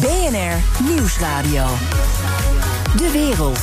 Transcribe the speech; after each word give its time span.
BNR 0.00 0.84
Nieuwsradio. 0.88 1.66
De 2.96 3.10
wereld. 3.12 3.58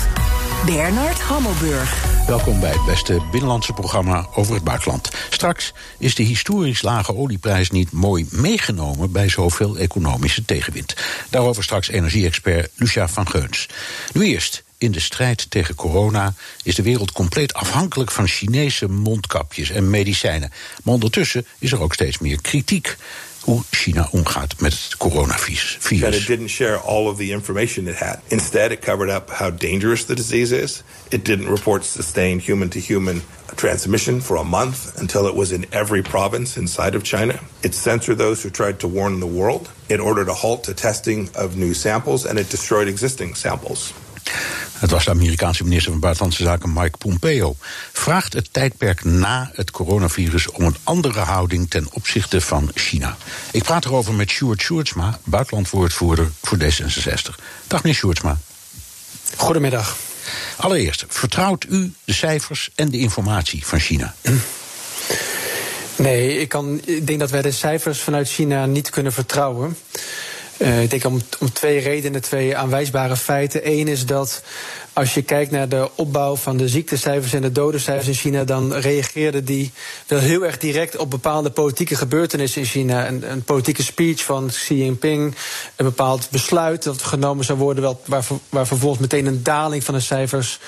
Bernard 0.65 1.19
Hammelburg. 1.19 2.05
Welkom 2.27 2.59
bij 2.59 2.71
het 2.71 2.85
beste 2.85 3.21
binnenlandse 3.31 3.73
programma 3.73 4.27
over 4.35 4.53
het 4.53 4.63
buitenland. 4.63 5.09
Straks 5.29 5.73
is 5.97 6.15
de 6.15 6.23
historisch 6.23 6.81
lage 6.81 7.15
olieprijs 7.15 7.69
niet 7.69 7.91
mooi 7.91 8.27
meegenomen 8.31 9.11
bij 9.11 9.29
zoveel 9.29 9.77
economische 9.77 10.45
tegenwind. 10.45 10.95
Daarover 11.29 11.63
straks 11.63 11.89
energie-expert 11.89 12.71
Lucia 12.75 13.07
van 13.07 13.27
Geuns. 13.27 13.67
Nu 14.13 14.25
eerst. 14.25 14.65
In 14.79 14.91
de 14.91 14.99
strijd 14.99 15.49
tegen 15.49 15.75
corona 15.75 16.33
is 16.63 16.75
de 16.75 16.81
wereld 16.81 17.11
compleet 17.11 17.53
afhankelijk 17.53 18.11
van 18.11 18.27
Chinese 18.27 18.87
mondkapjes 18.87 19.69
en 19.69 19.89
medicijnen. 19.89 20.51
Maar 20.83 20.93
ondertussen 20.93 21.45
is 21.59 21.71
er 21.71 21.81
ook 21.81 21.93
steeds 21.93 22.17
meer 22.17 22.41
kritiek 22.41 22.97
hoe 23.47 23.63
China 23.71 24.07
omgaat 24.11 24.59
met 24.59 24.73
het 24.73 24.97
coronavirus. 24.97 25.77
And 25.91 26.13
it 26.13 26.27
didn't 26.27 26.49
share 26.49 26.77
all 26.77 27.07
of 27.07 27.17
the 27.17 27.31
information 27.31 27.87
it 27.87 27.95
had. 27.95 28.19
Instead, 28.27 28.71
it 28.71 28.81
covered 28.81 29.09
up 29.09 29.29
how 29.29 29.49
dangerous 29.49 30.05
the 30.05 30.15
disease 30.15 30.51
is. 30.63 30.83
It 31.09 31.23
didn't 31.23 31.49
report 31.49 31.85
sustained 31.85 32.41
human 32.41 32.69
to 32.69 32.79
human 32.79 33.21
transmission 33.55 34.21
for 34.21 34.37
a 34.37 34.43
month 34.43 34.99
until 34.99 35.27
it 35.27 35.35
was 35.35 35.51
in 35.51 35.65
every 35.71 36.03
province 36.03 36.59
inside 36.59 36.95
of 36.95 37.03
China. 37.03 37.39
It 37.63 37.73
censored 37.73 38.17
those 38.17 38.43
who 38.43 38.49
tried 38.49 38.79
to 38.79 38.87
warn 38.87 39.19
the 39.19 39.39
world. 39.39 39.69
It 39.87 39.99
ordered 39.99 40.27
a 40.27 40.33
halt 40.33 40.63
to 40.65 40.73
testing 40.73 41.29
of 41.33 41.55
new 41.55 41.73
samples 41.73 42.25
and 42.25 42.37
it 42.37 42.49
destroyed 42.49 42.87
existing 42.87 43.35
samples. 43.35 43.93
Het 44.79 44.91
was 44.91 45.05
de 45.05 45.11
Amerikaanse 45.11 45.63
minister 45.63 45.91
van 45.91 45.99
Buitenlandse 45.99 46.43
Zaken 46.43 46.73
Mike 46.73 46.97
Pompeo. 46.97 47.55
Vraagt 47.93 48.33
het 48.33 48.53
tijdperk 48.53 49.03
na 49.03 49.51
het 49.53 49.71
coronavirus 49.71 50.51
om 50.51 50.63
een 50.63 50.75
andere 50.83 51.19
houding 51.19 51.69
ten 51.69 51.87
opzichte 51.91 52.41
van 52.41 52.71
China. 52.73 53.17
Ik 53.51 53.63
praat 53.63 53.85
erover 53.85 54.13
met 54.13 54.29
Sjoerd 54.29 54.61
Sjoerdsma, 54.61 55.19
buitenlandwoordvoerder 55.23 56.31
voor 56.41 56.57
D66. 56.57 57.35
Dag 57.67 57.83
meneer 57.83 57.99
Sjoerdsma. 57.99 58.37
Goedemiddag. 59.35 59.97
Allereerst, 60.55 61.05
vertrouwt 61.07 61.65
u 61.69 61.93
de 62.03 62.13
cijfers 62.13 62.69
en 62.75 62.89
de 62.89 62.97
informatie 62.97 63.65
van 63.65 63.79
China? 63.79 64.15
Nee, 65.95 66.39
ik, 66.39 66.49
kan, 66.49 66.81
ik 66.85 67.07
denk 67.07 67.19
dat 67.19 67.29
wij 67.29 67.41
de 67.41 67.51
cijfers 67.51 67.99
vanuit 67.99 68.29
China 68.29 68.65
niet 68.65 68.89
kunnen 68.89 69.13
vertrouwen. 69.13 69.77
Uh, 70.57 70.83
ik 70.83 70.89
denk 70.89 71.05
om, 71.05 71.21
twee 71.53 71.79
redenen, 71.79 72.21
twee 72.21 72.57
aanwijsbare 72.57 73.15
feiten. 73.15 73.67
Eén 73.67 73.87
is 73.87 74.05
dat 74.05 74.43
als 74.93 75.13
je 75.13 75.21
kijkt 75.21 75.51
naar 75.51 75.69
de 75.69 75.89
opbouw 75.95 76.35
van 76.35 76.57
de 76.57 76.67
ziektecijfers 76.67 77.33
en 77.33 77.41
de 77.41 77.51
dodencijfers 77.51 78.07
in 78.07 78.13
China, 78.13 78.43
dan 78.43 78.73
reageerde 78.73 79.43
die 79.43 79.71
wel 80.07 80.19
heel 80.19 80.45
erg 80.45 80.57
direct 80.57 80.97
op 80.97 81.09
bepaalde 81.09 81.49
politieke 81.49 81.95
gebeurtenissen 81.95 82.61
in 82.61 82.67
China. 82.67 83.07
Een, 83.07 83.31
een 83.31 83.43
politieke 83.43 83.83
speech 83.83 84.23
van 84.23 84.47
Xi 84.47 84.75
Jinping, 84.75 85.35
een 85.75 85.85
bepaald 85.85 86.27
besluit 86.31 86.83
dat 86.83 87.01
genomen 87.01 87.45
zou 87.45 87.57
worden, 87.57 87.97
waar 88.49 88.67
vervolgens 88.67 89.01
meteen 89.01 89.25
een 89.25 89.43
daling 89.43 89.83
van 89.83 89.93
de 89.93 89.99
cijfers 89.99 90.59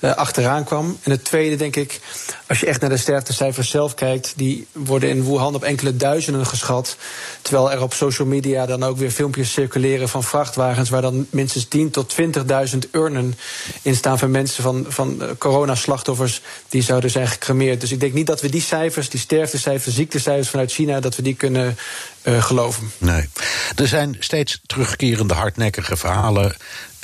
uh, 0.00 0.14
achteraan 0.14 0.64
kwam. 0.64 0.98
En 1.02 1.10
het 1.10 1.24
tweede, 1.24 1.56
denk 1.56 1.76
ik, 1.76 2.00
als 2.46 2.60
je 2.60 2.66
echt 2.66 2.80
naar 2.80 2.90
de 2.90 2.96
sterftecijfers 2.96 3.70
zelf 3.70 3.94
kijkt, 3.94 4.32
die 4.36 4.66
worden 4.72 5.08
in 5.08 5.24
Wuhan 5.24 5.54
op 5.54 5.62
enkele 5.62 5.96
duizenden 5.96 6.46
geschat. 6.46 6.96
Terwijl 7.42 7.72
er 7.72 7.82
op 7.82 7.92
social 7.92 8.28
media 8.28 8.66
dan 8.66 8.82
ook 8.82 8.96
weer 8.96 9.10
filmpjes 9.10 9.52
circuleren 9.52 10.08
van 10.08 10.24
vrachtwagens 10.24 10.90
waar 10.90 11.02
dan 11.02 11.26
minstens 11.30 11.66
10.000 11.76 11.90
tot 11.90 12.14
20.000 12.74 12.78
urnen 12.92 13.34
in 13.82 13.96
staan 13.96 14.18
van 14.18 14.30
mensen 14.30 14.62
van, 14.62 14.86
van 14.88 15.16
uh, 15.22 15.28
coronaslachtoffers 15.38 16.40
die 16.68 16.82
zouden 16.82 17.10
zijn 17.10 17.28
gecremeerd. 17.28 17.80
Dus 17.80 17.92
ik 17.92 18.00
denk 18.00 18.12
niet 18.12 18.26
dat 18.26 18.40
we 18.40 18.48
die 18.48 18.60
cijfers, 18.60 19.08
die 19.08 19.20
sterftecijfers, 19.20 19.94
ziektecijfers 19.94 20.48
vanuit 20.48 20.72
China, 20.72 21.00
dat 21.00 21.16
we 21.16 21.22
die 21.22 21.34
kunnen 21.34 21.76
uh, 22.28 22.42
geloven. 22.42 22.90
Nee. 22.98 23.28
Er 23.76 23.88
zijn 23.88 24.16
steeds 24.18 24.60
terugkerende 24.66 25.34
hardnekkige 25.34 25.96
verhalen 25.96 26.54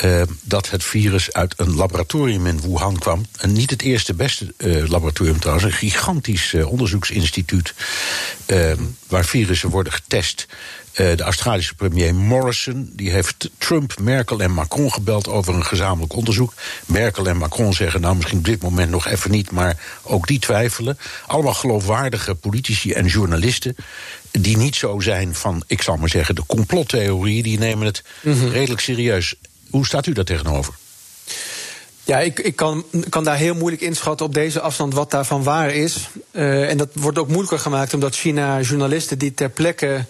uh, 0.04 0.22
dat 0.42 0.70
het 0.70 0.84
virus 0.84 1.32
uit 1.32 1.54
een 1.56 1.74
laboratorium 1.74 2.46
in 2.46 2.60
Wuhan 2.60 2.98
kwam. 2.98 3.26
En 3.38 3.52
niet 3.52 3.70
het 3.70 3.82
eerste 3.82 4.14
beste 4.14 4.54
uh, 4.56 4.88
laboratorium 4.88 5.40
trouwens, 5.40 5.66
een 5.66 5.72
gigantisch 5.72 6.54
onderzoeksinstituut 6.54 7.74
waar 9.08 9.24
virussen 9.24 9.70
worden 9.70 9.92
getest. 9.92 10.46
de 10.92 11.22
Australische 11.22 11.74
premier 11.74 12.14
Morrison 12.14 12.90
die 12.92 13.10
heeft 13.10 13.50
Trump, 13.58 13.98
Merkel 14.00 14.40
en 14.40 14.50
Macron 14.50 14.92
gebeld 14.92 15.28
over 15.28 15.54
een 15.54 15.64
gezamenlijk 15.64 16.12
onderzoek. 16.12 16.54
Merkel 16.86 17.26
en 17.26 17.36
Macron 17.36 17.74
zeggen 17.74 18.00
nou 18.00 18.16
misschien 18.16 18.38
op 18.38 18.44
dit 18.44 18.62
moment 18.62 18.90
nog 18.90 19.06
even 19.06 19.30
niet, 19.30 19.50
maar 19.50 19.76
ook 20.02 20.26
die 20.26 20.38
twijfelen. 20.38 20.98
Allemaal 21.26 21.54
geloofwaardige 21.54 22.34
politici 22.34 22.92
en 22.92 23.06
journalisten 23.06 23.76
die 24.40 24.56
niet 24.56 24.76
zo 24.76 25.00
zijn 25.00 25.34
van, 25.34 25.62
ik 25.66 25.82
zal 25.82 25.96
maar 25.96 26.08
zeggen, 26.08 26.34
de 26.34 26.46
complottheorie, 26.46 27.42
die 27.42 27.58
nemen 27.58 27.86
het 27.86 28.02
mm 28.22 28.32
-hmm. 28.32 28.48
redelijk 28.48 28.80
serieus. 28.80 29.34
Hoe 29.70 29.86
staat 29.86 30.06
u 30.06 30.12
daar 30.12 30.24
tegenover? 30.24 30.74
Ja, 32.04 32.20
ik, 32.20 32.38
ik 32.40 32.56
kan, 32.56 32.84
kan, 33.08 33.24
daar 33.24 33.36
heel 33.36 33.54
moeilijk 33.54 33.82
inschatten 33.82 34.26
op 34.26 34.34
deze 34.34 34.60
afstand 34.60 34.94
wat 34.94 35.10
daarvan 35.10 35.42
waar 35.42 35.70
is. 35.70 36.08
Uh, 36.32 36.70
en 36.70 36.76
dat 36.76 36.88
wordt 36.92 37.18
ook 37.18 37.28
moeilijker 37.28 37.58
gemaakt 37.58 37.94
omdat 37.94 38.14
China 38.14 38.60
journalisten 38.60 39.18
die 39.18 39.34
ter 39.34 39.50
plekke 39.50 40.04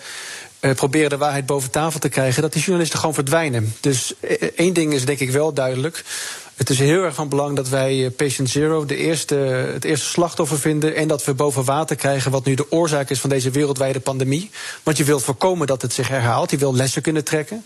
uh, 0.60 0.72
proberen 0.72 1.10
de 1.10 1.16
waarheid 1.16 1.46
boven 1.46 1.70
tafel 1.70 2.00
te 2.00 2.08
krijgen, 2.08 2.42
dat 2.42 2.52
die 2.52 2.62
journalisten 2.62 2.98
gewoon 2.98 3.14
verdwijnen. 3.14 3.74
Dus 3.80 4.14
één 4.56 4.74
ding 4.74 4.92
is 4.92 5.04
denk 5.04 5.18
ik 5.18 5.30
wel 5.30 5.52
duidelijk. 5.52 6.04
Het 6.54 6.70
is 6.70 6.78
heel 6.78 7.02
erg 7.02 7.14
van 7.14 7.28
belang 7.28 7.56
dat 7.56 7.68
wij 7.68 8.10
Patient 8.10 8.50
Zero 8.50 8.84
de 8.84 8.96
eerste, 8.96 9.34
het 9.72 9.84
eerste 9.84 10.06
slachtoffer 10.06 10.58
vinden. 10.58 10.94
En 10.94 11.08
dat 11.08 11.24
we 11.24 11.34
boven 11.34 11.64
water 11.64 11.96
krijgen 11.96 12.30
wat 12.30 12.44
nu 12.44 12.54
de 12.54 12.70
oorzaak 12.70 13.10
is 13.10 13.20
van 13.20 13.30
deze 13.30 13.50
wereldwijde 13.50 14.00
pandemie. 14.00 14.50
Want 14.82 14.96
je 14.96 15.04
wilt 15.04 15.22
voorkomen 15.22 15.66
dat 15.66 15.82
het 15.82 15.92
zich 15.92 16.08
herhaalt. 16.08 16.50
Je 16.50 16.56
wilt 16.56 16.76
lessen 16.76 17.02
kunnen 17.02 17.24
trekken. 17.24 17.64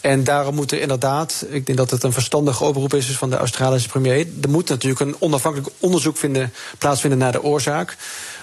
En 0.00 0.24
daarom 0.24 0.54
moet 0.54 0.72
er 0.72 0.80
inderdaad, 0.80 1.46
ik 1.50 1.66
denk 1.66 1.78
dat 1.78 1.90
het 1.90 2.02
een 2.02 2.12
verstandige 2.12 2.64
oproep 2.64 2.94
is 2.94 3.06
van 3.06 3.30
de 3.30 3.36
Australische 3.36 3.88
premier. 3.88 4.26
Er 4.42 4.50
moet 4.50 4.68
natuurlijk 4.68 5.00
een 5.00 5.16
onafhankelijk 5.18 5.70
onderzoek 5.78 6.16
vinden, 6.16 6.52
plaatsvinden 6.78 7.18
naar 7.18 7.32
de 7.32 7.42
oorzaak. 7.42 7.96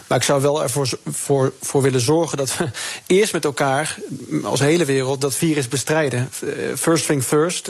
Maar 0.08 0.18
ik 0.18 0.24
zou 0.24 0.42
wel 0.42 0.64
ervoor 0.64 0.90
voor, 1.12 1.54
voor 1.62 1.82
willen 1.82 2.00
zorgen 2.00 2.38
dat 2.38 2.58
we 2.58 2.70
eerst 3.16 3.34
met 3.34 3.46
elkaar, 3.46 3.98
als 4.44 4.60
hele 4.60 4.86
wereld, 4.86 5.22
dat 5.22 5.36
virus 5.36 5.68
bestrijden. 5.68 6.30
First 6.76 7.06
thing 7.06 7.24
first. 7.24 7.66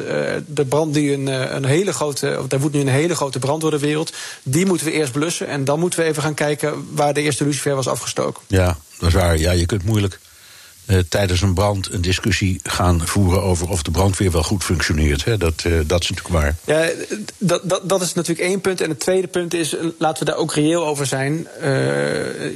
De 0.48 0.66
brand 0.70 0.94
die 0.94 1.14
een, 1.14 1.28
een 1.56 1.66
hele 1.66 1.94
grote. 1.94 2.42
Daar 2.48 2.60
woedt 2.60 2.74
nu 2.74 2.80
een 2.80 2.88
hele 2.88 3.16
grote 3.16 3.40
brand 3.40 3.62
door 3.62 3.72
de 3.72 3.80
wereld. 3.80 4.14
Die 4.44 4.66
moeten 4.66 4.88
we 4.88 4.94
eerst 4.94 5.12
blussen. 5.12 5.48
En 5.48 5.64
dan 5.64 5.80
moeten 5.80 6.00
we 6.00 6.06
even 6.06 6.24
gaan 6.24 6.34
kijken 6.34 6.88
waar 6.92 7.14
de 7.14 7.22
eerste 7.22 7.44
lucifer 7.44 7.76
was 7.76 7.88
afgestoken. 7.88 8.44
Ja, 8.48 8.78
dat 9.00 9.08
is 9.08 9.16
waar. 9.16 9.38
Ja, 9.38 9.52
je 9.52 9.66
kunt 9.66 9.84
moeilijk 9.84 10.20
uh, 10.88 11.00
tijdens 11.10 11.42
een 11.42 11.54
brand 11.54 11.92
een 11.92 12.02
discussie 12.02 12.60
gaan 12.64 13.08
voeren 13.08 13.42
over 13.42 13.70
of 13.70 13.84
de 13.84 13.92
brandweer 13.92 14.32
wel 14.32 14.44
goed 14.44 14.64
functioneert. 14.64 15.26
Hè? 15.26 15.38
Dat, 15.38 15.64
uh, 15.68 15.80
dat 15.86 16.04
is 16.04 16.10
natuurlijk 16.10 16.36
waar. 16.36 16.56
Ja, 16.66 16.90
dat, 17.38 17.62
dat, 17.64 17.90
dat 17.90 18.02
is 18.02 18.14
natuurlijk 18.14 18.48
één 18.48 18.62
punt. 18.62 18.82
En 18.82 18.90
het 18.90 19.00
tweede 19.00 19.28
punt 19.28 19.54
is, 19.54 19.76
laten 19.98 20.26
we 20.26 20.32
daar 20.32 20.40
ook 20.40 20.54
reëel 20.54 20.86
over 20.86 21.06
zijn. 21.06 21.48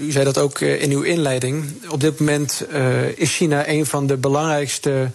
U 0.02 0.12
zei 0.12 0.24
dat 0.24 0.38
ook 0.38 0.60
in 0.60 0.92
uw 0.92 1.02
inleiding. 1.02 1.66
Op 1.90 2.02
dit 2.02 2.20
moment 2.20 2.66
is 3.16 3.36
China 3.36 3.68
een 3.68 3.86
van 3.86 4.08
de 4.08 4.18
belangrijkste. 4.18 5.10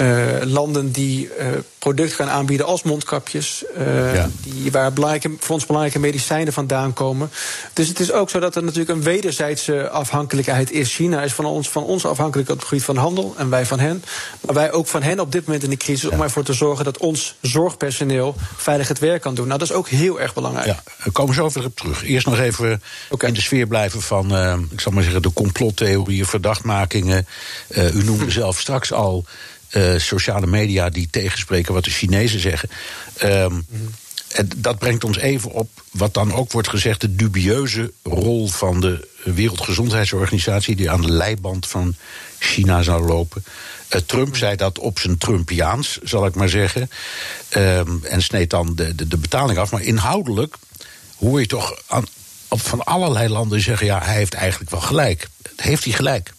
Uh, 0.00 0.26
landen 0.42 0.90
die 0.90 1.28
uh, 1.38 1.46
producten 1.78 2.16
gaan 2.16 2.28
aanbieden 2.28 2.66
als 2.66 2.82
mondkapjes. 2.82 3.64
Uh, 3.78 4.14
ja. 4.14 4.30
die, 4.42 4.70
waar 4.70 4.92
belangrijke, 4.92 5.30
voor 5.38 5.54
ons 5.54 5.66
belangrijke 5.66 5.98
medicijnen 5.98 6.52
vandaan 6.52 6.92
komen. 6.92 7.30
Dus 7.72 7.88
het 7.88 8.00
is 8.00 8.12
ook 8.12 8.30
zo 8.30 8.40
dat 8.40 8.56
er 8.56 8.62
natuurlijk 8.62 8.90
een 8.90 9.02
wederzijdse 9.02 9.88
afhankelijkheid 9.88 10.70
is. 10.70 10.94
China 10.94 11.22
is 11.22 11.32
van 11.32 11.44
ons, 11.44 11.68
van 11.68 11.84
ons 11.84 12.06
afhankelijk 12.06 12.50
op 12.50 12.58
het 12.58 12.68
gebied 12.68 12.84
van 12.84 12.96
handel 12.96 13.34
en 13.36 13.50
wij 13.50 13.66
van 13.66 13.78
hen. 13.78 14.04
Maar 14.40 14.54
wij 14.54 14.72
ook 14.72 14.86
van 14.86 15.02
hen 15.02 15.20
op 15.20 15.32
dit 15.32 15.46
moment 15.46 15.64
in 15.64 15.70
de 15.70 15.76
crisis 15.76 16.10
ja. 16.10 16.16
om 16.16 16.22
ervoor 16.22 16.44
te 16.44 16.52
zorgen 16.52 16.84
dat 16.84 16.98
ons 16.98 17.34
zorgpersoneel 17.40 18.34
veilig 18.56 18.88
het 18.88 18.98
werk 18.98 19.22
kan 19.22 19.34
doen. 19.34 19.46
Nou, 19.46 19.58
dat 19.58 19.68
is 19.70 19.74
ook 19.74 19.88
heel 19.88 20.20
erg 20.20 20.34
belangrijk. 20.34 20.66
Ja, 20.66 20.82
we 21.04 21.10
komen 21.10 21.34
zo 21.34 21.50
weer 21.52 21.64
op 21.64 21.76
terug. 21.76 22.04
Eerst 22.04 22.26
nog 22.26 22.38
even 22.38 22.82
okay. 23.10 23.28
in 23.28 23.34
de 23.34 23.40
sfeer 23.40 23.66
blijven 23.66 24.02
van, 24.02 24.24
ik 24.70 24.80
zal 24.80 24.92
maar 24.92 25.02
zeggen, 25.02 25.22
de 25.22 25.32
complottheorieën, 25.32 26.26
verdachtmakingen. 26.26 27.26
U 27.94 28.04
noemde 28.04 28.30
zelf 28.40 28.60
straks 28.60 28.92
al. 28.92 29.24
Uh, 29.72 29.98
sociale 29.98 30.46
media 30.46 30.90
die 30.90 31.08
tegenspreken 31.10 31.74
wat 31.74 31.84
de 31.84 31.90
Chinezen 31.90 32.40
zeggen. 32.40 32.68
En 34.32 34.50
dat 34.56 34.78
brengt 34.78 35.04
ons 35.04 35.18
even 35.18 35.50
op 35.50 35.70
wat 35.90 36.14
dan 36.14 36.32
ook 36.32 36.52
wordt 36.52 36.68
gezegd: 36.68 37.00
de 37.00 37.16
dubieuze 37.16 37.92
rol 38.02 38.48
van 38.48 38.80
de 38.80 39.08
Wereldgezondheidsorganisatie, 39.24 40.76
die 40.76 40.90
aan 40.90 41.00
de 41.00 41.12
leiband 41.12 41.66
van 41.66 41.94
China 42.38 42.82
zou 42.82 43.06
lopen. 43.06 43.44
Uh, 43.94 44.00
Trump 44.00 44.36
zei 44.36 44.56
dat 44.56 44.78
op 44.78 44.98
zijn 44.98 45.18
Trumpiaans, 45.18 45.98
zal 46.02 46.26
ik 46.26 46.34
maar 46.34 46.48
zeggen. 46.48 46.90
Um, 47.56 48.00
en 48.04 48.22
sneed 48.22 48.50
dan 48.50 48.74
de, 48.74 48.94
de, 48.94 49.08
de, 49.08 49.16
betaling 49.16 49.58
af. 49.58 49.70
Maar 49.70 49.82
inhoudelijk 49.82 50.54
hoor 51.18 51.40
je 51.40 51.46
toch 51.46 51.82
aan, 51.86 52.06
van 52.48 52.84
allerlei 52.84 53.28
landen 53.28 53.60
zeggen: 53.60 53.86
ja, 53.86 54.02
hij 54.02 54.14
heeft 54.14 54.34
eigenlijk 54.34 54.70
wel 54.70 54.80
gelijk. 54.80 55.28
Heeft 55.56 55.84
hij 55.84 55.92
gelijk? 55.92 56.32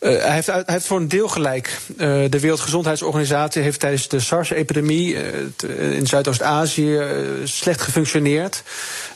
Uh, 0.00 0.22
hij, 0.22 0.32
heeft, 0.32 0.50
heeft, 0.66 0.86
voor 0.86 0.96
een 0.96 1.08
deel 1.08 1.28
gelijk. 1.28 1.78
Uh, 1.88 1.96
de 2.30 2.40
Wereldgezondheidsorganisatie 2.40 3.62
heeft 3.62 3.80
tijdens 3.80 4.08
de 4.08 4.20
SARS-epidemie 4.20 5.14
uh, 5.14 5.96
in 5.96 6.06
Zuidoost-Azië 6.06 7.00
slecht 7.44 7.80
gefunctioneerd. 7.80 8.62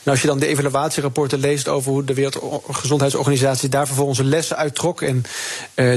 En 0.03 0.11
als 0.11 0.21
je 0.21 0.27
dan 0.27 0.39
de 0.39 0.47
evaluatierapporten 0.47 1.39
leest 1.39 1.67
over 1.67 1.91
hoe 1.91 2.03
de 2.03 2.13
Wereldgezondheidsorganisatie 2.13 3.69
daar 3.69 3.87
vervolgens 3.87 4.19
lessen 4.19 4.57
uittrok 4.57 5.01
en 5.01 5.23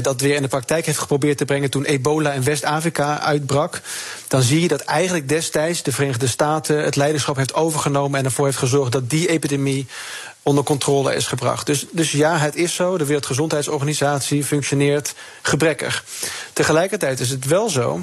dat 0.01 0.21
weer 0.21 0.35
in 0.35 0.41
de 0.41 0.47
praktijk 0.47 0.85
heeft 0.85 0.97
geprobeerd 0.97 1.37
te 1.37 1.45
brengen 1.45 1.69
toen 1.69 1.85
ebola 1.85 2.31
in 2.31 2.43
West-Afrika 2.43 3.19
uitbrak, 3.19 3.81
dan 4.27 4.41
zie 4.41 4.61
je 4.61 4.67
dat 4.67 4.81
eigenlijk 4.81 5.29
destijds 5.29 5.83
de 5.83 5.91
Verenigde 5.91 6.27
Staten 6.27 6.83
het 6.83 6.95
leiderschap 6.95 7.35
heeft 7.35 7.53
overgenomen 7.53 8.19
en 8.19 8.25
ervoor 8.25 8.45
heeft 8.45 8.57
gezorgd 8.57 8.91
dat 8.91 9.09
die 9.09 9.27
epidemie 9.27 9.87
onder 10.49 10.63
controle 10.63 11.15
is 11.15 11.27
gebracht. 11.27 11.65
Dus, 11.65 11.85
dus 11.91 12.11
ja, 12.11 12.37
het 12.37 12.55
is 12.55 12.75
zo. 12.75 12.97
De 12.97 13.05
Wereldgezondheidsorganisatie 13.05 14.43
functioneert 14.43 15.13
gebrekkig. 15.41 16.03
Tegelijkertijd 16.53 17.19
is 17.19 17.29
het 17.29 17.45
wel 17.45 17.69
zo 17.69 17.99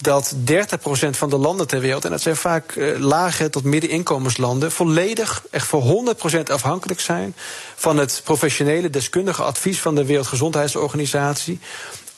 dat 0.00 0.34
30% 0.34 1.10
van 1.10 1.30
de 1.30 1.36
landen 1.36 1.66
ter 1.66 1.80
wereld, 1.80 2.04
en 2.04 2.10
dat 2.10 2.20
zijn 2.20 2.36
vaak 2.36 2.74
uh, 2.74 2.98
lage 2.98 3.50
tot 3.50 3.64
middeninkomenslanden, 3.64 4.72
volledig, 4.72 5.44
echt 5.50 5.66
voor 5.66 6.14
100% 6.38 6.42
afhankelijk 6.44 7.00
zijn 7.00 7.34
van 7.74 7.96
het 7.96 8.20
professionele, 8.24 8.90
deskundige 8.90 9.42
advies 9.42 9.80
van 9.80 9.94
de 9.94 10.04
Wereldgezondheidsorganisatie 10.04 11.60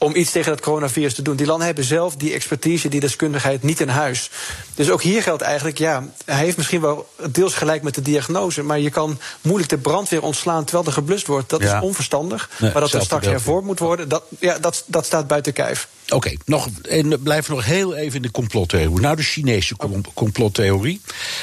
om 0.06 0.16
iets 0.16 0.30
tegen 0.30 0.50
dat 0.50 0.60
coronavirus 0.60 1.14
te 1.14 1.22
doen. 1.22 1.36
Die 1.36 1.46
landen 1.46 1.66
hebben 1.66 1.84
zelf 1.84 2.16
die 2.16 2.32
expertise, 2.32 2.88
die 2.88 3.00
deskundigheid 3.00 3.62
niet 3.62 3.80
in 3.80 3.88
huis. 3.88 4.30
Dus 4.74 4.90
ook 4.90 5.02
hier 5.02 5.22
geldt 5.22 5.42
eigenlijk, 5.42 5.78
ja, 5.78 6.08
hij 6.24 6.44
heeft 6.44 6.56
misschien 6.56 6.80
wel 6.80 7.08
deels 7.30 7.54
gelijk 7.54 7.82
met 7.82 7.94
de 7.94 8.02
diagnose, 8.02 8.62
maar 8.62 8.78
je 8.80 8.90
kan 8.90 9.20
moeilijk 9.40 9.70
de 9.70 9.78
brandweer 9.78 10.22
ontslaan 10.22 10.64
terwijl 10.64 10.86
er 10.86 10.92
geblust 10.92 11.26
wordt. 11.26 11.50
Dat 11.50 11.62
is 11.62 11.72
onverstandig. 11.80 12.50
maar 12.58 12.72
dat 12.72 12.92
er 12.92 13.02
straks 13.02 13.26
hervormd 13.26 13.66
moet 13.66 13.78
worden, 13.78 14.08
dat, 14.08 14.22
ja, 14.38 14.58
dat, 14.58 14.84
dat 14.86 15.06
staat 15.06 15.26
buiten 15.26 15.52
kijf. 15.52 15.88
Oké, 16.04 16.14
okay, 16.14 16.38
nog, 16.44 16.68
en 16.82 17.22
blijf 17.22 17.48
nog 17.48 17.64
heel 17.64 17.94
even 17.94 18.16
in 18.16 18.22
de 18.22 18.30
complottheorie. 18.30 19.00
Nou, 19.00 19.16
de 19.16 19.22
Chinese 19.22 19.76
complottheorie. 20.14 21.00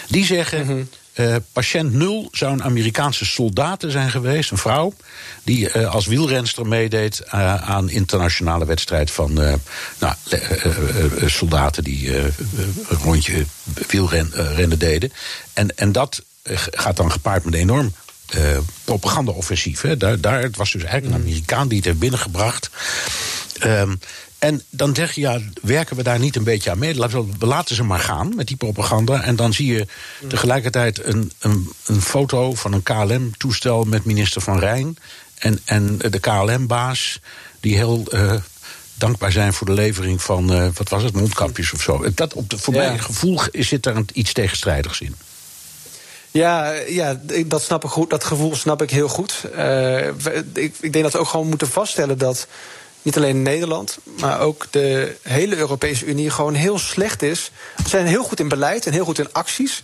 Die 0.08 0.26
zeggen. 0.26 0.66
Mhm. 0.66 0.84
Uh, 1.16 1.36
patiënt 1.52 1.94
0 1.94 2.28
zou 2.32 2.54
een 2.54 2.64
Amerikaanse 2.64 3.26
soldaat 3.26 3.84
zijn 3.88 4.12
geweest, 4.12 4.52
een 4.52 4.58
vrouw, 4.58 4.94
die 5.44 5.74
uh, 5.74 5.94
als 5.94 6.06
wielrenster 6.06 6.68
meedeed 6.68 7.22
uh, 7.26 7.56
aan 7.70 7.90
internationale 7.90 8.66
wedstrijd 8.66 9.12
van 9.12 9.34
nou, 9.34 10.16
soldaten 11.26 11.84
die 11.84 12.18
een 12.18 12.74
rondje 12.88 13.46
wielrennen 13.88 14.80
deden. 14.80 15.12
En, 15.54 15.78
en 15.78 15.92
dat 15.92 16.24
gaat 16.72 16.98
dan 16.98 17.12
gepaard 17.12 17.44
met 17.44 17.54
een 17.54 17.60
enorm 17.60 17.94
propaganda-offensief. 18.84 19.82
Daar, 19.98 20.20
daar, 20.20 20.42
het 20.42 20.58
was 20.58 20.72
dus 20.72 20.84
eigenlijk 20.84 21.16
een 21.16 21.22
mm. 21.22 21.28
Amerikaan 21.28 21.68
die 21.68 21.78
het 21.78 21.86
heeft 21.86 22.00
binnengebracht. 22.00 22.70
Um, 23.66 24.00
en 24.44 24.62
dan 24.70 24.96
zeg 24.96 25.14
je, 25.14 25.22
ja, 25.22 25.40
werken 25.62 25.96
we 25.96 26.04
daar 26.04 26.20
niet 26.20 26.36
een 26.36 26.44
beetje 26.44 26.72
aan 26.72 26.80
mee? 26.80 26.96
We 27.40 27.46
laten 27.46 27.76
ze 27.76 27.84
maar 27.84 28.00
gaan 28.00 28.36
met 28.36 28.48
die 28.48 28.58
propaganda. 28.58 29.22
En 29.22 29.36
dan 29.36 29.54
zie 29.54 29.74
je 29.74 29.88
tegelijkertijd 30.28 31.06
een, 31.06 31.32
een, 31.40 31.72
een 31.86 32.02
foto 32.02 32.54
van 32.54 32.74
een 32.74 32.84
KLM-toestel 32.84 33.84
met 33.84 34.06
minister 34.06 34.42
Van 34.42 34.60
Rijn. 34.60 34.98
En, 35.36 35.60
en 35.66 35.98
de 35.98 36.20
KLM-baas, 36.20 37.20
die 37.60 37.76
heel 37.76 38.04
uh, 38.10 38.34
dankbaar 38.94 39.32
zijn 39.32 39.54
voor 39.54 39.68
de 39.68 39.74
levering 39.74 40.22
van, 40.22 40.54
uh, 40.54 40.68
wat 40.74 40.90
was 40.90 41.04
het, 41.04 41.14
mondkapjes 41.14 41.74
of 41.74 41.82
zo. 41.82 42.06
Dat, 42.14 42.34
op 42.34 42.50
de, 42.50 42.58
voor 42.58 42.74
ja. 42.74 42.80
mijn 42.80 43.00
gevoel 43.00 43.40
zit 43.52 43.84
daar 43.84 44.02
iets 44.14 44.34
tegenstrijdigs 44.34 45.02
in. 45.02 45.16
Ja, 46.32 46.72
ja 46.72 47.22
dat, 47.46 47.64
snap 47.64 47.84
ik 47.84 47.90
goed, 47.90 48.10
dat 48.10 48.24
gevoel 48.24 48.56
snap 48.56 48.82
ik 48.82 48.90
heel 48.90 49.08
goed. 49.08 49.44
Uh, 49.56 50.08
ik, 50.08 50.76
ik 50.80 50.94
denk 50.94 51.04
dat 51.04 51.14
we 51.14 51.20
ook 51.20 51.28
gewoon 51.28 51.48
moeten 51.48 51.70
vaststellen 51.70 52.18
dat 52.18 52.48
niet 53.04 53.18
alleen 53.18 53.42
Nederland, 53.42 53.98
maar 54.20 54.40
ook 54.40 54.68
de 54.70 55.16
hele 55.22 55.56
Europese 55.56 56.06
Unie 56.06 56.30
gewoon 56.30 56.54
heel 56.54 56.78
slecht 56.78 57.22
is. 57.22 57.52
We 57.76 57.90
zijn 57.90 58.06
heel 58.06 58.24
goed 58.24 58.40
in 58.40 58.48
beleid 58.48 58.86
en 58.86 58.94
heel 58.94 59.06
goed 59.06 59.20
in 59.20 59.28
acties. 59.32 59.84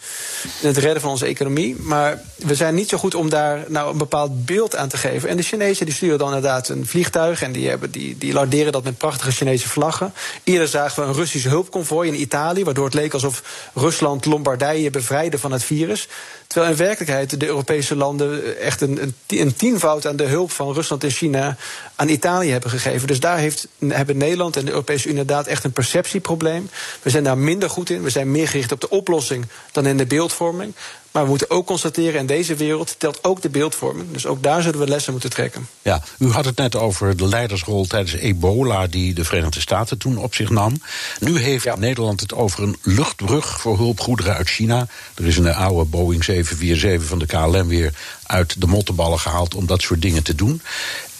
In 0.62 0.68
het 0.68 0.78
redden 0.78 1.02
van 1.02 1.10
onze 1.12 1.26
economie. 1.26 1.76
Maar 1.80 2.22
we 2.36 2.56
zijn 2.56 2.76
niet 2.76 2.90
zo 2.90 2.98
goed 2.98 3.16
om 3.16 3.30
daar 3.30 3.66
nou 3.68 3.92
een 3.92 3.98
bepaald 3.98 4.46
beeld 4.46 4.76
aan 4.76 4.90
te 4.90 4.98
geven. 4.98 5.30
En 5.30 5.38
de 5.38 5.44
Chinezen 5.44 5.86
die 5.86 5.96
sturen 5.96 6.18
dan 6.18 6.28
inderdaad 6.28 6.70
een 6.70 6.86
vliegtuig. 6.86 7.42
En 7.42 7.52
die, 7.52 7.70
hebben, 7.70 7.92
die, 7.92 8.18
die 8.18 8.34
larderen 8.34 8.72
dat 8.72 8.84
met 8.84 8.98
prachtige 8.98 9.32
Chinese 9.32 9.70
vlaggen. 9.70 10.14
Eerder 10.44 10.68
zagen 10.68 11.04
we 11.04 11.10
een 11.10 11.16
Russisch 11.16 11.48
hulpconvooi 11.48 12.10
in 12.12 12.22
Italië. 12.22 12.64
Waardoor 12.64 12.86
het 12.86 12.94
leek 12.94 13.14
alsof 13.14 13.70
Rusland 13.74 14.26
Lombardije 14.26 14.90
bevrijdde 14.90 15.40
van 15.40 15.52
het 15.52 15.64
virus. 15.64 16.08
Terwijl 16.50 16.72
in 16.72 16.78
werkelijkheid 16.78 17.40
de 17.40 17.46
Europese 17.46 17.96
landen 17.96 18.58
echt 18.60 18.82
een, 18.82 19.02
een, 19.02 19.16
een 19.28 19.56
tienvoud 19.56 20.08
aan 20.08 20.16
de 20.16 20.24
hulp 20.24 20.52
van 20.52 20.74
Rusland 20.74 21.04
en 21.04 21.10
China 21.10 21.58
aan 21.96 22.10
Italië 22.10 22.52
hebben 22.52 22.70
gegeven. 22.70 23.08
Dus 23.08 23.20
daar 23.20 23.38
heeft, 23.38 23.68
hebben 23.88 24.18
Nederland 24.18 24.56
en 24.56 24.66
de 24.66 24.72
Europese 24.72 25.08
Unie 25.08 25.20
inderdaad 25.20 25.48
echt 25.48 25.64
een 25.64 25.72
perceptieprobleem. 25.72 26.70
We 27.02 27.10
zijn 27.10 27.24
daar 27.24 27.38
minder 27.38 27.70
goed 27.70 27.90
in. 27.90 28.04
We 28.04 28.10
zijn 28.10 28.32
meer 28.32 28.48
gericht 28.48 28.72
op 28.72 28.82
de 28.82 28.90
oplossing 28.90 29.46
dan 29.72 29.86
in 29.86 29.98
de 29.98 30.06
beeldvorming. 30.06 30.74
Maar 31.12 31.24
we 31.24 31.30
moeten 31.30 31.50
ook 31.50 31.66
constateren, 31.66 32.20
in 32.20 32.26
deze 32.26 32.56
wereld 32.56 32.96
telt 32.98 33.24
ook 33.24 33.42
de 33.42 33.50
beeldvorming. 33.50 34.12
Dus 34.12 34.26
ook 34.26 34.44
daar 34.44 34.62
zullen 34.62 34.80
we 34.80 34.88
lessen 34.88 35.12
moeten 35.12 35.30
trekken. 35.30 35.68
Ja, 35.82 36.04
u 36.18 36.30
had 36.32 36.46
het 36.46 36.58
net 36.58 36.76
over 36.76 37.18
de 37.18 37.28
leidersrol 37.28 37.88
tijdens 37.88 38.14
ebola 38.14 38.88
die 38.88 39.14
de 39.14 39.24
Verenigde 39.24 39.60
Staten 39.60 39.98
toen 39.98 40.18
op 40.18 40.36
zich 40.36 40.50
nam. 40.50 40.82
Nu 41.20 41.40
heeft 41.40 41.78
Nederland 41.78 42.20
het 42.20 42.34
over 42.34 42.64
een 42.64 42.78
luchtbrug 42.82 43.62
voor 43.62 43.78
hulpgoederen 43.78 44.36
uit 44.36 44.50
China. 44.50 44.88
Er 45.16 45.28
is 45.28 45.38
een 45.38 45.54
oude 45.54 45.86
Boeing 45.86 46.24
747 46.24 47.08
van 47.10 47.20
de 47.20 47.26
KLM 47.26 47.68
weer 47.68 47.94
uit 48.24 48.62
de 48.62 48.68
mottenballen 48.68 49.20
gehaald 49.20 49.56
om 49.56 49.66
dat 49.66 49.82
soort 49.82 50.02
dingen 50.02 50.24
te 50.24 50.36
doen. 50.36 50.62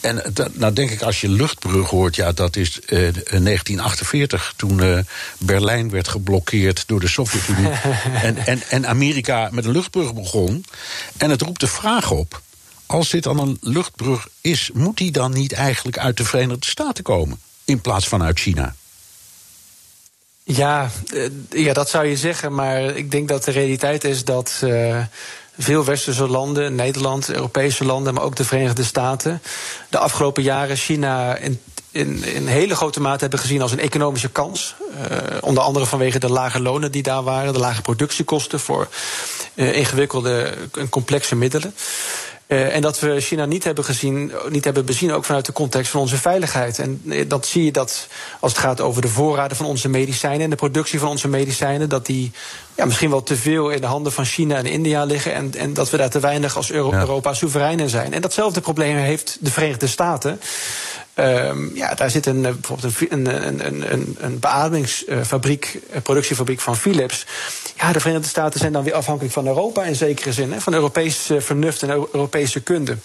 En 0.00 0.34
nou 0.52 0.72
denk 0.72 0.90
ik, 0.90 1.02
als 1.02 1.20
je 1.20 1.28
luchtbrug 1.28 1.90
hoort, 1.90 2.16
ja, 2.16 2.32
dat 2.32 2.56
is 2.56 2.78
uh, 2.78 2.88
1948, 2.88 4.52
toen 4.56 4.82
uh, 4.82 4.98
Berlijn 5.38 5.90
werd 5.90 6.08
geblokkeerd 6.08 6.84
door 6.86 7.00
de 7.00 7.08
Sovjet-Unie. 7.08 7.70
en, 8.22 8.36
en, 8.36 8.62
en 8.68 8.86
Amerika 8.86 9.48
met 9.52 9.64
een 9.64 9.70
luchtbrug 9.70 10.14
begon. 10.14 10.64
En 11.16 11.30
het 11.30 11.42
roept 11.42 11.60
de 11.60 11.66
vraag 11.66 12.10
op: 12.10 12.40
als 12.86 13.10
dit 13.10 13.22
dan 13.22 13.38
een 13.38 13.58
luchtbrug 13.60 14.28
is, 14.40 14.70
moet 14.74 14.96
die 14.96 15.10
dan 15.10 15.32
niet 15.32 15.52
eigenlijk 15.52 15.98
uit 15.98 16.16
de 16.16 16.24
Verenigde 16.24 16.66
Staten 16.66 17.04
komen, 17.04 17.40
in 17.64 17.80
plaats 17.80 18.08
van 18.08 18.22
uit 18.22 18.38
China? 18.40 18.74
Ja, 20.44 20.90
ja, 21.50 21.72
dat 21.72 21.90
zou 21.90 22.06
je 22.06 22.16
zeggen, 22.16 22.54
maar 22.54 22.82
ik 22.82 23.10
denk 23.10 23.28
dat 23.28 23.44
de 23.44 23.50
realiteit 23.50 24.04
is 24.04 24.24
dat. 24.24 24.60
Uh, 24.64 25.04
veel 25.62 25.84
westerse 25.84 26.28
landen, 26.28 26.74
Nederland, 26.74 27.30
Europese 27.30 27.84
landen, 27.84 28.14
maar 28.14 28.22
ook 28.22 28.36
de 28.36 28.44
Verenigde 28.44 28.84
Staten, 28.84 29.42
de 29.88 29.98
afgelopen 29.98 30.42
jaren 30.42 30.76
China 30.76 31.36
in, 31.36 31.60
in, 31.90 32.24
in 32.24 32.46
hele 32.46 32.76
grote 32.76 33.00
mate 33.00 33.20
hebben 33.20 33.38
gezien 33.38 33.62
als 33.62 33.72
een 33.72 33.80
economische 33.80 34.28
kans. 34.28 34.74
Uh, 34.94 35.38
onder 35.40 35.62
andere 35.62 35.86
vanwege 35.86 36.18
de 36.18 36.30
lage 36.30 36.60
lonen 36.60 36.92
die 36.92 37.02
daar 37.02 37.22
waren, 37.22 37.52
de 37.52 37.58
lage 37.58 37.82
productiekosten 37.82 38.60
voor 38.60 38.88
uh, 39.54 39.76
ingewikkelde 39.76 40.54
en 40.78 40.88
complexe 40.88 41.36
middelen. 41.36 41.74
Uh, 42.52 42.74
en 42.74 42.80
dat 42.80 43.00
we 43.00 43.20
China 43.20 43.44
niet 43.44 43.64
hebben 43.64 43.84
gezien, 43.84 44.32
niet 44.48 44.64
hebben 44.64 44.84
bezien, 44.84 45.12
ook 45.12 45.24
vanuit 45.24 45.46
de 45.46 45.52
context 45.52 45.90
van 45.90 46.00
onze 46.00 46.16
veiligheid. 46.16 46.78
En 46.78 47.02
dat 47.28 47.46
zie 47.46 47.64
je 47.64 47.72
dat 47.72 48.08
als 48.40 48.52
het 48.52 48.60
gaat 48.60 48.80
over 48.80 49.02
de 49.02 49.08
voorraden 49.08 49.56
van 49.56 49.66
onze 49.66 49.88
medicijnen 49.88 50.40
en 50.40 50.50
de 50.50 50.56
productie 50.56 50.98
van 50.98 51.08
onze 51.08 51.28
medicijnen, 51.28 51.88
dat 51.88 52.06
die 52.06 52.32
ja, 52.74 52.84
misschien 52.84 53.10
wel 53.10 53.22
te 53.22 53.36
veel 53.36 53.70
in 53.70 53.80
de 53.80 53.86
handen 53.86 54.12
van 54.12 54.24
China 54.24 54.56
en 54.56 54.66
India 54.66 55.04
liggen. 55.04 55.34
En, 55.34 55.54
en 55.56 55.74
dat 55.74 55.90
we 55.90 55.96
daar 55.96 56.10
te 56.10 56.20
weinig 56.20 56.56
als 56.56 56.70
Euro 56.70 56.90
ja. 56.90 57.00
Europa 57.00 57.34
soeverein 57.34 57.80
in 57.80 57.88
zijn. 57.88 58.12
En 58.14 58.20
datzelfde 58.20 58.60
probleem 58.60 58.96
heeft 58.96 59.38
de 59.40 59.50
Verenigde 59.50 59.86
Staten. 59.86 60.40
Um, 61.20 61.70
ja, 61.74 61.94
daar 61.94 62.10
zit 62.10 62.26
een, 62.26 62.42
bijvoorbeeld 62.42 62.94
een, 63.10 63.46
een, 63.46 63.66
een, 63.66 63.92
een, 63.92 64.16
een 64.18 64.38
beademingsfabriek, 64.38 65.80
een 65.90 66.02
productiefabriek 66.02 66.60
van 66.60 66.76
Philips. 66.76 67.26
Ja, 67.76 67.92
de 67.92 68.00
Verenigde 68.00 68.28
Staten 68.28 68.60
zijn 68.60 68.72
dan 68.72 68.84
weer 68.84 68.94
afhankelijk 68.94 69.34
van 69.34 69.46
Europa 69.46 69.84
in 69.84 69.94
zekere 69.94 70.32
zin. 70.32 70.52
Hè, 70.52 70.60
van 70.60 70.74
Europees 70.74 71.30
vernuft 71.38 71.82
en 71.82 71.90
Europese 71.90 72.60
kunde. 72.60 72.96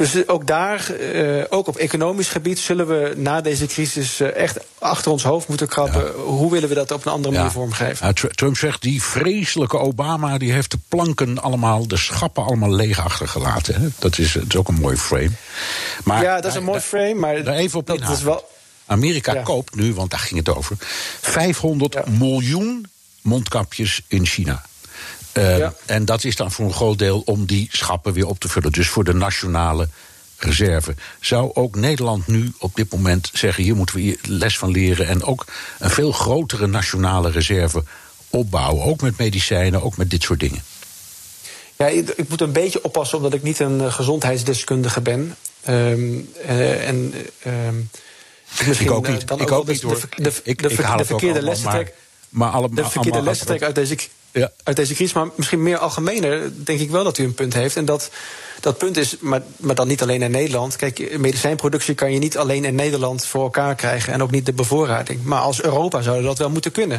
Dus 0.00 0.28
ook 0.28 0.46
daar, 0.46 0.90
uh, 1.00 1.44
ook 1.48 1.66
op 1.66 1.76
economisch 1.76 2.28
gebied, 2.28 2.58
zullen 2.58 2.86
we 2.86 3.12
na 3.16 3.40
deze 3.40 3.66
crisis 3.66 4.20
uh, 4.20 4.36
echt 4.36 4.58
achter 4.78 5.10
ons 5.10 5.22
hoofd 5.22 5.48
moeten 5.48 5.68
krabben. 5.68 6.04
Ja. 6.04 6.12
Hoe 6.12 6.50
willen 6.50 6.68
we 6.68 6.74
dat 6.74 6.90
op 6.90 7.06
een 7.06 7.12
andere 7.12 7.34
manier 7.34 7.48
ja. 7.48 7.54
vormgeven? 7.54 8.06
Ja, 8.06 8.28
Trump 8.30 8.56
zegt, 8.56 8.82
die 8.82 9.02
vreselijke 9.02 9.78
Obama, 9.78 10.38
die 10.38 10.52
heeft 10.52 10.70
de 10.70 10.78
planken 10.88 11.42
allemaal, 11.42 11.88
de 11.88 11.96
schappen 11.96 12.44
allemaal 12.44 12.72
leeg 12.72 13.04
achtergelaten. 13.04 13.80
Hè? 13.80 13.88
Dat, 13.98 14.18
is, 14.18 14.32
dat 14.32 14.44
is 14.48 14.56
ook 14.56 14.68
een 14.68 14.80
mooi 14.80 14.96
frame. 14.96 15.30
Maar, 16.04 16.22
ja, 16.22 16.40
dat 16.40 16.50
is 16.50 16.56
een 16.56 16.64
mooi 16.64 16.80
frame, 16.80 17.14
maar 17.14 17.44
daar 17.44 17.54
even 17.54 17.78
op 17.78 17.86
dat 17.86 18.08
is 18.08 18.22
wel. 18.22 18.48
Amerika 18.86 19.34
ja. 19.34 19.42
koopt 19.42 19.74
nu, 19.74 19.94
want 19.94 20.10
daar 20.10 20.20
ging 20.20 20.46
het 20.46 20.56
over, 20.56 20.76
500 21.20 21.92
ja. 21.92 22.04
miljoen 22.08 22.86
mondkapjes 23.22 24.02
in 24.08 24.26
China. 24.26 24.62
Uh, 25.34 25.58
ja. 25.58 25.74
En 25.86 26.04
dat 26.04 26.24
is 26.24 26.36
dan 26.36 26.52
voor 26.52 26.64
een 26.64 26.72
groot 26.72 26.98
deel 26.98 27.22
om 27.24 27.46
die 27.46 27.68
schappen 27.72 28.12
weer 28.12 28.26
op 28.26 28.40
te 28.40 28.48
vullen. 28.48 28.72
Dus 28.72 28.88
voor 28.88 29.04
de 29.04 29.14
nationale 29.14 29.88
reserve. 30.36 30.94
Zou 31.20 31.50
ook 31.54 31.76
Nederland 31.76 32.26
nu 32.26 32.52
op 32.58 32.76
dit 32.76 32.92
moment 32.92 33.30
zeggen: 33.32 33.64
hier 33.64 33.76
moeten 33.76 33.96
we 33.96 34.18
les 34.22 34.58
van 34.58 34.70
leren. 34.70 35.06
En 35.06 35.22
ook 35.22 35.44
een 35.78 35.90
veel 35.90 36.12
grotere 36.12 36.66
nationale 36.66 37.30
reserve 37.30 37.84
opbouwen. 38.30 38.84
Ook 38.84 39.00
met 39.00 39.18
medicijnen, 39.18 39.82
ook 39.82 39.96
met 39.96 40.10
dit 40.10 40.22
soort 40.22 40.40
dingen. 40.40 40.62
Ja, 41.76 41.86
ik, 41.86 42.28
moet 42.28 42.40
een 42.40 42.52
beetje 42.52 42.84
oppassen 42.84 43.16
omdat 43.16 43.34
ik 43.34 43.42
niet 43.42 43.58
een 43.58 43.80
uh, 43.80 43.92
gezondheidsdeskundige 43.92 45.00
ben. 45.00 45.36
Um, 45.68 46.30
en 46.86 47.14
um, 47.46 47.90
misschien 48.66 48.86
ik 48.86 48.92
ook 48.92 49.08
niet. 49.08 49.28
dan 49.28 49.40
ik 49.40 49.52
ook 49.52 49.66
niet 49.66 49.82
hoor. 49.82 50.00
De, 50.16 50.22
de, 50.22 50.32
ik, 50.42 50.62
de, 50.62 50.68
de 50.68 51.04
verkeerde 51.04 51.42
lessen. 51.42 51.88
Maar, 52.28 52.50
alle, 52.50 52.68
de 52.70 52.84
verkeerde 52.84 53.22
lessen 53.22 53.60
uit 53.60 53.74
deze, 53.74 53.96
ja. 54.32 54.50
uit 54.62 54.76
deze 54.76 54.94
crisis. 54.94 55.14
Maar 55.14 55.28
misschien 55.34 55.62
meer 55.62 55.78
algemener 55.78 56.64
denk 56.64 56.80
ik 56.80 56.90
wel 56.90 57.04
dat 57.04 57.18
u 57.18 57.24
een 57.24 57.34
punt 57.34 57.54
heeft. 57.54 57.76
En 57.76 57.84
dat 57.84 58.10
dat 58.60 58.78
punt 58.78 58.96
is, 58.96 59.16
maar, 59.20 59.42
maar 59.56 59.74
dan 59.74 59.88
niet 59.88 60.02
alleen 60.02 60.22
in 60.22 60.30
Nederland. 60.30 60.76
Kijk, 60.76 61.18
medicijnproductie 61.18 61.94
kan 61.94 62.12
je 62.12 62.18
niet 62.18 62.38
alleen 62.38 62.64
in 62.64 62.74
Nederland 62.74 63.26
voor 63.26 63.42
elkaar 63.42 63.74
krijgen. 63.74 64.12
En 64.12 64.22
ook 64.22 64.30
niet 64.30 64.46
de 64.46 64.52
bevoorrading. 64.52 65.24
Maar 65.24 65.40
als 65.40 65.62
Europa 65.62 66.02
zouden 66.02 66.24
dat 66.24 66.38
wel 66.38 66.50
moeten 66.50 66.72
kunnen. 66.72 66.96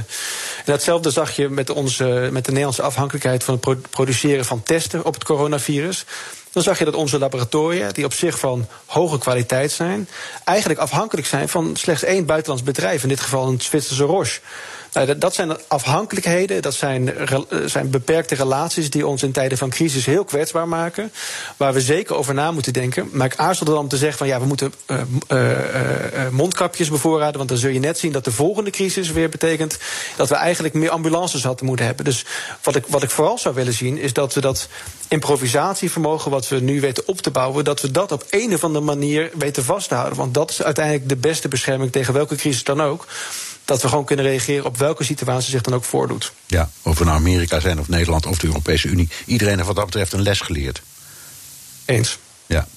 En 0.57 0.65
datzelfde 0.65 1.11
zag 1.11 1.35
je 1.35 1.49
met, 1.49 1.69
onze, 1.69 2.29
met 2.31 2.45
de 2.45 2.51
Nederlandse 2.51 2.81
afhankelijkheid 2.81 3.43
van 3.43 3.59
het 3.61 3.89
produceren 3.89 4.45
van 4.45 4.63
testen 4.63 5.05
op 5.05 5.13
het 5.13 5.23
coronavirus 5.23 6.05
dan 6.51 6.63
zag 6.63 6.79
je 6.79 6.85
dat 6.85 6.93
onze 6.93 7.19
laboratoria, 7.19 7.91
die 7.91 8.05
op 8.05 8.13
zich 8.13 8.39
van 8.39 8.67
hoge 8.85 9.17
kwaliteit 9.17 9.71
zijn, 9.71 10.09
eigenlijk 10.43 10.79
afhankelijk 10.79 11.27
zijn 11.27 11.49
van 11.49 11.75
slechts 11.75 12.03
één 12.03 12.25
buitenlands 12.25 12.63
bedrijf, 12.63 13.03
in 13.03 13.09
dit 13.09 13.19
geval 13.19 13.47
een 13.47 13.61
Zwitserse 13.61 14.03
Roche. 14.03 14.39
Nou, 14.93 15.17
dat 15.17 15.33
zijn 15.33 15.57
afhankelijkheden, 15.67 16.61
dat 16.61 16.73
zijn, 16.73 17.17
eh, 17.17 17.39
zijn 17.65 17.89
beperkte 17.89 18.35
relaties 18.35 18.89
die 18.89 19.07
ons 19.07 19.23
in 19.23 19.31
tijden 19.31 19.57
van 19.57 19.69
crisis 19.69 20.05
heel 20.05 20.23
kwetsbaar 20.23 20.67
maken. 20.67 21.11
Waar 21.57 21.73
we 21.73 21.81
zeker 21.81 22.15
over 22.15 22.33
na 22.33 22.51
moeten 22.51 22.73
denken. 22.73 23.09
Maar 23.11 23.25
ik 23.25 23.35
aarzel 23.35 23.65
er 23.65 23.71
dan 23.71 23.81
om 23.81 23.87
te 23.87 23.97
zeggen 23.97 24.17
van 24.17 24.27
ja, 24.27 24.39
we 24.39 24.45
moeten 24.45 24.73
uh, 24.87 25.01
uh, 25.29 26.29
mondkapjes 26.31 26.89
bevoorraden. 26.89 27.37
Want 27.37 27.49
dan 27.49 27.57
zul 27.57 27.69
je 27.69 27.79
net 27.79 27.99
zien 27.99 28.11
dat 28.11 28.23
de 28.23 28.31
volgende 28.31 28.69
crisis 28.69 29.11
weer 29.11 29.29
betekent 29.29 29.77
dat 30.15 30.29
we 30.29 30.35
eigenlijk 30.35 30.73
meer 30.73 30.89
ambulances 30.89 31.43
hadden 31.43 31.65
moeten 31.65 31.85
hebben. 31.85 32.05
Dus 32.05 32.25
wat 32.63 32.75
ik, 32.75 32.85
wat 32.87 33.03
ik 33.03 33.09
vooral 33.09 33.37
zou 33.37 33.55
willen 33.55 33.73
zien, 33.73 33.97
is 33.97 34.13
dat 34.13 34.33
we 34.33 34.41
dat 34.41 34.67
improvisatievermogen 35.07 36.31
wat 36.31 36.47
we 36.47 36.59
nu 36.59 36.81
weten 36.81 37.07
op 37.07 37.21
te 37.21 37.31
bouwen, 37.31 37.63
dat 37.63 37.81
we 37.81 37.91
dat 37.91 38.11
op 38.11 38.25
een 38.29 38.53
of 38.53 38.63
andere 38.63 38.85
manier 38.85 39.31
weten 39.37 39.63
vast 39.63 39.87
te 39.87 39.95
houden. 39.95 40.17
Want 40.17 40.33
dat 40.33 40.49
is 40.49 40.63
uiteindelijk 40.63 41.09
de 41.09 41.15
beste 41.15 41.47
bescherming 41.47 41.91
tegen 41.91 42.13
welke 42.13 42.35
crisis 42.35 42.63
dan 42.63 42.81
ook 42.81 43.07
dat 43.65 43.81
we 43.81 43.87
gewoon 43.87 44.05
kunnen 44.05 44.25
reageren 44.25 44.65
op 44.65 44.77
welke 44.77 45.03
situatie 45.03 45.51
zich 45.51 45.61
dan 45.61 45.73
ook 45.73 45.83
voordoet. 45.83 46.31
Ja, 46.47 46.69
of 46.81 46.97
we 46.97 47.03
nou 47.03 47.17
Amerika 47.17 47.59
zijn 47.59 47.79
of 47.79 47.87
Nederland 47.87 48.25
of 48.25 48.37
de 48.37 48.47
Europese 48.47 48.87
Unie. 48.87 49.09
Iedereen 49.25 49.55
heeft 49.55 49.67
wat 49.67 49.75
dat 49.75 49.85
betreft 49.85 50.13
een 50.13 50.21
les 50.21 50.39
geleerd. 50.39 50.81
Eens. 51.85 52.17
Ja. 52.51 52.67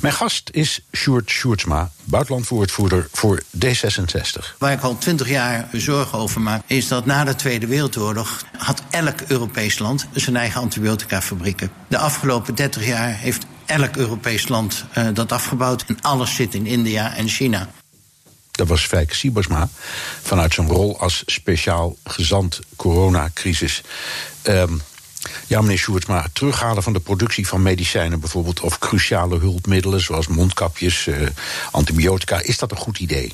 Mijn 0.00 0.14
gast 0.14 0.50
is 0.52 0.80
Sjoerd 0.96 1.30
Sjoerdsma, 1.30 1.90
buitenlandwoordvoerder 2.04 3.08
voor 3.12 3.42
D66. 3.66 4.56
Waar 4.58 4.72
ik 4.72 4.80
al 4.80 4.98
twintig 4.98 5.28
jaar 5.28 5.68
zorgen 5.72 6.18
over 6.18 6.40
maak, 6.40 6.62
is 6.66 6.88
dat 6.88 7.06
na 7.06 7.24
de 7.24 7.34
Tweede 7.34 7.66
Wereldoorlog 7.66 8.44
had 8.58 8.82
elk 8.90 9.20
Europees 9.20 9.78
land 9.78 10.06
zijn 10.12 10.36
eigen 10.36 10.60
antibiotica-fabrieken. 10.60 11.70
De 11.88 11.98
afgelopen 11.98 12.54
30 12.54 12.86
jaar 12.86 13.16
heeft 13.16 13.46
elk 13.66 13.96
Europees 13.96 14.48
land 14.48 14.84
uh, 14.98 15.08
dat 15.14 15.32
afgebouwd 15.32 15.84
en 15.86 15.98
alles 16.00 16.34
zit 16.34 16.54
in 16.54 16.66
India 16.66 17.16
en 17.16 17.28
China 17.28 17.68
dat 18.52 18.68
was 18.68 18.86
Fijke 18.86 19.14
Siebersma, 19.14 19.68
vanuit 20.22 20.54
zijn 20.54 20.68
rol 20.68 21.00
als 21.00 21.22
speciaal 21.26 21.96
gezant 22.04 22.60
coronacrisis. 22.76 23.82
Um, 24.42 24.82
ja, 25.46 25.60
meneer 25.60 25.78
Sjoerdsma, 25.78 26.26
terughalen 26.32 26.82
van 26.82 26.92
de 26.92 27.00
productie 27.00 27.46
van 27.46 27.62
medicijnen 27.62 28.20
bijvoorbeeld... 28.20 28.60
of 28.60 28.78
cruciale 28.78 29.38
hulpmiddelen 29.38 30.00
zoals 30.00 30.26
mondkapjes, 30.26 31.06
uh, 31.06 31.28
antibiotica... 31.70 32.42
is 32.42 32.58
dat 32.58 32.70
een 32.70 32.76
goed 32.76 32.98
idee? 32.98 33.32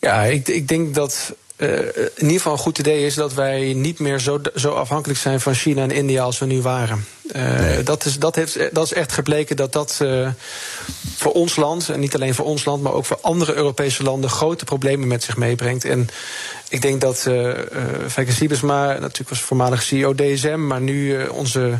Ja, 0.00 0.22
ik, 0.22 0.48
ik 0.48 0.68
denk 0.68 0.94
dat 0.94 1.34
uh, 1.56 1.68
in 1.78 2.10
ieder 2.16 2.36
geval 2.36 2.52
een 2.52 2.58
goed 2.58 2.78
idee 2.78 3.06
is 3.06 3.14
dat 3.14 3.34
wij 3.34 3.72
niet 3.72 3.98
meer 3.98 4.18
zo, 4.18 4.40
zo 4.54 4.70
afhankelijk 4.70 5.18
zijn 5.18 5.40
van 5.40 5.54
China 5.54 5.82
en 5.82 5.90
India 5.90 6.22
als 6.22 6.38
we 6.38 6.46
nu 6.46 6.62
waren. 6.62 7.06
Uh, 7.36 7.58
nee. 7.58 7.82
dat, 7.82 8.04
is, 8.04 8.18
dat, 8.18 8.34
heeft, 8.34 8.74
dat 8.74 8.84
is 8.84 8.92
echt 8.92 9.12
gebleken 9.12 9.56
dat 9.56 9.72
dat 9.72 9.98
uh, 10.02 10.28
voor 11.16 11.32
ons 11.32 11.56
land, 11.56 11.88
en 11.88 12.00
niet 12.00 12.14
alleen 12.14 12.34
voor 12.34 12.44
ons 12.44 12.64
land, 12.64 12.82
maar 12.82 12.92
ook 12.92 13.04
voor 13.04 13.18
andere 13.20 13.54
Europese 13.54 14.02
landen, 14.02 14.30
grote 14.30 14.64
problemen 14.64 15.08
met 15.08 15.22
zich 15.22 15.36
meebrengt. 15.36 15.84
En 15.84 16.08
ik 16.68 16.82
denk 16.82 17.00
dat 17.00 17.24
uh, 17.28 17.54
Fijke 18.08 18.32
Siebesma, 18.32 18.86
natuurlijk 18.86 19.28
was 19.28 19.40
voormalig 19.40 19.82
CEO 19.82 20.14
DSM, 20.14 20.66
maar 20.66 20.80
nu 20.80 21.26
onze 21.26 21.78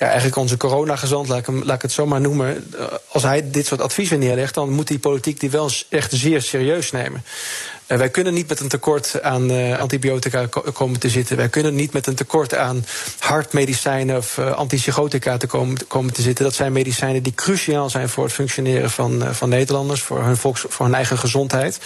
ja, 0.00 0.06
eigenlijk 0.06 0.36
onze 0.36 0.56
coronagezant, 0.56 1.28
laat 1.28 1.48
ik, 1.74 1.82
het 1.82 1.92
zo 1.92 2.06
maar 2.06 2.20
noemen. 2.20 2.74
Als 3.08 3.22
hij 3.22 3.50
dit 3.50 3.66
soort 3.66 3.80
adviezen 3.80 4.18
neerlegt, 4.18 4.54
dan 4.54 4.70
moet 4.70 4.88
die 4.88 4.98
politiek 4.98 5.40
die 5.40 5.50
wel 5.50 5.70
echt 5.88 6.12
zeer 6.12 6.42
serieus 6.42 6.90
nemen. 6.90 7.24
Uh, 7.88 7.98
wij 7.98 8.08
kunnen 8.08 8.34
niet 8.34 8.48
met 8.48 8.60
een 8.60 8.68
tekort 8.68 9.22
aan 9.22 9.50
uh, 9.50 9.78
antibiotica 9.78 10.46
komen 10.72 11.00
te 11.00 11.08
zitten. 11.08 11.36
Wij 11.36 11.48
kunnen 11.48 11.74
niet 11.74 11.92
met 11.92 12.06
een 12.06 12.14
tekort 12.14 12.54
aan 12.54 12.84
hartmedicijnen 13.18 14.16
of 14.16 14.36
uh, 14.36 14.52
antipsychotica 14.52 15.36
te 15.36 15.46
komen, 15.46 15.86
komen, 15.86 16.12
te 16.12 16.22
zitten. 16.22 16.44
Dat 16.44 16.54
zijn 16.54 16.72
medicijnen 16.72 17.22
die 17.22 17.34
cruciaal 17.34 17.90
zijn 17.90 18.08
voor 18.08 18.24
het 18.24 18.32
functioneren 18.32 18.90
van, 18.90 19.34
van 19.34 19.48
Nederlanders, 19.48 20.00
voor 20.00 20.22
hun, 20.22 20.36
volks, 20.36 20.64
voor 20.68 20.86
hun 20.86 20.94
eigen 20.94 21.18
gezondheid. 21.18 21.78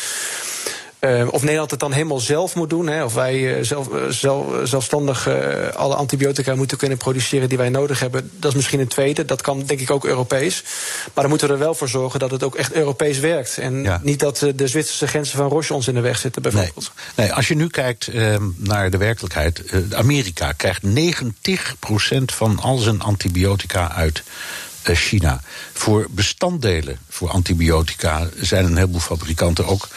Uh, 1.04 1.26
of 1.30 1.42
Nederland 1.42 1.70
het 1.70 1.80
dan 1.80 1.92
helemaal 1.92 2.18
zelf 2.18 2.54
moet 2.54 2.70
doen. 2.70 2.86
Hè, 2.86 3.04
of 3.04 3.14
wij 3.14 3.58
uh, 3.58 3.64
zelf, 3.64 3.88
uh, 3.88 4.08
zelf, 4.08 4.68
zelfstandig 4.68 5.28
alle 5.74 5.94
antibiotica 5.94 6.54
moeten 6.54 6.76
kunnen 6.76 6.98
produceren 6.98 7.48
die 7.48 7.58
wij 7.58 7.68
nodig 7.68 8.00
hebben. 8.00 8.30
Dat 8.38 8.50
is 8.50 8.56
misschien 8.56 8.80
een 8.80 8.88
tweede. 8.88 9.24
Dat 9.24 9.40
kan 9.40 9.62
denk 9.66 9.80
ik 9.80 9.90
ook 9.90 10.04
Europees. 10.04 10.62
Maar 11.04 11.12
dan 11.14 11.28
moeten 11.28 11.46
we 11.46 11.54
er 11.54 11.58
wel 11.60 11.74
voor 11.74 11.88
zorgen 11.88 12.20
dat 12.20 12.30
het 12.30 12.42
ook 12.42 12.54
echt 12.54 12.72
Europees 12.72 13.18
werkt. 13.18 13.58
En 13.58 13.82
ja. 13.82 14.00
niet 14.02 14.20
dat 14.20 14.38
de 14.54 14.68
Zwitserse 14.68 15.06
grenzen 15.06 15.36
van 15.36 15.48
Roche 15.48 15.74
ons 15.74 15.88
in 15.88 15.94
de 15.94 16.00
weg 16.00 16.18
zitten, 16.18 16.42
bijvoorbeeld. 16.42 16.92
Nee, 17.14 17.26
nee 17.26 17.34
als 17.36 17.48
je 17.48 17.56
nu 17.56 17.68
kijkt 17.68 18.08
ehm, 18.08 18.42
naar 18.56 18.90
de 18.90 18.98
werkelijkheid. 18.98 19.62
Amerika 19.92 20.52
krijgt 20.52 20.82
90% 20.82 22.24
van 22.24 22.58
al 22.60 22.76
zijn 22.76 23.00
antibiotica 23.00 23.92
uit 23.92 24.22
eh, 24.26 24.73
China. 24.92 25.40
Voor 25.72 26.06
bestanddelen 26.10 26.98
voor 27.08 27.30
antibiotica 27.30 28.28
zijn 28.40 28.64
een 28.64 28.76
heleboel 28.76 29.00
fabrikanten 29.00 29.66
ook 29.66 29.88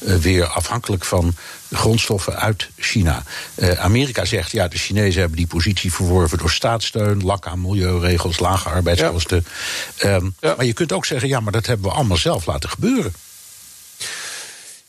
uh, 0.00 0.14
weer 0.14 0.46
afhankelijk 0.46 1.04
van 1.04 1.34
grondstoffen 1.72 2.36
uit 2.36 2.68
China. 2.76 3.22
Uh, 3.54 3.70
Amerika 3.70 4.24
zegt 4.24 4.50
ja, 4.50 4.68
de 4.68 4.78
Chinezen 4.78 5.20
hebben 5.20 5.38
die 5.38 5.46
positie 5.46 5.92
verworven 5.92 6.38
door 6.38 6.50
staatssteun, 6.50 7.22
lak 7.24 7.46
aan 7.46 7.60
milieuregels, 7.60 8.38
lage 8.38 8.68
arbeidskosten. 8.68 9.46
Ja. 9.96 10.14
Um, 10.14 10.34
ja. 10.40 10.54
Maar 10.56 10.66
je 10.66 10.72
kunt 10.72 10.92
ook 10.92 11.04
zeggen 11.04 11.28
ja, 11.28 11.40
maar 11.40 11.52
dat 11.52 11.66
hebben 11.66 11.90
we 11.90 11.96
allemaal 11.96 12.16
zelf 12.16 12.46
laten 12.46 12.70
gebeuren. 12.70 13.12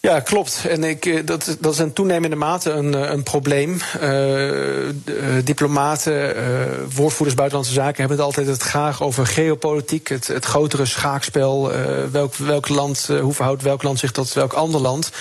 Ja, 0.08 0.20
klopt. 0.20 0.66
En 0.70 0.84
ik, 0.84 1.06
eh, 1.06 1.26
dat, 1.26 1.58
dat 1.60 1.74
is 1.74 1.80
in 1.80 1.94
toenemende 1.94 2.36
mate 2.36 2.72
een, 2.72 2.96
eh, 2.96 3.12
een 3.12 3.24
probleem. 3.24 3.78
Uh, 4.02 4.90
diplomaten, 5.44 6.38
uh, 6.38 6.44
woordvoerders 6.94 7.36
buitenlandse 7.36 7.74
zaken 7.74 8.00
hebben 8.00 8.18
het 8.18 8.26
altijd 8.26 8.48
het 8.48 8.62
graag 8.62 9.04
over 9.04 9.28
geopolitiek, 9.28 10.08
het, 10.08 10.28
het 10.28 10.46
grotere 10.46 10.86
schaakspel. 10.86 11.72
Welk, 12.12 12.36
welk 12.36 12.70
land, 12.70 13.10
hoe 13.22 13.34
verhoudt 13.34 13.62
welk 13.62 13.84
land 13.84 14.00
zich 14.00 14.12
tot 14.12 14.34
welk 14.34 14.54
ander 14.54 14.82
land? 14.82 15.12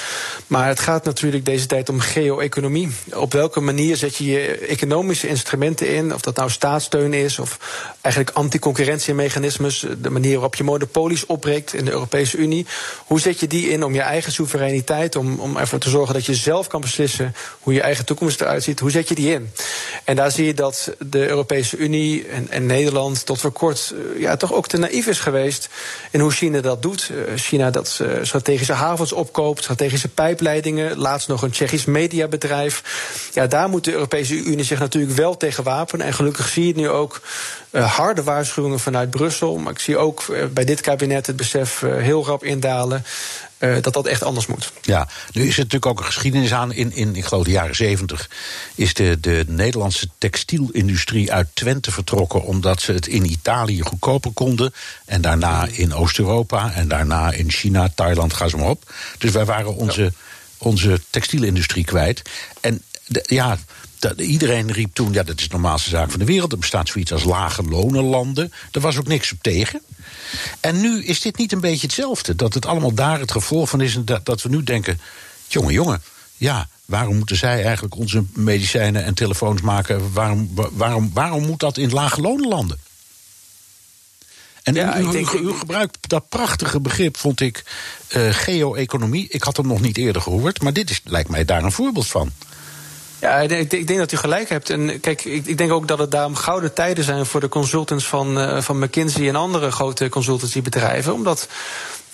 Maar 0.47 0.69
het 0.69 0.81
gaat 0.81 1.05
natuurlijk 1.05 1.45
deze 1.45 1.66
tijd 1.66 1.88
om 1.88 2.00
geo-economie. 2.00 2.90
Op 3.14 3.33
welke 3.33 3.61
manier 3.61 3.97
zet 3.97 4.16
je 4.16 4.25
je 4.25 4.59
economische 4.59 5.28
instrumenten 5.28 5.95
in? 5.95 6.14
Of 6.14 6.21
dat 6.21 6.37
nou 6.37 6.50
staatssteun 6.50 7.14
is, 7.14 7.38
of 7.38 7.59
eigenlijk 8.00 8.37
anticoncurrentiemechanismes, 8.37 9.87
de 9.99 10.11
manier 10.11 10.33
waarop 10.33 10.55
je 10.55 10.64
monopolies 10.64 11.26
opbreekt 11.26 11.75
in 11.75 11.85
de 11.85 11.90
Europese 11.90 12.37
Unie. 12.37 12.66
Hoe 13.07 13.21
zet 13.21 13.40
je 13.40 13.47
die 13.47 13.69
in 13.69 13.85
om 13.85 13.95
je 13.95 14.00
eigen 14.00 14.33
soevereiniteit 14.33 14.75
om, 15.16 15.38
om 15.38 15.56
ervoor 15.56 15.78
te 15.78 15.90
zorgen 15.90 16.14
dat 16.14 16.25
je 16.25 16.35
zelf 16.35 16.66
kan 16.66 16.80
beslissen 16.80 17.35
hoe 17.61 17.73
je 17.73 17.80
eigen 17.80 18.04
toekomst 18.04 18.40
eruit 18.40 18.62
ziet. 18.62 18.80
Hoe 18.80 18.90
zet 18.90 19.09
je 19.09 19.14
die 19.14 19.33
in? 19.33 19.50
En 20.04 20.16
daar 20.16 20.30
zie 20.30 20.47
je 20.47 20.54
dat 20.54 20.95
de 20.99 21.28
Europese 21.28 21.76
Unie 21.76 22.26
en, 22.26 22.50
en 22.50 22.66
Nederland 22.66 23.26
tot 23.26 23.40
voor 23.40 23.52
kort 23.52 23.95
uh, 23.95 24.21
ja, 24.21 24.37
toch 24.37 24.52
ook 24.52 24.68
te 24.68 24.78
naïef 24.78 25.06
is 25.06 25.21
geweest 25.21 25.68
in 26.11 26.21
hoe 26.21 26.30
China 26.30 26.61
dat 26.61 26.83
doet. 26.83 27.11
Uh, 27.12 27.37
China 27.37 27.71
dat 27.71 27.99
uh, 28.02 28.09
strategische 28.23 28.73
havens 28.73 29.12
opkoopt, 29.12 29.62
strategische 29.62 30.09
pijpleidingen, 30.09 30.99
laatst 30.99 31.28
nog 31.28 31.42
een 31.42 31.50
Tsjechisch 31.50 31.85
mediabedrijf. 31.85 32.83
Ja, 33.33 33.47
daar 33.47 33.68
moet 33.68 33.85
de 33.85 33.92
Europese 33.92 34.35
Unie 34.35 34.64
zich 34.64 34.78
natuurlijk 34.78 35.16
wel 35.16 35.37
tegen 35.37 35.64
wapenen. 35.64 36.06
En 36.06 36.14
gelukkig 36.14 36.49
zie 36.49 36.66
je 36.66 36.75
nu 36.75 36.88
ook 36.88 37.21
harde 37.85 38.23
waarschuwingen 38.23 38.80
vanuit 38.80 39.11
Brussel. 39.11 39.56
Maar 39.56 39.73
ik 39.73 39.78
zie 39.78 39.97
ook 39.97 40.25
bij 40.52 40.64
dit 40.64 40.80
kabinet 40.80 41.26
het 41.26 41.37
besef 41.37 41.80
heel 41.80 42.26
rap 42.26 42.45
indalen 42.45 43.04
uh, 43.59 43.83
dat 43.83 43.92
dat 43.92 44.06
echt 44.06 44.23
anders 44.23 44.47
moet. 44.47 44.73
Ja, 44.83 45.09
nu 45.33 45.42
is 45.42 45.49
het 45.49 45.56
natuurlijk 45.56 45.87
ook 45.87 45.99
een 45.99 46.04
geschiedenis 46.04 46.52
aan. 46.52 46.73
In, 46.73 46.92
in 46.92 47.16
ik 47.16 47.25
geloof 47.25 47.45
de 47.45 47.50
jaren 47.50 47.76
zeventig 47.76 48.30
is 48.75 48.95
de, 48.95 49.21
de 49.21 49.45
Nederlandse 49.47 50.09
textielindustrie 50.18 51.33
uit 51.33 51.49
Twente 51.52 51.90
vertrokken. 51.90 52.42
omdat 52.42 52.80
ze 52.80 52.92
het 52.92 53.06
in 53.06 53.30
Italië 53.30 53.80
goedkoper 53.80 54.33
konden. 54.33 54.75
En 55.04 55.21
daarna 55.21 55.66
in 55.71 55.95
Oost-Europa. 55.95 56.73
En 56.73 56.88
daarna 56.88 57.33
in 57.33 57.50
China, 57.50 57.88
Thailand, 57.95 58.33
ga 58.33 58.49
ze 58.49 58.56
maar 58.56 58.68
op. 58.68 58.92
Dus 59.18 59.30
wij 59.30 59.45
waren 59.45 59.75
onze, 59.75 60.02
ja. 60.02 60.11
onze 60.59 61.00
textielindustrie 61.11 61.85
kwijt. 61.85 62.23
En 62.61 62.83
de, 63.06 63.25
ja. 63.26 63.59
Dat, 63.99 64.21
iedereen 64.21 64.73
riep 64.73 64.95
toen, 64.95 65.12
ja, 65.12 65.23
dat 65.23 65.38
is 65.38 65.49
de 65.49 65.55
normaalste 65.55 65.91
zaak 65.91 66.11
van 66.11 66.19
de 66.19 66.25
wereld. 66.25 66.53
Er 66.53 66.59
bestaat 66.59 66.88
zoiets 66.88 67.12
als 67.12 67.25
lage 67.25 67.62
lonenlanden. 67.62 68.53
Er 68.73 68.81
was 68.81 68.97
ook 68.97 69.07
niks 69.07 69.33
op 69.33 69.38
tegen. 69.41 69.81
En 70.61 70.81
nu 70.81 71.05
is 71.05 71.21
dit 71.21 71.37
niet 71.37 71.53
een 71.53 71.61
beetje 71.61 71.87
hetzelfde. 71.87 72.37
Dat 72.37 72.55
het 72.55 72.67
allemaal 72.67 72.95
daar 72.95 73.21
het 73.21 73.33
gevolg 73.33 73.69
van 73.69 73.81
is. 73.81 73.95
En 73.95 74.05
dat, 74.05 74.26
dat 74.26 74.43
we 74.43 74.49
nu 74.49 74.62
denken: 74.62 75.00
jongen, 75.47 75.73
jongen, 75.73 76.03
ja, 76.37 76.69
waarom 76.85 77.17
moeten 77.17 77.37
zij 77.37 77.65
eigenlijk 77.65 77.97
onze 77.97 78.25
medicijnen 78.33 79.05
en 79.05 79.15
telefoons 79.15 79.61
maken? 79.61 80.12
Waarom, 80.12 80.50
waarom, 80.73 81.11
waarom 81.12 81.47
moet 81.47 81.61
dat 81.61 81.76
in 81.76 81.91
lage 81.91 82.21
lonen 82.21 82.49
landen? 82.49 82.79
En 84.62 84.75
ja, 84.75 84.99
u, 84.99 85.11
denk, 85.11 85.31
u, 85.31 85.53
gebruikt 85.53 85.99
dat 86.00 86.29
prachtige 86.29 86.81
begrip, 86.81 87.17
vond 87.17 87.41
ik, 87.41 87.65
uh, 88.17 88.29
geo-economie. 88.31 89.29
Ik 89.29 89.43
had 89.43 89.57
hem 89.57 89.67
nog 89.67 89.81
niet 89.81 89.97
eerder 89.97 90.23
gehoord, 90.23 90.62
maar 90.62 90.73
dit 90.73 90.91
is, 90.91 91.00
lijkt 91.05 91.29
mij 91.29 91.45
daar 91.45 91.65
een 91.65 91.73
voorbeeld 91.73 92.07
van. 92.07 92.33
Ja, 93.26 93.38
ik 93.38 93.87
denk, 93.87 93.99
dat 93.99 94.12
u 94.12 94.16
gelijk 94.16 94.49
hebt. 94.49 94.71
En 94.71 95.00
kijk, 95.00 95.25
ik, 95.25 95.47
ik, 95.47 95.59
denk 95.59 95.73
ook 95.73 95.88
dat 95.88 95.99
het 95.99 96.11
daarom 96.11 96.35
gouden 96.35 96.75
tijden 96.75 97.04
zijn 97.04 97.26
voor 97.26 97.40
de 97.40 97.49
consultants 97.49 98.06
van, 98.06 98.38
uh, 98.38 98.61
van 98.61 98.78
McKinsey 98.78 99.28
en 99.28 99.37
andere 99.37 99.71
grote 99.71 100.09
consultancybedrijven. 100.09 101.12
Omdat 101.12 101.49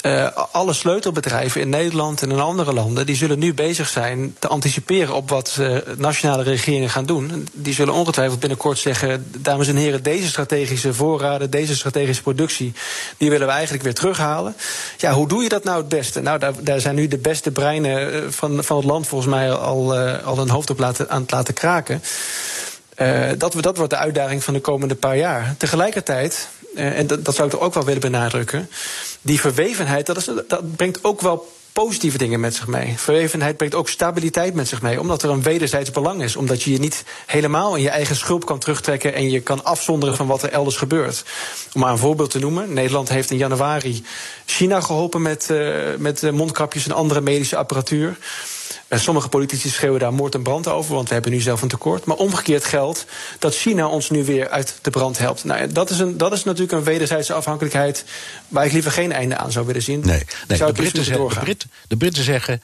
uh, 0.03 0.29
alle 0.53 0.73
sleutelbedrijven 0.73 1.61
in 1.61 1.69
Nederland 1.69 2.23
en 2.23 2.31
in 2.31 2.41
andere 2.41 2.73
landen, 2.73 3.07
die 3.07 3.17
zullen 3.17 3.39
nu 3.39 3.55
bezig 3.55 3.89
zijn 3.89 4.37
te 4.39 4.49
anticiperen 4.49 5.15
op 5.15 5.29
wat 5.29 5.57
uh, 5.61 5.77
nationale 5.97 6.43
regeringen 6.43 6.91
gaan 6.91 7.07
doen. 7.07 7.49
Die 7.53 7.75
zullen 7.75 7.95
ongetwijfeld 7.95 8.41
binnenkort 8.41 8.79
zeggen: 8.79 9.27
dames 9.39 9.69
en 9.69 9.77
heren, 9.77 10.03
deze 10.03 10.29
strategische 10.29 10.95
voorraden, 10.95 11.51
deze 11.51 11.77
strategische 11.77 12.23
productie, 12.23 12.73
die 13.17 13.31
willen 13.31 13.47
we 13.47 13.53
eigenlijk 13.53 13.85
weer 13.85 13.95
terughalen. 13.95 14.55
Ja, 14.99 15.13
hoe 15.13 15.29
doe 15.29 15.43
je 15.43 15.49
dat 15.49 15.65
nou 15.65 15.79
het 15.79 15.89
beste? 15.89 16.21
Nou, 16.21 16.39
daar, 16.39 16.53
daar 16.61 16.81
zijn 16.81 16.95
nu 16.95 17.09
de 17.09 17.19
beste 17.19 17.51
breinen 17.51 18.13
eh, 18.13 18.21
van, 18.29 18.65
van 18.65 18.77
het 18.77 18.87
land 18.87 19.07
volgens 19.07 19.31
mij 19.31 19.53
al, 19.53 20.01
uh, 20.01 20.27
al 20.27 20.39
een 20.39 20.51
hoofd 20.51 20.71
op 20.71 20.79
laten, 20.79 21.11
aan 21.11 21.23
het 21.23 21.31
laten 21.31 21.55
kraken. 21.55 22.03
Uh, 23.03 23.29
dat, 23.39 23.55
dat 23.61 23.77
wordt 23.77 23.93
de 23.93 23.99
uitdaging 23.99 24.45
van 24.45 24.55
de 24.55 24.61
komende 24.61 24.95
paar 24.95 25.17
jaar. 25.17 25.55
Tegelijkertijd, 25.59 26.49
uh, 26.75 26.99
en 26.99 27.07
dat, 27.07 27.35
zou 27.35 27.49
ik 27.49 27.55
er 27.55 27.61
ook 27.61 27.75
wel 27.75 27.85
willen 27.85 28.01
benadrukken 28.01 28.69
die 29.23 29.41
verwevenheid, 29.41 30.07
dat, 30.07 30.33
dat 30.49 30.77
brengt 30.77 31.05
ook 31.05 31.21
wel 31.21 31.49
positieve 31.73 32.19
dingen 32.19 32.41
met 32.41 32.55
zich 32.55 32.67
mee. 32.67 32.95
Verwevenheid 32.97 33.57
brengt 33.57 33.75
ook 33.75 33.89
stabiliteit 33.89 34.55
met 34.55 34.69
zich 34.69 34.83
mee, 34.83 35.01
omdat 35.01 35.23
er 35.23 35.31
een 35.31 35.43
wederzijds 35.43 35.91
belang 35.91 36.23
is. 36.23 36.37
Omdat 36.37 36.63
je 36.63 36.73
je 36.73 36.79
niet 36.79 37.05
helemaal 37.27 37.77
in 37.77 37.83
je 37.83 37.91
eigen 37.91 38.17
schulp 38.17 38.47
kan 38.47 38.59
terugtrekken 38.59 39.15
en 39.15 39.31
je 39.31 39.41
kan 39.41 39.65
afzonderen 39.65 40.17
van 40.17 40.27
wat 40.27 40.43
er 40.43 40.51
elders 40.51 40.77
gebeurt. 40.77 41.25
Om 41.73 41.81
maar 41.81 41.91
een 41.91 41.99
voorbeeld 41.99 42.31
te 42.31 42.39
noemen: 42.39 42.73
Nederland 42.73 43.09
heeft 43.09 43.31
in 43.31 43.37
januari 43.37 44.05
China 44.45 44.81
geholpen 44.81 45.23
met, 45.23 45.49
uh, 45.51 45.77
met 45.99 46.31
mondkapjes 46.31 46.85
en 46.85 46.93
andere 46.93 47.21
medische 47.21 47.57
apparatuur. 47.57 48.17
Eh, 48.93 48.99
sommige 48.99 49.29
politici 49.29 49.69
schreeuwen 49.69 50.01
daar 50.01 50.13
moord 50.13 50.35
en 50.35 50.43
brand 50.43 50.69
over, 50.69 50.95
want 50.95 51.09
we 51.09 51.15
hebben 51.15 51.33
nu 51.33 51.41
zelf 51.41 51.63
een 51.63 51.69
tekort. 51.69 52.05
Maar 52.05 52.17
omgekeerd 52.17 52.65
geldt 52.65 53.05
dat 53.39 53.57
China 53.57 53.87
ons 53.89 54.11
nu 54.11 54.25
weer 54.25 54.49
uit 54.49 54.79
de 54.83 54.91
brand 54.91 55.19
helpt. 55.19 55.45
Nou, 55.45 55.73
dat, 55.73 55.91
is 55.91 55.99
een, 55.99 56.17
dat 56.17 56.33
is 56.33 56.45
natuurlijk 56.45 56.73
een 56.73 56.85
wederzijdse 56.85 57.33
afhankelijkheid 57.33 58.05
waar 58.49 58.67
ik 58.67 58.73
liever 58.73 58.91
geen 58.91 59.13
einde 59.13 59.37
aan 59.37 59.53
zou 59.53 59.67
willen 59.67 59.83
zien. 59.83 60.01
Nee, 60.01 60.25
nee 60.49 60.59
de, 60.59 60.73
Britten 60.73 61.05
zeggen, 61.05 61.29
de, 61.29 61.35
Brit, 61.41 61.67
de 61.89 61.97
Britten 61.97 62.25
zeggen. 62.25 62.63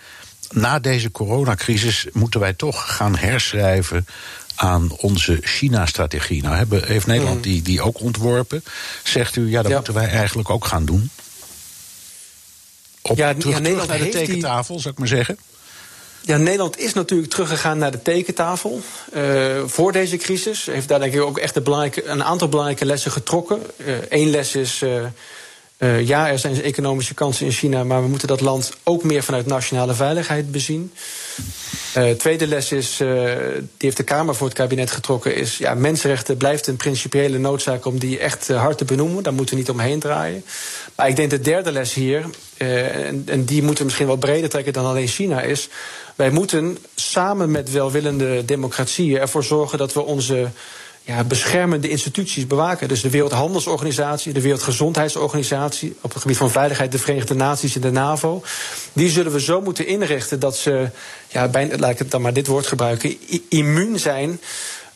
Na 0.51 0.79
deze 0.79 1.11
coronacrisis 1.11 2.07
moeten 2.13 2.41
wij 2.41 2.53
toch 2.53 2.97
gaan 2.97 3.17
herschrijven 3.17 4.07
aan 4.55 4.93
onze 4.97 5.39
China-strategie. 5.41 6.43
Nou 6.43 6.57
hebben, 6.57 6.87
heeft 6.87 7.07
Nederland 7.07 7.37
mm. 7.37 7.43
die, 7.43 7.63
die 7.63 7.83
ook 7.83 8.01
ontworpen. 8.01 8.65
Zegt 9.03 9.37
u, 9.37 9.51
ja, 9.51 9.63
dat 9.63 9.73
moeten 9.73 9.95
wij 9.95 10.09
eigenlijk 10.09 10.51
ook 10.51 10.65
gaan 10.65 10.85
doen. 10.85 11.11
Op, 13.03 13.17
ja, 13.17 13.35
terug, 13.35 13.55
ja, 13.55 13.61
Nederland 13.61 13.89
terug 13.89 14.03
naar 14.03 14.13
de 14.13 14.27
tekentafel, 14.27 14.75
die... 14.75 14.83
zou 14.83 14.95
ik 14.95 15.01
maar 15.01 15.09
zeggen. 15.09 15.39
Ja, 16.29 16.37
Nederland 16.37 16.79
is 16.79 16.93
natuurlijk 16.93 17.31
teruggegaan 17.31 17.79
naar 17.79 17.91
de 17.91 18.03
tekentafel 18.03 18.81
uh, 19.15 19.63
voor 19.67 19.93
deze 19.93 20.17
crisis. 20.17 20.67
Heeft 20.67 20.89
daar 20.89 20.99
denk 20.99 21.15
ik 21.15 21.21
ook 21.21 21.39
echt 21.39 21.57
een, 21.57 22.11
een 22.11 22.25
aantal 22.25 22.49
belangrijke 22.49 22.85
lessen 22.85 23.11
getrokken. 23.11 23.63
Eén 24.09 24.27
uh, 24.27 24.33
les 24.33 24.55
is, 24.55 24.85
uh, 25.79 26.07
ja, 26.07 26.29
er 26.29 26.39
zijn 26.39 26.63
economische 26.63 27.15
kansen 27.15 27.47
in 27.47 27.53
China... 27.53 27.85
maar 27.85 28.03
we 28.03 28.09
moeten 28.09 28.29
dat 28.29 28.41
land 28.41 28.73
ook 28.83 29.03
meer 29.03 29.23
vanuit 29.23 29.47
nationale 29.47 29.95
veiligheid 29.95 30.51
bezien. 30.51 30.93
tweede 32.19 32.47
les 32.47 32.73
is, 32.73 32.97
die 32.97 33.07
heeft 33.79 33.97
de 33.97 34.03
Kamer 34.03 34.35
voor 34.35 34.47
het 34.47 34.57
kabinet 34.57 34.91
getrokken... 34.91 35.35
is 35.35 35.59
ja, 35.59 35.75
mensenrechten 35.75 36.37
blijft 36.37 36.67
een 36.67 36.77
principiële 36.77 37.39
noodzaak 37.39 37.85
om 37.85 37.99
die 37.99 38.19
echt 38.19 38.49
hard 38.49 38.79
te 38.79 38.85
benoemen. 38.85 39.23
Daar 39.23 39.33
moeten 39.33 39.55
we 39.55 39.61
niet 39.61 39.71
omheen 39.71 40.01
draaien. 40.01 40.45
Maar 40.97 41.09
ik 41.09 41.17
denk 41.17 41.31
de 41.31 41.41
derde 41.41 41.73
les 41.73 41.95
hier, 41.95 42.25
en, 42.57 43.23
en 43.27 43.45
die 43.45 43.63
moeten 43.63 43.79
we 43.79 43.85
misschien 43.85 44.07
wel 44.07 44.17
breder 44.17 44.51
trekken 44.51 44.73
dan 44.73 44.87
alleen 44.87 45.09
China... 45.09 45.43
is 45.43 45.69
wij 46.19 46.31
moeten 46.31 46.79
samen 46.95 47.51
met 47.51 47.71
welwillende 47.71 48.45
democratieën 48.45 49.19
ervoor 49.21 49.45
zorgen 49.45 49.79
dat 49.79 49.93
we 49.93 50.05
onze 50.05 50.49
ja, 51.09 51.25
beschermende 51.25 51.89
instituties 51.89 52.47
bewaken. 52.47 52.89
Dus 52.89 53.01
de 53.01 53.11
Wereldhandelsorganisatie, 53.11 54.33
de 54.33 54.41
Wereldgezondheidsorganisatie, 54.41 55.97
op 56.01 56.13
het 56.13 56.23
gebied 56.23 56.37
van 56.37 56.51
veiligheid 56.51 56.93
de 56.93 56.99
Verenigde 56.99 57.35
Naties 57.35 57.75
en 57.75 57.81
de 57.81 57.91
NAVO. 57.91 58.43
Die 58.93 59.11
zullen 59.11 59.33
we 59.33 59.41
zo 59.41 59.61
moeten 59.61 59.87
inrichten 59.87 60.41
dat 60.41 60.57
ze, 60.57 60.91
ja, 61.29 61.49
bijna, 61.49 61.77
laat 61.77 61.91
ik 61.91 61.99
het 61.99 62.11
dan 62.11 62.23
maar 62.23 62.33
dit 62.33 62.47
woord 62.47 62.67
gebruiken, 62.67 63.17
immuun 63.49 63.99
zijn 63.99 64.41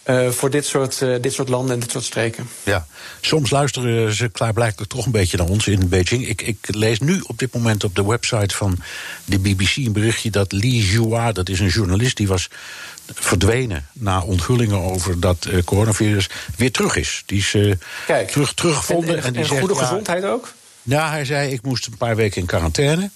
uh, 0.04 0.28
voor 0.28 0.50
dit 0.50 0.66
soort, 0.66 1.00
uh, 1.00 1.16
dit 1.20 1.32
soort 1.32 1.48
landen 1.48 1.74
en 1.74 1.80
dit 1.80 1.90
soort 1.90 2.04
streken. 2.04 2.48
Ja, 2.62 2.86
soms 3.20 3.50
luisteren 3.50 4.14
ze 4.14 4.28
klaarblijkelijk 4.28 4.90
toch 4.90 5.06
een 5.06 5.12
beetje 5.12 5.36
naar 5.36 5.46
ons 5.46 5.66
in 5.66 5.88
Beijing. 5.88 6.28
Ik, 6.28 6.42
ik 6.42 6.58
lees 6.60 7.00
nu 7.00 7.20
op 7.26 7.38
dit 7.38 7.54
moment 7.54 7.84
op 7.84 7.94
de 7.94 8.06
website 8.06 8.54
van 8.56 8.78
de 9.24 9.38
BBC 9.38 9.76
een 9.76 9.92
berichtje 9.92 10.30
dat 10.30 10.52
Li 10.52 10.78
Jua, 10.78 11.32
dat 11.32 11.48
is 11.48 11.60
een 11.60 11.68
journalist, 11.68 12.16
die 12.16 12.28
was 12.28 12.48
verdwenen 13.14 13.86
na 13.92 14.20
onthullingen 14.20 14.78
over 14.78 15.20
dat 15.20 15.46
uh, 15.50 15.62
coronavirus, 15.64 16.28
weer 16.56 16.72
terug 16.72 16.96
is. 16.96 17.22
Die 17.26 17.38
is 17.38 17.56
Kijk, 18.06 18.30
terug, 18.30 18.54
teruggevonden. 18.54 19.16
En, 19.16 19.22
en, 19.22 19.34
en, 19.34 19.42
en 19.42 19.58
goede 19.58 19.74
gezondheid 19.74 20.24
ook? 20.24 20.52
Ja, 20.82 21.10
hij 21.10 21.24
zei, 21.24 21.52
ik 21.52 21.62
moest 21.62 21.86
een 21.86 21.96
paar 21.96 22.16
weken 22.16 22.40
in 22.40 22.46
quarantaine. 22.46 23.10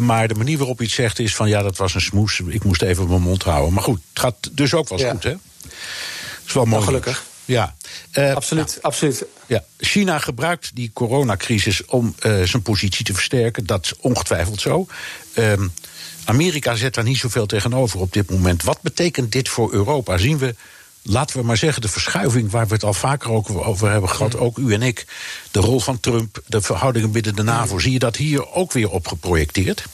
Maar 0.00 0.28
de 0.28 0.34
manier 0.34 0.58
waarop 0.58 0.76
hij 0.76 0.86
het 0.86 0.94
zegt 0.94 1.18
is 1.18 1.36
van... 1.36 1.48
ja, 1.48 1.62
dat 1.62 1.76
was 1.76 1.94
een 1.94 2.00
smoes, 2.00 2.40
ik 2.46 2.64
moest 2.64 2.82
even 2.82 3.08
mijn 3.08 3.22
mond 3.22 3.42
houden. 3.42 3.72
Maar 3.72 3.82
goed, 3.82 4.00
het 4.12 4.18
gaat 4.20 4.36
dus 4.52 4.74
ook 4.74 4.88
wel 4.88 4.98
ja. 4.98 5.10
goed, 5.10 5.22
hè? 5.22 5.34
Is 6.46 6.52
wel 6.52 6.64
mooi. 6.64 6.84
gelukkig. 6.84 7.24
Ja. 7.44 7.74
Uh, 8.12 8.34
absoluut, 8.34 8.66
nou, 8.66 8.78
absoluut. 8.80 9.24
Ja. 9.46 9.64
China 9.78 10.18
gebruikt 10.18 10.70
die 10.74 10.90
coronacrisis 10.92 11.84
om 11.84 12.14
uh, 12.26 12.42
zijn 12.42 12.62
positie 12.62 13.04
te 13.04 13.12
versterken. 13.12 13.66
Dat 13.66 13.84
is 13.84 13.96
ongetwijfeld 13.96 14.60
zo. 14.60 14.86
Uh, 15.34 15.52
Amerika 16.24 16.74
zet 16.74 16.94
daar 16.94 17.04
niet 17.04 17.18
zoveel 17.18 17.46
tegenover 17.46 18.00
op 18.00 18.12
dit 18.12 18.30
moment. 18.30 18.62
Wat 18.62 18.80
betekent 18.80 19.32
dit 19.32 19.48
voor 19.48 19.72
Europa? 19.72 20.18
Zien 20.18 20.38
we, 20.38 20.54
laten 21.02 21.36
we 21.36 21.44
maar 21.44 21.56
zeggen, 21.56 21.82
de 21.82 21.88
verschuiving 21.88 22.50
waar 22.50 22.66
we 22.66 22.74
het 22.74 22.84
al 22.84 22.94
vaker 22.94 23.30
ook 23.30 23.50
over 23.50 23.90
hebben 23.90 24.10
gehad, 24.10 24.32
mm. 24.32 24.40
ook 24.40 24.58
u 24.58 24.72
en 24.72 24.82
ik. 24.82 25.06
De 25.50 25.60
rol 25.60 25.80
van 25.80 26.00
Trump, 26.00 26.42
de 26.46 26.60
verhoudingen 26.60 27.10
binnen 27.10 27.36
de 27.36 27.42
NAVO. 27.42 27.74
Mm. 27.74 27.80
Zie 27.80 27.92
je 27.92 27.98
dat 27.98 28.16
hier 28.16 28.52
ook 28.52 28.72
weer 28.72 28.90
op 28.90 29.06
geprojecteerd? 29.06 29.84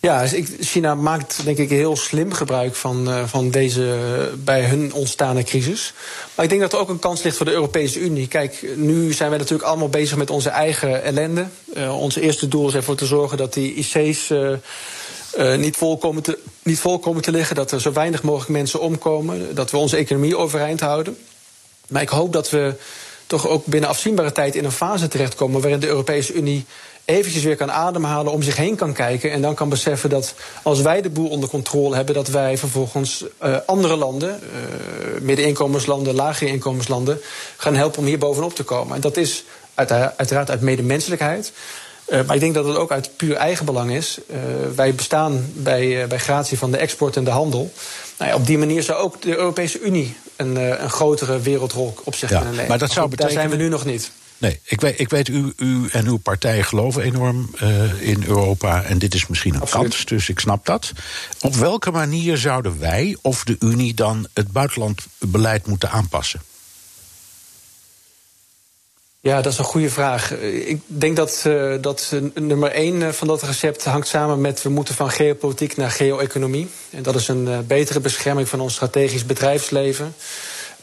Ja, 0.00 0.20
dus 0.20 0.34
China 0.60 0.94
maakt 0.94 1.44
denk 1.44 1.58
ik 1.58 1.70
heel 1.70 1.96
slim 1.96 2.32
gebruik 2.32 2.74
van, 2.74 3.08
uh, 3.08 3.24
van 3.26 3.50
deze 3.50 3.98
bij 4.44 4.62
hun 4.62 4.92
ontstaande 4.92 5.42
crisis. 5.42 5.94
Maar 6.34 6.44
ik 6.44 6.50
denk 6.50 6.62
dat 6.62 6.72
er 6.72 6.78
ook 6.78 6.88
een 6.88 6.98
kans 6.98 7.22
ligt 7.22 7.36
voor 7.36 7.46
de 7.46 7.52
Europese 7.52 8.00
Unie. 8.00 8.28
Kijk, 8.28 8.66
nu 8.76 9.12
zijn 9.12 9.30
wij 9.30 9.38
natuurlijk 9.38 9.68
allemaal 9.68 9.88
bezig 9.88 10.16
met 10.16 10.30
onze 10.30 10.48
eigen 10.48 11.02
ellende. 11.02 11.46
Uh, 11.76 12.00
ons 12.00 12.16
eerste 12.16 12.48
doel 12.48 12.68
is 12.68 12.74
ervoor 12.74 12.96
te 12.96 13.06
zorgen 13.06 13.38
dat 13.38 13.52
die 13.52 13.74
IC's. 13.74 14.32
Niet, 15.56 15.76
vol 15.76 15.98
komen 15.98 16.22
te, 16.22 16.38
niet 16.62 16.78
vol 16.78 16.98
komen 16.98 17.22
te 17.22 17.30
liggen, 17.30 17.56
dat 17.56 17.72
er 17.72 17.80
zo 17.80 17.92
weinig 17.92 18.22
mogelijk 18.22 18.50
mensen 18.50 18.80
omkomen, 18.80 19.54
dat 19.54 19.70
we 19.70 19.76
onze 19.76 19.96
economie 19.96 20.36
overeind 20.36 20.80
houden. 20.80 21.16
Maar 21.88 22.02
ik 22.02 22.08
hoop 22.08 22.32
dat 22.32 22.50
we 22.50 22.74
toch 23.26 23.48
ook 23.48 23.66
binnen 23.66 23.90
afzienbare 23.90 24.32
tijd 24.32 24.54
in 24.54 24.64
een 24.64 24.72
fase 24.72 25.08
terechtkomen 25.08 25.60
waarin 25.60 25.80
de 25.80 25.86
Europese 25.86 26.32
Unie 26.32 26.64
eventjes 27.06 27.42
weer 27.42 27.56
kan 27.56 27.72
ademhalen, 27.72 28.32
om 28.32 28.42
zich 28.42 28.56
heen 28.56 28.76
kan 28.76 28.92
kijken 28.92 29.30
en 29.30 29.42
dan 29.42 29.54
kan 29.54 29.68
beseffen 29.68 30.10
dat 30.10 30.34
als 30.62 30.80
wij 30.80 31.02
de 31.02 31.10
boel 31.10 31.28
onder 31.28 31.48
controle 31.48 31.96
hebben, 31.96 32.14
dat 32.14 32.28
wij 32.28 32.58
vervolgens 32.58 33.24
uh, 33.44 33.56
andere 33.66 33.96
landen, 33.96 34.40
uh, 34.42 35.20
middeninkomenslanden, 35.20 36.14
lagere 36.14 36.50
inkomenslanden, 36.50 37.20
gaan 37.56 37.74
helpen 37.74 37.98
om 37.98 38.04
hier 38.04 38.18
bovenop 38.18 38.54
te 38.54 38.62
komen. 38.62 38.94
En 38.94 39.00
dat 39.00 39.16
is 39.16 39.44
uiteraard 39.74 40.50
uit 40.50 40.60
medemenselijkheid. 40.60 41.52
Uh, 42.08 42.24
maar 42.26 42.34
ik 42.34 42.40
denk 42.40 42.54
dat 42.54 42.64
het 42.64 42.76
ook 42.76 42.90
uit 42.90 43.10
puur 43.16 43.36
eigen 43.36 43.64
belang 43.64 43.92
is. 43.92 44.18
Uh, 44.30 44.36
wij 44.74 44.94
bestaan 44.94 45.50
bij, 45.52 46.02
uh, 46.02 46.06
bij 46.06 46.18
gratie 46.18 46.58
van 46.58 46.70
de 46.70 46.76
export 46.76 47.16
en 47.16 47.24
de 47.24 47.30
handel. 47.30 47.72
Nou 48.18 48.30
ja, 48.30 48.36
op 48.36 48.46
die 48.46 48.58
manier 48.58 48.82
zou 48.82 48.98
ook 48.98 49.22
de 49.22 49.36
Europese 49.36 49.80
Unie 49.80 50.16
een, 50.36 50.56
een 50.82 50.90
grotere 50.90 51.40
wereldrol 51.40 51.94
op 52.04 52.14
zich 52.14 52.30
ja, 52.30 52.36
kunnen 52.36 52.54
nemen. 52.54 52.68
Maar 52.68 52.78
dat 52.78 52.90
zou 52.90 53.08
betekenen... 53.08 53.34
Daar 53.34 53.48
zijn 53.48 53.58
we 53.58 53.64
nu 53.64 53.70
nog 53.70 53.84
niet. 53.84 54.10
Nee, 54.38 54.60
ik 54.62 54.80
weet, 54.80 55.00
ik 55.00 55.08
weet 55.08 55.28
u, 55.28 55.52
u 55.56 55.88
en 55.90 56.06
uw 56.06 56.16
partij 56.16 56.62
geloven 56.62 57.02
enorm 57.02 57.50
uh, 57.62 58.08
in 58.08 58.24
Europa. 58.26 58.82
En 58.82 58.98
dit 58.98 59.14
is 59.14 59.26
misschien 59.26 59.54
een 59.54 59.60
Absoluut. 59.60 59.88
kans, 59.88 60.04
dus 60.04 60.28
ik 60.28 60.38
snap 60.38 60.66
dat. 60.66 60.92
Op 61.40 61.54
welke 61.54 61.90
manier 61.90 62.36
zouden 62.36 62.80
wij 62.80 63.16
of 63.22 63.44
de 63.44 63.56
Unie 63.60 63.94
dan 63.94 64.26
het 64.32 64.52
buitenlandbeleid 64.52 65.66
moeten 65.66 65.90
aanpassen? 65.90 66.40
Ja, 69.20 69.42
dat 69.42 69.52
is 69.52 69.58
een 69.58 69.64
goede 69.64 69.90
vraag. 69.90 70.32
Ik 70.40 70.80
denk 70.86 71.16
dat, 71.16 71.44
uh, 71.46 71.74
dat 71.80 72.12
nummer 72.34 72.70
één 72.70 73.14
van 73.14 73.26
dat 73.26 73.42
recept 73.42 73.84
hangt 73.84 74.08
samen 74.08 74.40
met... 74.40 74.62
we 74.62 74.68
moeten 74.68 74.94
van 74.94 75.10
geopolitiek 75.10 75.76
naar 75.76 75.90
geo-economie. 75.90 76.68
En 76.90 77.02
dat 77.02 77.14
is 77.14 77.28
een 77.28 77.66
betere 77.66 78.00
bescherming 78.00 78.48
van 78.48 78.60
ons 78.60 78.74
strategisch 78.74 79.26
bedrijfsleven... 79.26 80.14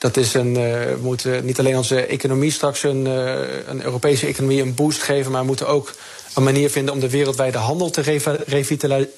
Dat 0.03 0.17
is 0.17 0.33
een, 0.33 0.47
uh, 0.47 0.55
we 0.55 0.97
moeten 1.01 1.45
niet 1.45 1.59
alleen 1.59 1.77
onze 1.77 2.05
economie 2.05 2.51
straks 2.51 2.83
een, 2.83 3.05
uh, 3.05 3.67
een 3.67 3.83
Europese 3.83 4.27
economie 4.27 4.61
een 4.61 4.73
boost 4.73 5.01
geven, 5.01 5.31
maar 5.31 5.41
we 5.41 5.47
moeten 5.47 5.67
ook 5.67 5.93
een 6.33 6.43
manier 6.43 6.69
vinden 6.69 6.93
om 6.93 6.99
de 6.99 7.09
wereldwijde 7.09 7.57
handel 7.57 7.89
te 7.89 8.01
revitaliseren. 8.45 9.11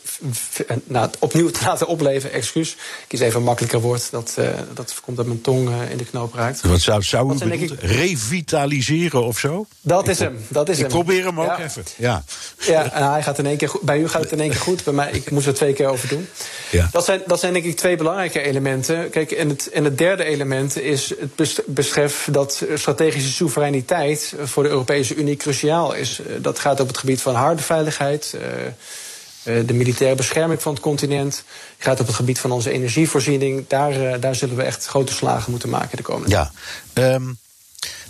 Nou, 0.84 1.10
opnieuw 1.20 1.50
te 1.50 1.60
laten 1.66 1.88
opleven. 1.88 2.32
Excuus. 2.32 2.72
Ik 2.72 2.78
kies 3.08 3.20
even 3.20 3.40
een 3.40 3.46
makkelijker 3.46 3.82
woord. 3.82 4.12
Dat, 4.12 4.36
uh, 4.40 4.48
dat 4.74 5.00
komt 5.02 5.18
dat 5.18 5.26
mijn 5.26 5.42
tong 5.42 5.70
uh, 5.70 5.92
in 5.92 5.98
de 5.98 6.06
knoop 6.06 6.34
raakt. 6.34 6.62
Wat 6.62 6.82
zou, 6.82 7.02
zou 7.04 7.46
u 7.46 7.52
ik... 7.52 7.72
revitaliseren 7.80 9.24
of 9.24 9.40
zo? 9.40 9.66
Dat 9.82 10.04
ik 10.04 10.10
is 10.10 10.20
hem. 10.20 10.46
Dat 10.48 10.70
is 10.70 10.76
ik 10.76 10.82
hem. 10.82 10.92
probeer 10.92 11.26
hem 11.26 11.40
ook 11.40 11.46
ja. 11.46 11.64
even. 11.64 11.84
Ja, 11.98 12.24
ja 12.60 12.92
en 12.92 13.12
hij 13.12 13.24
gaat 13.24 13.38
in 13.38 13.46
één 13.46 13.58
keer 13.58 13.70
goed. 13.70 13.82
Bij 13.82 14.00
u 14.00 14.08
gaat 14.08 14.22
het 14.22 14.32
in 14.32 14.40
één 14.40 14.50
keer 14.50 14.60
goed. 14.60 14.84
Bij 14.84 14.94
mij 14.94 15.12
ik 15.12 15.32
moest 15.32 15.48
er 15.48 15.54
twee 15.54 15.74
keer 15.74 15.88
over 15.88 16.08
doen. 16.08 16.28
Ja. 16.72 16.90
Dat, 16.92 17.06
zijn, 17.06 17.22
dat 17.26 17.40
zijn 17.40 17.54
denk 17.54 17.66
ik 17.66 17.78
twee 17.78 17.96
belangrijke 17.96 18.42
elementen. 18.42 19.10
Kijk, 19.10 19.32
en 19.32 19.50
het, 19.50 19.70
en 19.70 19.84
het 19.84 19.98
derde 19.98 20.24
element 20.24 20.80
is 20.80 21.14
het 21.20 21.64
betreft 21.66 22.34
dat 22.34 22.66
strategische 22.76 23.32
soevereiniteit 23.32 24.36
voor 24.44 24.64
de 24.64 24.70
Europese 24.70 25.16
Unie 25.16 25.36
cruciaal 25.36 25.94
is. 25.94 26.20
Dat 26.42 26.60
gaat 26.60 26.80
op 26.80 26.88
het 26.88 26.98
gebied 27.06 27.22
van 27.22 27.36
harde 27.36 27.62
veiligheid. 27.62 28.36
Uh, 28.36 29.66
de 29.66 29.74
militaire 29.74 30.16
bescherming 30.16 30.62
van 30.62 30.74
het 30.74 30.82
continent. 30.82 31.44
Gaat 31.78 32.00
op 32.00 32.08
het 32.08 32.16
gebied 32.16 32.40
van 32.40 32.52
onze 32.52 32.72
energievoorziening. 32.72 33.66
Daar, 33.68 34.02
uh, 34.02 34.14
daar 34.20 34.36
zullen 34.36 34.56
we 34.56 34.64
echt 34.64 34.86
grote 34.86 35.14
slagen 35.14 35.52
moeten 35.52 35.70
maken 35.70 35.98
de 35.98 36.04
komende 36.04 36.30
Ja. 36.30 36.52
Um, 36.94 37.38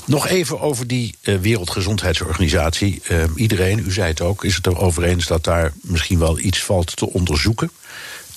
nog 0.06 0.28
even 0.28 0.60
over 0.60 0.88
die 0.88 1.16
uh, 1.22 1.40
Wereldgezondheidsorganisatie. 1.40 3.02
Um, 3.12 3.34
iedereen, 3.36 3.80
u 3.80 3.92
zei 3.92 4.08
het 4.08 4.22
ook, 4.22 4.44
is 4.44 4.56
het 4.56 4.68
erover 4.68 5.04
eens 5.04 5.28
dat 5.28 5.44
daar 5.44 5.74
misschien 5.82 6.20
wel 6.20 6.40
iets 6.40 6.64
valt 6.64 6.96
te 6.96 7.10
onderzoeken. 7.10 7.72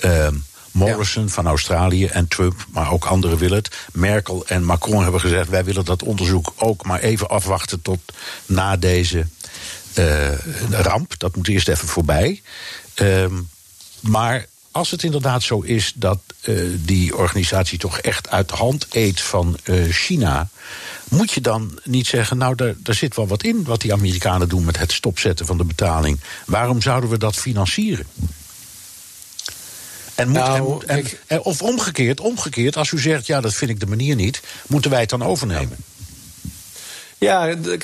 Um, 0.05 0.47
Morrison 0.71 1.25
ja. 1.25 1.29
van 1.29 1.47
Australië 1.47 2.07
en 2.07 2.29
Trump, 2.29 2.67
maar 2.71 2.93
ook 2.93 3.05
anderen 3.05 3.39
willen 3.39 3.57
het. 3.57 3.77
Merkel 3.93 4.47
en 4.47 4.65
Macron 4.65 5.03
hebben 5.03 5.21
gezegd: 5.21 5.49
wij 5.49 5.65
willen 5.65 5.85
dat 5.85 6.03
onderzoek 6.03 6.53
ook 6.57 6.85
maar 6.85 7.01
even 7.01 7.29
afwachten 7.29 7.83
tot 7.83 7.99
na 8.47 8.77
deze 8.77 9.27
uh, 9.95 10.39
ramp. 10.71 11.19
Dat 11.19 11.37
moet 11.37 11.49
eerst 11.49 11.69
even 11.69 11.89
voorbij. 11.89 12.43
Um, 12.95 13.49
maar 14.01 14.47
als 14.71 14.91
het 14.91 15.03
inderdaad 15.03 15.43
zo 15.43 15.61
is 15.61 15.93
dat 15.95 16.19
uh, 16.45 16.77
die 16.77 17.17
organisatie 17.17 17.79
toch 17.79 17.99
echt 17.99 18.29
uit 18.29 18.49
de 18.49 18.55
hand 18.55 18.87
eet 18.91 19.21
van 19.21 19.59
uh, 19.65 19.93
China. 19.93 20.49
Moet 21.09 21.33
je 21.33 21.41
dan 21.41 21.81
niet 21.85 22.07
zeggen, 22.07 22.39
nou, 22.39 22.55
daar, 22.55 22.75
daar 22.79 22.95
zit 22.95 23.17
wel 23.17 23.27
wat 23.27 23.43
in 23.43 23.65
wat 23.65 23.81
die 23.81 23.93
Amerikanen 23.93 24.49
doen 24.49 24.65
met 24.65 24.79
het 24.79 24.93
stopzetten 24.93 25.47
van 25.47 25.57
de 25.57 25.65
betaling. 25.65 26.21
Waarom 26.47 26.83
zouden 26.83 27.11
we 27.11 27.19
dat 27.19 27.37
financieren? 27.37 28.07
En 30.15 30.29
moet, 30.29 30.39
nou, 30.39 30.85
en, 30.87 31.05
en, 31.27 31.43
of 31.43 31.63
omgekeerd, 31.63 32.21
omgekeerd, 32.21 32.77
als 32.77 32.91
u 32.91 32.99
zegt, 33.01 33.27
ja, 33.27 33.41
dat 33.41 33.55
vind 33.55 33.71
ik 33.71 33.81
de 33.81 33.87
manier 33.87 34.15
niet, 34.15 34.41
moeten 34.67 34.91
wij 34.91 35.01
het 35.01 35.11
dan 35.11 35.23
overnemen? 35.23 35.77
Ja, 35.77 35.98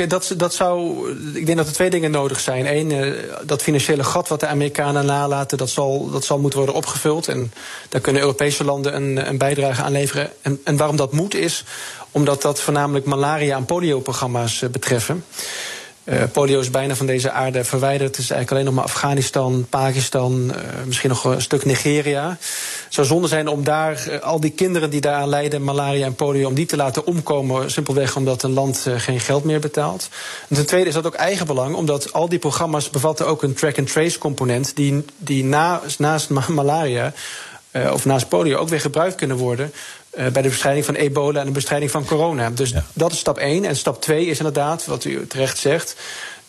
dat, 0.09 0.35
dat 0.37 0.55
zou. 0.55 1.09
Ik 1.35 1.47
denk 1.47 1.59
dat 1.59 1.67
er 1.67 1.73
twee 1.73 1.91
dingen 1.91 2.11
nodig 2.11 2.41
zijn. 2.41 2.67
Eén, 2.67 2.91
eh, 2.91 3.13
dat 3.47 3.63
financiële 3.63 4.05
gat 4.05 4.29
wat 4.29 4.41
de 4.41 4.47
Amerikanen 4.47 5.07
nalaten, 5.07 5.59
dat 5.59 5.71
zal, 5.71 6.11
dat 6.11 6.25
zal 6.25 6.39
moeten 6.39 6.59
worden 6.59 6.77
opgevuld. 6.77 7.29
En 7.29 7.53
daar 7.89 8.01
kunnen 8.01 8.23
Europese 8.23 8.65
landen 8.65 8.95
een, 8.95 9.29
een 9.29 9.39
bijdrage 9.39 9.83
aan 9.83 9.93
leveren. 9.93 10.31
En, 10.43 10.61
en 10.65 10.77
waarom 10.77 10.97
dat 10.97 11.13
moet, 11.13 11.35
is 11.35 11.65
omdat 12.11 12.43
dat 12.43 12.61
voornamelijk 12.61 13.07
malaria- 13.07 13.57
en 13.57 13.65
polio-programma's 13.65 14.61
uh, 14.61 14.71
betreffen. 14.71 15.25
Uh, 16.05 16.23
polio 16.33 16.61
is 16.61 16.71
bijna 16.71 16.95
van 16.95 17.07
deze 17.07 17.31
aarde 17.31 17.65
verwijderd. 17.65 18.17
Het 18.17 18.25
is 18.25 18.31
eigenlijk 18.31 18.51
alleen 18.51 18.65
nog 18.65 18.75
maar 18.75 18.85
Afghanistan, 18.85 19.67
Pakistan, 19.71 20.51
uh, 20.51 20.57
misschien 20.87 21.09
nog 21.09 21.25
een 21.25 21.43
stuk 21.43 21.65
Nigeria. 21.65 22.29
Het 22.85 22.95
zou 22.95 23.07
zonde 23.07 23.29
zijn 23.29 23.49
om 23.49 23.65
daar 23.65 24.05
uh, 24.09 24.21
al 24.21 24.41
die 24.41 24.51
kinderen 24.51 24.91
die 24.91 25.01
daaraan 25.01 25.29
lijden, 25.29 25.65
malaria 25.65 26.07
en 26.07 26.15
polio, 26.15 26.49
om 26.49 26.55
die 26.55 26.67
te 26.67 26.77
laten 26.77 27.07
omkomen. 27.07 27.71
Simpelweg 27.71 28.17
omdat 28.17 28.43
een 28.43 28.53
land 28.53 28.87
geen 28.97 29.21
geld 29.21 29.45
meer 29.45 29.61
betaalt. 29.61 30.09
En 30.49 30.57
ten 30.57 30.67
tweede 30.67 30.89
is 30.89 30.95
dat 30.95 31.07
ook 31.07 31.15
eigenbelang, 31.15 31.75
omdat 31.75 32.13
al 32.13 32.29
die 32.29 32.39
programma's 32.39 32.91
bevatten 32.91 33.27
ook 33.27 33.43
een 33.43 33.55
track-and-trace 33.55 34.19
component, 34.19 34.77
die, 34.77 35.05
die 35.17 35.45
na, 35.45 35.81
naast 35.99 36.31
malaria 36.49 37.13
of 37.93 38.05
naast 38.05 38.29
polio 38.29 38.59
ook 38.59 38.69
weer 38.69 38.81
gebruikt 38.81 39.15
kunnen 39.15 39.37
worden 39.37 39.73
bij 40.15 40.43
de 40.43 40.49
bestrijding 40.49 40.85
van 40.85 40.95
ebola 40.95 41.41
en 41.41 41.47
de 41.47 41.53
bestrijding 41.53 41.91
van 41.91 42.05
corona. 42.05 42.51
Dus 42.51 42.71
ja. 42.71 42.85
dat 42.93 43.13
is 43.13 43.19
stap 43.19 43.39
1. 43.39 43.65
En 43.65 43.77
stap 43.77 44.01
2 44.01 44.27
is 44.27 44.39
inderdaad, 44.39 44.85
wat 44.85 45.05
u 45.05 45.27
terecht 45.27 45.59
zegt. 45.59 45.97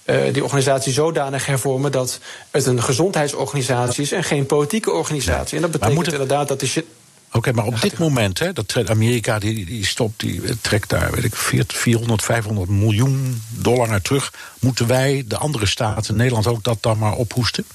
Uh, 0.06 0.34
die 0.34 0.44
organisatie 0.44 0.94
zodanig 0.94 1.46
hervormen 1.46 1.92
dat 1.92 2.20
het 2.52 2.66
een 2.66 2.84
gezondheidsorganisatie 2.84 4.04
is 4.04 4.12
en 4.12 4.24
geen 4.24 4.46
politieke 4.46 4.92
organisatie. 4.92 5.56
En 5.56 5.62
dat 5.62 5.72
betekent 5.72 6.12
inderdaad 6.12 6.48
dat 6.48 6.60
de 6.60 6.68
shit. 6.68 6.86
Oké, 7.28 7.38
okay, 7.38 7.54
maar 7.54 7.66
op 7.66 7.82
dit 7.82 7.98
moment, 7.98 8.40
hè, 8.40 8.54
dat 8.54 8.90
Amerika 8.90 9.40
die, 9.40 9.66
die 9.66 9.86
stopt, 9.86 10.20
die 10.20 10.42
trekt 10.62 10.90
daar 10.90 11.12
weet 11.12 11.24
ik, 11.24 11.36
400, 11.68 12.24
500 12.24 12.70
miljoen 12.70 13.42
dollar 13.50 13.88
naar 13.88 14.02
terug. 14.02 14.34
Moeten 14.60 14.88
wij, 14.88 15.24
de 15.28 15.38
andere 15.38 15.66
staten, 15.66 16.16
Nederland 16.16 16.48
ook 16.48 16.64
dat 16.64 16.78
dan 16.82 16.98
maar 16.98 17.14
ophoesten? 17.14 17.66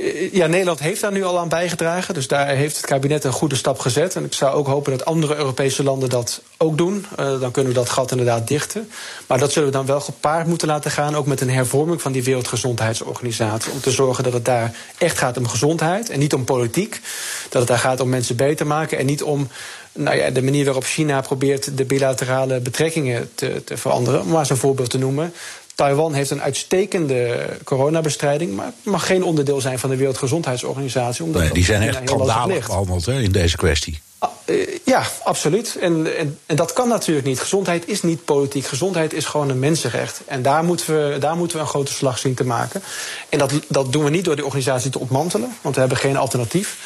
Eh, 0.00 0.32
ja, 0.32 0.46
Nederland 0.46 0.80
heeft 0.80 1.00
daar 1.00 1.12
nu 1.12 1.24
al 1.24 1.38
aan 1.38 1.48
bijgedragen. 1.48 2.14
Dus 2.14 2.28
daar 2.28 2.48
heeft 2.48 2.76
het 2.76 2.86
kabinet 2.86 3.24
een 3.24 3.32
goede 3.32 3.54
stap 3.54 3.78
gezet. 3.78 4.16
En 4.16 4.24
ik 4.24 4.32
zou 4.32 4.54
ook 4.54 4.66
hopen 4.66 4.92
dat 4.92 5.04
andere 5.04 5.36
Europese 5.36 5.82
landen 5.82 6.08
dat 6.08 6.42
ook 6.56 6.78
doen. 6.78 7.06
Uh, 7.20 7.40
dan 7.40 7.50
kunnen 7.50 7.72
we 7.72 7.78
dat 7.78 7.88
gat 7.88 8.10
inderdaad 8.10 8.48
dichten. 8.48 8.90
Maar 9.26 9.38
dat 9.38 9.52
zullen 9.52 9.68
we 9.68 9.74
dan 9.74 9.86
wel 9.86 10.00
gepaard 10.00 10.46
moeten 10.46 10.68
laten 10.68 10.90
gaan. 10.90 11.16
Ook 11.16 11.26
met 11.26 11.40
een 11.40 11.50
hervorming 11.50 12.02
van 12.02 12.12
die 12.12 12.24
Wereldgezondheidsorganisatie. 12.24 13.72
Om 13.72 13.80
te 13.80 13.90
zorgen 13.90 14.24
dat 14.24 14.32
het 14.32 14.44
daar 14.44 14.74
echt 14.98 15.18
gaat 15.18 15.36
om 15.36 15.48
gezondheid 15.48 16.10
en 16.10 16.18
niet 16.18 16.34
om 16.34 16.44
politiek. 16.44 17.00
Dat 17.48 17.60
het 17.60 17.70
daar 17.70 17.78
gaat 17.78 18.00
om 18.00 18.08
mensen 18.08 18.36
beter 18.36 18.66
maken 18.66 18.98
en 18.98 19.06
niet 19.06 19.22
om 19.22 19.48
nou 19.92 20.16
ja, 20.16 20.30
de 20.30 20.42
manier 20.42 20.64
waarop 20.64 20.84
China 20.84 21.20
probeert 21.20 21.76
de 21.76 21.84
bilaterale 21.84 22.60
betrekkingen 22.60 23.30
te, 23.34 23.62
te 23.64 23.76
veranderen. 23.76 24.20
Om 24.20 24.28
maar 24.28 24.50
een 24.50 24.56
voorbeeld 24.56 24.90
te 24.90 24.98
noemen. 24.98 25.32
Taiwan 25.80 26.14
heeft 26.14 26.30
een 26.30 26.42
uitstekende 26.42 27.48
coronabestrijding, 27.64 28.56
maar 28.56 28.66
het 28.66 28.74
mag 28.84 29.06
geen 29.06 29.24
onderdeel 29.24 29.60
zijn 29.60 29.78
van 29.78 29.90
de 29.90 29.96
Wereldgezondheidsorganisatie. 29.96 31.24
Omdat 31.24 31.42
nee, 31.42 31.52
die 31.52 31.64
zijn 31.64 31.82
echt 31.82 32.00
schandalig 32.04 32.66
behandeld 32.66 33.06
hè, 33.06 33.20
in 33.20 33.32
deze 33.32 33.56
kwestie. 33.56 34.00
Ah, 34.18 34.30
uh, 34.46 34.78
ja, 34.84 35.02
absoluut. 35.24 35.76
En, 35.80 36.16
en, 36.18 36.38
en, 36.46 36.56
dat 36.56 36.72
kan 36.72 36.88
natuurlijk 36.88 37.26
niet. 37.26 37.40
Gezondheid 37.40 37.88
is 37.88 38.02
niet 38.02 38.24
politiek. 38.24 38.66
Gezondheid 38.66 39.12
is 39.12 39.24
gewoon 39.24 39.48
een 39.48 39.58
mensenrecht. 39.58 40.20
En 40.26 40.42
daar 40.42 40.64
moeten 40.64 40.86
we, 40.86 41.18
daar 41.18 41.36
moeten 41.36 41.56
we 41.56 41.62
een 41.62 41.68
grote 41.68 41.92
slag 41.92 42.18
zien 42.18 42.34
te 42.34 42.44
maken. 42.44 42.82
En 43.28 43.38
dat, 43.38 43.52
dat 43.68 43.92
doen 43.92 44.04
we 44.04 44.10
niet 44.10 44.24
door 44.24 44.36
die 44.36 44.44
organisatie 44.44 44.90
te 44.90 44.98
ontmantelen, 44.98 45.56
want 45.60 45.74
we 45.74 45.80
hebben 45.80 45.98
geen 45.98 46.16
alternatief. 46.16 46.76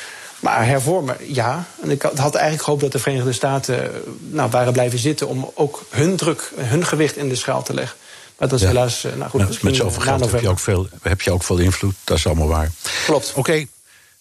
Maar 0.41 0.67
hervormen, 0.67 1.17
ja. 1.21 1.65
En 1.83 1.91
ik 1.91 2.03
had 2.03 2.35
eigenlijk 2.35 2.65
gehoopt 2.65 2.83
dat 2.83 2.93
de 2.93 2.99
Verenigde 2.99 3.33
Staten 3.33 3.91
nou, 4.19 4.51
waren 4.51 4.73
blijven 4.73 4.99
zitten 4.99 5.29
om 5.29 5.51
ook 5.55 5.83
hun 5.91 6.17
druk, 6.17 6.53
hun 6.57 6.87
gewicht 6.87 7.17
in 7.17 7.29
de 7.29 7.37
schaal 7.37 7.63
te 7.63 7.75
leggen. 7.75 7.97
Maar 8.39 8.49
dat 8.49 8.59
is 8.59 8.61
ja. 8.61 8.67
helaas, 8.73 9.03
nou 9.17 9.31
goed, 9.31 9.41
met, 9.41 9.63
met 9.63 9.77
zoveel 9.77 10.03
geld 10.03 10.31
heb 10.31 10.41
je, 10.41 10.49
ook 10.49 10.59
veel, 10.59 10.89
heb 11.03 11.21
je 11.21 11.31
ook 11.31 11.43
veel 11.43 11.59
invloed. 11.59 11.95
Dat 12.05 12.19
is 12.19 12.27
allemaal 12.27 12.49
waar. 12.49 12.71
Klopt. 13.07 13.29
Oké, 13.29 13.39
okay. 13.39 13.69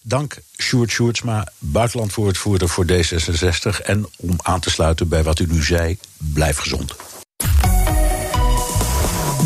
dank 0.02 0.36
Sjoerd 0.58 0.90
Sjoerdsma, 0.90 1.48
buitenlandwoordvoerder 1.58 2.68
voor 2.68 2.84
D66. 2.84 3.82
En 3.82 4.06
om 4.16 4.36
aan 4.42 4.60
te 4.60 4.70
sluiten 4.70 5.08
bij 5.08 5.22
wat 5.22 5.38
u 5.38 5.46
nu 5.46 5.62
zei, 5.62 5.98
blijf 6.16 6.56
gezond. 6.56 6.96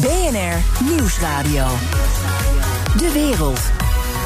BNR 0.00 0.84
Nieuwsradio. 0.84 1.66
De 2.96 3.10
wereld. 3.12 3.60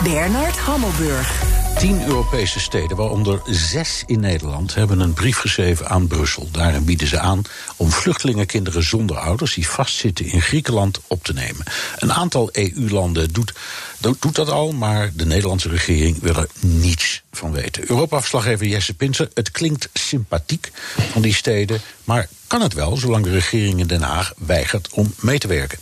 Bernard 0.03 0.59
Hammelburg. 0.59 1.62
Tien 1.79 2.05
Europese 2.07 2.61
steden, 2.61 2.97
waaronder 2.97 3.41
zes 3.47 4.03
in 4.07 4.21
Nederland, 4.21 4.75
hebben 4.75 5.01
een 5.01 5.13
brief 5.13 5.39
geschreven 5.39 5.89
aan 5.89 6.07
Brussel. 6.07 6.49
Daarin 6.53 6.85
bieden 6.85 7.07
ze 7.07 7.19
aan 7.19 7.43
om 7.77 7.91
vluchtelingenkinderen 7.91 8.83
zonder 8.83 9.17
ouders 9.17 9.55
die 9.55 9.69
vastzitten 9.69 10.27
in 10.27 10.43
Griekenland 10.43 11.01
op 11.07 11.25
te 11.25 11.33
nemen. 11.33 11.65
Een 11.99 12.13
aantal 12.13 12.49
EU-landen 12.53 13.33
doet, 13.33 13.53
doet 13.99 14.35
dat 14.35 14.49
al, 14.49 14.73
maar 14.73 15.11
de 15.15 15.27
Nederlandse 15.27 15.69
regering 15.69 16.21
wil 16.21 16.37
er 16.37 16.49
niets 16.61 17.23
van 17.33 17.53
weten. 17.53 17.91
Europa-verslaggever 17.91 18.67
Jesse 18.67 18.95
Pinser, 18.95 19.29
het 19.35 19.51
klinkt 19.51 19.89
sympathiek 19.93 20.71
van 21.13 21.23
die 21.23 21.35
steden, 21.35 21.81
maar 22.05 22.29
kan 22.47 22.63
het 22.63 22.73
wel 22.73 22.97
zolang 22.97 23.25
de 23.25 23.31
regering 23.31 23.81
in 23.81 23.87
Den 23.87 24.03
Haag 24.03 24.33
weigert 24.37 24.89
om 24.93 25.15
mee 25.21 25.39
te 25.39 25.49
werken? 25.49 25.79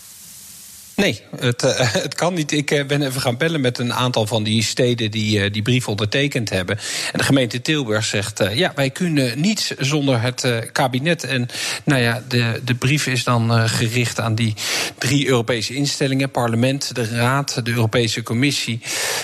Nee, 1.01 1.21
het, 1.37 1.63
uh, 1.63 1.71
het 2.05 2.15
kan 2.15 2.35
niet. 2.35 2.53
Ik 2.53 2.71
uh, 2.71 2.85
ben 2.85 3.03
even 3.03 3.21
gaan 3.21 3.37
bellen 3.37 3.61
met 3.61 3.79
een 3.79 3.93
aantal 3.93 4.27
van 4.27 4.43
die 4.43 4.63
steden 4.63 5.11
die 5.11 5.39
uh, 5.39 5.53
die 5.53 5.63
brief 5.63 5.89
ondertekend 5.89 6.51
hebben. 6.51 6.79
En 7.13 7.19
de 7.19 7.25
gemeente 7.25 7.63
Tilburg 7.63 8.05
zegt: 8.05 8.43
ja, 8.53 8.73
wij 8.75 8.91
kunnen 8.91 9.41
niets 9.41 9.75
zonder 9.79 10.21
het 10.21 10.49
kabinet. 10.73 11.25
En 11.25 11.49
nou 11.85 12.03
ja, 12.03 12.23
de, 12.29 12.61
de 12.65 12.75
brief 12.75 13.07
is 13.07 13.25
dan 13.25 13.69
gericht 13.69 14.21
aan 14.21 14.35
die 14.35 14.55
drie 14.99 15.27
Europese 15.27 15.75
instellingen: 15.75 16.31
parlement, 16.31 16.95
de 16.95 17.09
Raad, 17.09 17.65
de 17.65 17.71
Europese 17.71 18.23
Commissie. 18.23 18.81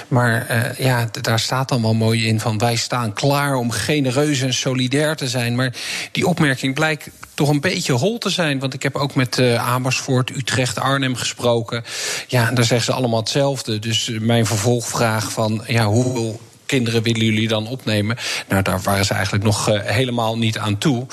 Maar 0.09 0.47
ja, 0.79 1.09
daar 1.21 1.41
staat 1.41 1.71
allemaal 1.71 1.95
mooi 1.95 2.27
in 2.27 2.41
van 2.41 2.59
wij 2.59 2.77
staan 2.77 3.13
klaar 3.13 3.55
om 3.55 3.71
genereus 3.71 4.41
en 4.41 4.55
solidair 4.55 5.17
te 5.17 5.29
zijn. 5.29 5.55
Maar 5.55 5.73
die 6.13 6.27
opmerking 6.27 6.75
blijkt 6.75 7.11
toch 7.37 7.49
een 7.49 7.61
beetje 7.61 7.93
hol 7.93 8.19
te 8.19 8.31
zijn. 8.31 8.59
Want 8.59 8.75
ik 8.75 8.83
heb 8.83 8.97
ook 8.97 9.15
met 9.15 9.41
Amersfoort, 9.59 10.31
Utrecht, 10.31 10.79
Arnhem 10.79 11.17
gesproken. 11.17 11.85
Ja, 12.27 12.51
daar 12.51 12.65
zeggen 12.65 12.87
ze 12.87 12.99
allemaal 12.99 13.21
hetzelfde. 13.21 13.79
Dus 13.79 14.11
mijn 14.21 14.47
vervolgvraag 14.47 15.33
van 15.33 15.63
ja, 15.67 15.87
hoeveel 15.87 16.41
kinderen 16.67 17.03
willen 17.03 17.25
jullie 17.25 17.49
dan 17.49 17.69
opnemen? 17.69 18.17
Nou, 18.49 18.63
daar 18.63 18.81
waren 18.83 19.05
ze 19.05 19.15
eigenlijk 19.15 19.45
nog 19.45 19.69
uh, 19.69 19.81
helemaal 19.81 20.39
niet 20.39 20.59
aan 20.59 20.79
toe. 20.79 21.07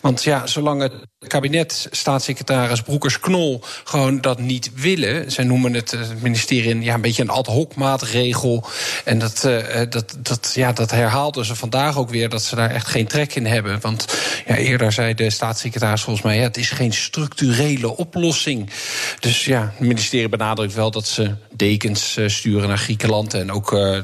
Want 0.00 0.22
ja, 0.22 0.46
zolang 0.46 0.82
het 0.82 0.92
kabinet, 1.26 1.88
staatssecretaris 1.90 2.82
Broekers-Knol 2.82 3.60
gewoon 3.84 4.20
dat 4.20 4.38
niet 4.38 4.70
willen. 4.74 5.32
Zij 5.32 5.44
noemen 5.44 5.74
het, 5.74 5.90
het 5.90 6.22
ministerie 6.22 6.70
een, 6.70 6.82
ja, 6.82 6.94
een 6.94 7.00
beetje 7.00 7.22
een 7.22 7.30
ad 7.30 7.46
hoc 7.46 7.74
maatregel. 7.74 8.64
En 9.04 9.18
dat, 9.18 9.44
uh, 9.46 9.80
dat, 9.88 10.16
dat, 10.18 10.52
ja, 10.54 10.72
dat 10.72 10.90
herhaalden 10.90 11.44
ze 11.44 11.54
vandaag 11.54 11.98
ook 11.98 12.10
weer, 12.10 12.28
dat 12.28 12.42
ze 12.42 12.56
daar 12.56 12.70
echt 12.70 12.86
geen 12.86 13.06
trek 13.06 13.34
in 13.34 13.46
hebben. 13.46 13.80
Want 13.80 14.06
ja, 14.46 14.56
eerder 14.56 14.92
zei 14.92 15.14
de 15.14 15.30
staatssecretaris 15.30 16.02
volgens 16.02 16.24
mij, 16.24 16.36
ja, 16.36 16.42
het 16.42 16.56
is 16.56 16.70
geen 16.70 16.92
structurele 16.92 17.96
oplossing. 17.96 18.70
Dus 19.18 19.44
ja, 19.44 19.60
het 19.60 19.80
ministerie 19.80 20.28
benadrukt 20.28 20.74
wel 20.74 20.90
dat 20.90 21.06
ze 21.06 21.34
dekens 21.50 22.18
sturen 22.26 22.68
naar 22.68 22.78
Griekenland 22.78 23.34
en 23.34 23.52
ook 23.52 23.72
uh, 23.72 23.98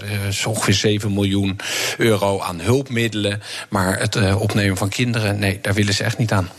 ongeveer 0.46 0.74
7 0.74 1.12
miljoen 1.12 1.58
euro 1.96 2.40
aan 2.40 2.60
hulpmiddelen. 2.60 3.42
Maar 3.68 3.98
het 3.98 4.34
opnemen 4.34 4.76
van 4.76 4.88
kinderen, 4.88 5.38
nee, 5.38 5.58
daar 5.62 5.74
willen 5.74 5.94
ze 5.94 6.04
echt 6.04 6.18
niet 6.18 6.32
aan. 6.32 6.50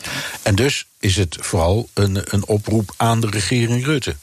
En 0.47 0.55
dus 0.55 0.85
is 0.99 1.15
het 1.15 1.37
vooral 1.39 1.89
een, 1.93 2.33
een 2.33 2.47
oproep 2.47 2.93
aan 2.97 3.21
de 3.21 3.29
regering 3.29 3.85
Rutte. 3.85 4.15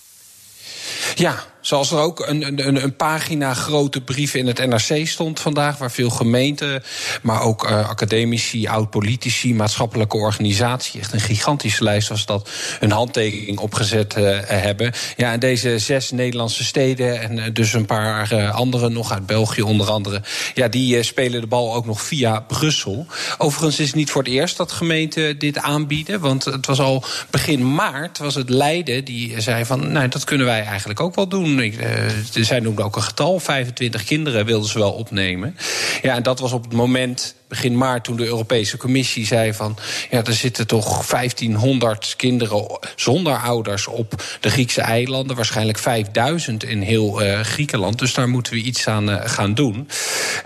Ja, 1.15 1.47
Zoals 1.65 1.91
er 1.91 1.99
ook 1.99 2.27
een, 2.27 2.67
een, 2.67 2.83
een, 2.83 2.97
pagina 2.97 3.55
grote 3.55 4.01
brief 4.01 4.35
in 4.35 4.47
het 4.47 4.67
NRC 4.67 5.07
stond 5.07 5.41
vandaag, 5.41 5.79
waar 5.79 5.91
veel 5.91 6.11
gemeenten, 6.11 6.83
maar 7.23 7.43
ook 7.43 7.71
uh, 7.71 7.89
academici, 7.89 8.67
oud-politici, 8.67 9.55
maatschappelijke 9.55 10.17
organisaties, 10.17 11.01
echt 11.01 11.13
een 11.13 11.21
gigantische 11.21 11.85
lijst 11.85 12.09
was 12.09 12.27
dat, 12.27 12.51
een 12.81 12.91
handtekening 12.91 13.59
opgezet 13.59 14.17
uh, 14.19 14.39
hebben. 14.45 14.93
Ja, 15.17 15.33
en 15.33 15.41
deze 15.41 15.79
zes 15.79 16.11
Nederlandse 16.11 16.65
steden 16.65 17.21
en 17.21 17.37
uh, 17.37 17.45
dus 17.53 17.73
een 17.73 17.87
paar 17.87 18.51
andere 18.51 18.89
nog 18.89 19.13
uit 19.13 19.27
België 19.27 19.63
onder 19.63 19.91
andere, 19.91 20.23
ja, 20.55 20.69
die 20.69 21.03
spelen 21.03 21.41
de 21.41 21.47
bal 21.47 21.75
ook 21.75 21.87
nog 21.87 22.03
via 22.03 22.41
Brussel. 22.41 23.07
Overigens 23.39 23.79
is 23.79 23.87
het 23.87 23.97
niet 23.97 24.11
voor 24.11 24.23
het 24.23 24.33
eerst 24.33 24.57
dat 24.57 24.73
gemeenten 24.73 25.39
dit 25.39 25.59
aanbieden, 25.59 26.21
want 26.21 26.45
het 26.45 26.67
was 26.67 26.81
al 26.81 27.05
begin 27.31 27.75
maart, 27.75 28.19
was 28.19 28.35
het 28.35 28.49
Leiden 28.49 29.05
die 29.05 29.41
zei 29.41 29.65
van, 29.65 29.93
nou, 29.93 30.09
dat 30.09 30.25
kunnen 30.25 30.47
wij 30.47 30.65
eigenlijk 30.65 31.01
ook 31.01 31.15
wel 31.15 31.29
doen. 31.29 31.54
Uh, 31.63 32.45
zij 32.45 32.61
noemde 32.61 32.83
ook 32.83 32.97
een 32.97 33.03
getal, 33.03 33.41
25 33.41 34.05
kinderen 34.05 34.45
wilden 34.47 34.69
ze 34.69 34.79
wel 34.79 34.93
opnemen. 34.93 35.57
Ja, 36.03 36.15
en 36.15 36.23
dat 36.23 36.41
was 36.41 36.53
op 36.53 36.65
het 36.65 36.73
moment 36.73 37.35
begin 37.55 37.77
maart 37.77 38.05
toen 38.05 38.17
de 38.17 38.27
Europese 38.27 38.77
Commissie 38.77 39.27
zei 39.27 39.55
van 39.55 39.77
ja, 40.11 40.25
er 40.25 40.35
zitten 40.35 40.67
toch 40.67 41.07
1500 41.07 42.15
kinderen 42.17 42.79
zonder 42.97 43.37
ouders 43.37 43.87
op 43.87 44.23
de 44.41 44.51
Griekse 44.51 44.81
eilanden, 44.81 45.37
waarschijnlijk 45.37 45.79
5000 45.79 46.65
in 46.65 46.81
heel 46.81 47.23
uh, 47.23 47.41
Griekenland. 47.41 47.99
Dus 47.99 48.15
daar 48.15 48.29
moeten 48.29 48.53
we 48.53 48.59
iets 48.59 48.89
aan 48.89 49.11
uh, 49.11 49.21
gaan 49.25 49.55
doen. 49.55 49.89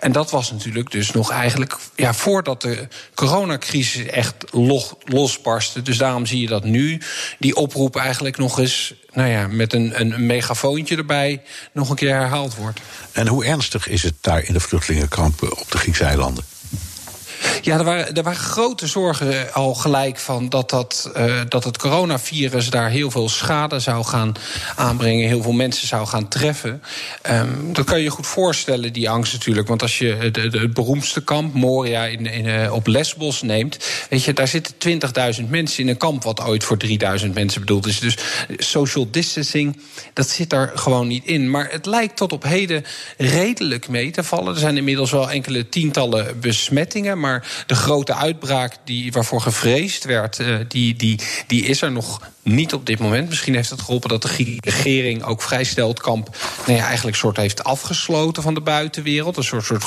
En 0.00 0.12
dat 0.12 0.30
was 0.30 0.52
natuurlijk 0.52 0.90
dus 0.90 1.10
nog 1.10 1.30
eigenlijk 1.30 1.76
ja, 1.96 2.14
voordat 2.14 2.62
de 2.62 2.88
coronacrisis 3.14 4.06
echt 4.06 4.34
losbarstte. 5.04 5.82
Dus 5.82 5.98
daarom 5.98 6.26
zie 6.26 6.40
je 6.40 6.46
dat 6.46 6.64
nu 6.64 7.00
die 7.38 7.56
oproep 7.56 7.96
eigenlijk 7.96 8.36
nog 8.36 8.58
eens 8.58 8.94
nou 9.12 9.28
ja, 9.28 9.46
met 9.46 9.72
een, 9.72 10.00
een 10.00 10.26
megafoontje 10.26 10.96
erbij 10.96 11.42
nog 11.72 11.90
een 11.90 11.96
keer 11.96 12.14
herhaald 12.14 12.54
wordt. 12.54 12.80
En 13.12 13.26
hoe 13.26 13.44
ernstig 13.44 13.88
is 13.88 14.02
het 14.02 14.14
daar 14.20 14.42
in 14.42 14.52
de 14.52 14.60
vluchtelingenkampen 14.60 15.58
op 15.58 15.70
de 15.70 15.78
Griekse 15.78 16.04
eilanden? 16.04 16.44
Ja, 17.62 17.78
er 17.78 17.84
waren, 17.84 18.14
er 18.14 18.22
waren 18.22 18.38
grote 18.38 18.86
zorgen 18.86 19.52
al 19.52 19.74
gelijk 19.74 20.18
van 20.18 20.48
dat, 20.48 20.70
dat, 20.70 21.10
uh, 21.16 21.40
dat 21.48 21.64
het 21.64 21.78
coronavirus 21.78 22.70
daar 22.70 22.90
heel 22.90 23.10
veel 23.10 23.28
schade 23.28 23.80
zou 23.80 24.04
gaan 24.04 24.32
aanbrengen, 24.76 25.28
heel 25.28 25.42
veel 25.42 25.52
mensen 25.52 25.86
zou 25.86 26.06
gaan 26.06 26.28
treffen. 26.28 26.82
Um, 27.30 27.72
dat 27.72 27.84
kan 27.84 28.00
je 28.00 28.10
goed 28.10 28.26
voorstellen, 28.26 28.92
die 28.92 29.10
angst 29.10 29.32
natuurlijk. 29.32 29.68
Want 29.68 29.82
als 29.82 29.98
je 29.98 30.14
het, 30.14 30.36
het 30.36 30.74
beroemdste 30.74 31.24
kamp, 31.24 31.54
Moria, 31.54 32.04
in, 32.04 32.26
in, 32.26 32.44
uh, 32.44 32.72
op 32.72 32.86
Lesbos 32.86 33.42
neemt, 33.42 33.78
weet 34.10 34.24
je, 34.24 34.32
daar 34.32 34.48
zitten 34.48 34.74
20.000 35.40 35.48
mensen 35.48 35.82
in 35.82 35.88
een 35.88 35.96
kamp 35.96 36.22
wat 36.22 36.44
ooit 36.44 36.64
voor 36.64 36.76
3000 36.76 37.34
mensen 37.34 37.60
bedoeld 37.60 37.86
is. 37.86 37.98
Dus 37.98 38.16
social 38.56 39.10
distancing, 39.10 39.80
dat 40.12 40.28
zit 40.28 40.52
er 40.52 40.72
gewoon 40.74 41.06
niet 41.06 41.24
in. 41.24 41.50
Maar 41.50 41.68
het 41.70 41.86
lijkt 41.86 42.16
tot 42.16 42.32
op 42.32 42.42
heden 42.42 42.84
redelijk 43.16 43.88
mee 43.88 44.10
te 44.10 44.22
vallen. 44.22 44.54
Er 44.54 44.60
zijn 44.60 44.76
inmiddels 44.76 45.10
wel 45.10 45.30
enkele 45.30 45.68
tientallen 45.68 46.40
besmettingen, 46.40 47.20
maar 47.20 47.27
de 47.66 47.74
grote 47.74 48.14
uitbraak 48.14 48.76
die, 48.84 49.12
waarvoor 49.12 49.40
gevreesd 49.40 50.04
werd, 50.04 50.38
uh, 50.38 50.58
die, 50.68 50.96
die, 50.96 51.20
die 51.46 51.64
is 51.64 51.82
er 51.82 51.92
nog 51.92 52.20
niet 52.48 52.72
op 52.72 52.86
dit 52.86 52.98
moment. 52.98 53.28
Misschien 53.28 53.54
heeft 53.54 53.70
het 53.70 53.80
geholpen 53.80 54.08
dat 54.08 54.22
de 54.22 54.56
regering 54.60 55.22
ook 55.22 55.42
vrij 55.42 55.64
snel 55.64 55.88
het 55.88 56.00
kamp 56.00 56.36
nou 56.66 56.78
ja, 56.78 56.86
eigenlijk 56.86 57.16
soort 57.16 57.36
heeft 57.36 57.64
afgesloten 57.64 58.42
van 58.42 58.54
de 58.54 58.60
buitenwereld. 58.60 59.36
Een 59.36 59.44
soort, 59.44 59.64
soort 59.64 59.84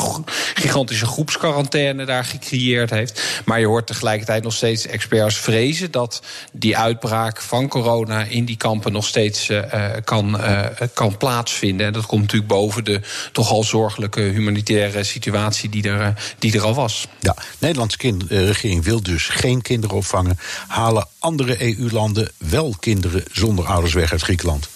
gigantische 0.54 1.06
groepsquarantaine 1.06 2.06
daar 2.06 2.26
gecreëerd 2.26 2.90
heeft. 2.90 3.42
Maar 3.46 3.60
je 3.60 3.66
hoort 3.66 3.88
tegelijkertijd 3.88 4.44
nog 4.44 4.54
steeds 4.54 4.88
experts 4.88 5.38
vrezen 5.38 5.92
dat 5.92 6.22
die 6.52 6.78
uitbraak 6.78 7.42
van 7.42 7.68
corona 7.68 8.24
in 8.24 8.46
die 8.46 8.58
kampen 8.58 8.92
nog 8.92 9.06
steeds 9.06 9.50
uh, 9.50 9.64
kan, 10.04 10.36
uh, 10.40 10.66
kan 10.94 11.18
plaatsvinden. 11.18 11.88
En 11.88 11.94
dat 11.94 12.06
komt 12.06 12.22
natuurlijk 12.22 12.52
boven 12.52 12.84
de 12.84 13.02
toch 13.32 13.52
al 13.52 13.64
zorgelijke 13.64 14.22
humanitaire 14.22 15.04
situatie 15.04 15.70
die 15.70 15.90
er, 15.90 16.34
die 16.40 16.54
er 16.54 16.62
al 16.62 16.74
was. 16.74 17.08
Ja, 17.20 17.34
de 17.34 17.42
Nederlandse 17.60 17.98
regering 18.28 18.84
wil 18.84 19.02
dus 19.04 19.28
geen 19.28 19.62
kinderen 19.62 19.96
opvangen. 19.96 20.40
Halen 20.68 21.08
andere 21.20 21.78
EU-landen 21.78 22.32
wel 22.52 22.76
kinderen 22.80 23.24
zonder 23.32 23.66
ouders 23.66 23.94
weg 23.94 24.12
uit 24.12 24.22
Griekenland? 24.22 24.70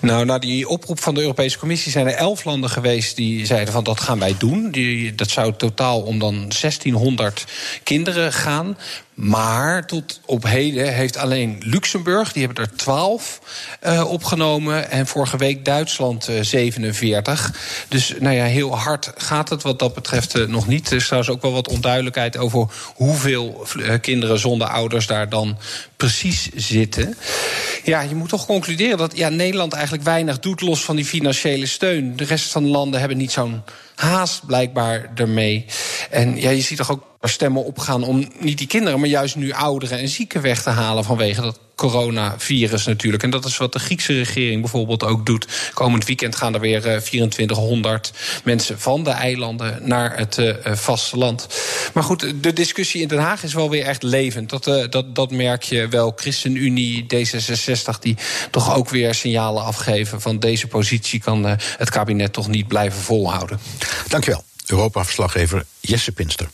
Nou, 0.00 0.24
na 0.24 0.38
die 0.38 0.68
oproep 0.68 1.00
van 1.00 1.14
de 1.14 1.20
Europese 1.20 1.58
Commissie 1.58 1.92
zijn 1.92 2.06
er 2.06 2.14
elf 2.14 2.44
landen 2.44 2.70
geweest 2.70 3.16
die 3.16 3.46
zeiden 3.46 3.72
van 3.72 3.84
dat 3.84 4.00
gaan 4.00 4.18
wij 4.18 4.34
doen. 4.38 4.70
Die, 4.70 5.14
dat 5.14 5.30
zou 5.30 5.54
totaal 5.56 6.00
om 6.00 6.18
dan 6.18 6.34
1600 6.34 7.44
kinderen 7.82 8.32
gaan. 8.32 8.76
Maar 9.14 9.86
tot 9.86 10.20
op 10.26 10.44
heden 10.44 10.94
heeft 10.94 11.16
alleen 11.16 11.56
Luxemburg, 11.60 12.32
die 12.32 12.46
hebben 12.46 12.64
er 12.64 12.76
12 12.76 13.40
uh, 13.86 14.10
opgenomen. 14.10 14.90
En 14.90 15.06
vorige 15.06 15.36
week 15.36 15.64
Duitsland 15.64 16.28
uh, 16.28 16.40
47. 16.40 17.52
Dus 17.88 18.14
nou 18.20 18.34
ja, 18.34 18.44
heel 18.44 18.76
hard 18.78 19.12
gaat 19.16 19.48
het 19.48 19.62
wat 19.62 19.78
dat 19.78 19.94
betreft 19.94 20.36
uh, 20.36 20.46
nog 20.46 20.66
niet. 20.66 20.90
Er 20.90 20.96
is 20.96 21.04
trouwens 21.04 21.32
ook 21.32 21.42
wel 21.42 21.52
wat 21.52 21.68
onduidelijkheid 21.68 22.36
over 22.36 22.66
hoeveel 22.94 23.66
kinderen 24.00 24.38
zonder 24.38 24.68
ouders 24.68 25.06
daar 25.06 25.28
dan 25.28 25.58
precies 25.96 26.48
zitten. 26.54 27.16
Ja, 27.84 28.00
je 28.00 28.14
moet 28.14 28.28
toch 28.28 28.46
concluderen 28.46 28.98
dat 28.98 29.16
ja, 29.16 29.28
Nederland 29.28 29.72
eigenlijk 29.72 30.04
weinig 30.04 30.38
doet 30.38 30.60
los 30.60 30.84
van 30.84 30.96
die 30.96 31.04
financiële 31.04 31.66
steun. 31.66 32.16
De 32.16 32.24
rest 32.24 32.52
van 32.52 32.62
de 32.62 32.68
landen 32.68 33.00
hebben 33.00 33.18
niet 33.18 33.32
zo'n 33.32 33.62
haast 33.94 34.46
blijkbaar 34.46 35.10
ermee. 35.14 35.64
En 36.10 36.40
ja, 36.40 36.50
je 36.50 36.60
ziet 36.60 36.76
toch 36.76 36.90
ook 36.90 37.04
stemmen 37.20 37.64
opgaan 37.64 38.02
om 38.02 38.28
niet 38.38 38.58
die 38.58 38.66
kinderen, 38.66 39.00
maar 39.00 39.08
juist 39.08 39.36
nu 39.36 39.52
ouderen 39.52 39.98
en 39.98 40.08
zieken 40.08 40.42
weg 40.42 40.62
te 40.62 40.70
halen 40.70 41.04
vanwege 41.04 41.40
dat 41.40 41.58
coronavirus 41.74 42.86
natuurlijk. 42.86 43.22
En 43.22 43.30
dat 43.30 43.44
is 43.44 43.56
wat 43.56 43.72
de 43.72 43.78
Griekse 43.78 44.12
regering 44.12 44.60
bijvoorbeeld 44.60 45.04
ook 45.04 45.26
doet. 45.26 45.70
Komend 45.74 46.04
weekend 46.04 46.36
gaan 46.36 46.54
er 46.54 46.60
weer 46.60 46.80
2400 46.80 48.12
mensen 48.44 48.80
van 48.80 49.04
de 49.04 49.10
eilanden 49.10 49.78
naar 49.82 50.16
het 50.18 50.38
uh, 50.38 50.54
vasteland. 50.64 51.46
Maar 51.92 52.02
goed, 52.02 52.34
de 52.42 52.52
discussie 52.52 53.02
in 53.02 53.08
Den 53.08 53.18
Haag 53.18 53.42
is 53.42 53.54
wel 53.54 53.70
weer 53.70 53.84
echt 53.84 54.02
levend. 54.02 54.50
Dat, 54.50 54.66
uh, 54.66 54.84
dat, 54.90 55.14
dat 55.14 55.30
merk 55.30 55.62
je 55.62 55.88
wel. 55.88 56.12
ChristenUnie, 56.16 57.06
D66, 57.14 57.98
die 58.00 58.16
toch 58.50 58.74
ook 58.74 58.88
weer 58.88 59.14
signalen 59.14 59.64
afgeven 59.64 60.20
van 60.20 60.38
deze 60.38 60.66
positie 60.66 61.20
kan 61.20 61.46
uh, 61.46 61.52
het 61.58 61.90
kabinet 61.90 62.32
toch 62.32 62.48
niet 62.48 62.68
blijven 62.68 63.00
volhouden. 63.00 63.60
Dankjewel. 64.08 64.44
Europa-verslaggever 64.66 65.64
Jesse 65.80 66.12
Pinster. 66.12 66.48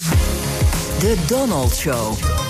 De 0.99 1.17
Donald 1.27 1.75
Show. 1.75 2.48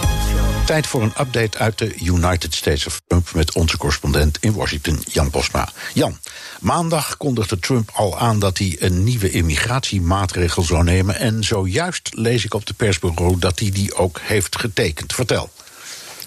Tijd 0.69 0.87
voor 0.87 1.03
een 1.03 1.21
update 1.21 1.59
uit 1.59 1.79
de 1.79 1.95
United 1.97 2.55
States 2.55 2.87
of 2.87 3.01
Trump 3.07 3.33
met 3.35 3.55
onze 3.55 3.77
correspondent 3.77 4.39
in 4.41 4.53
Washington, 4.53 5.03
Jan 5.13 5.31
Posma. 5.31 5.69
Jan, 5.95 6.19
maandag 6.61 7.17
kondigde 7.17 7.59
Trump 7.59 7.91
al 7.95 8.19
aan 8.19 8.39
dat 8.39 8.59
hij 8.59 8.77
een 8.79 9.05
nieuwe 9.05 9.31
immigratiemaatregel 9.31 10.63
zou 10.63 10.85
nemen. 10.85 11.19
En 11.19 11.45
zojuist 11.45 12.11
lees 12.15 12.45
ik 12.45 12.55
op 12.55 12.67
de 12.67 12.75
persbureau 12.75 13.39
dat 13.39 13.59
hij 13.59 13.71
die 13.71 13.95
ook 13.95 14.21
heeft 14.23 14.59
getekend. 14.59 15.13
Vertel. 15.15 15.51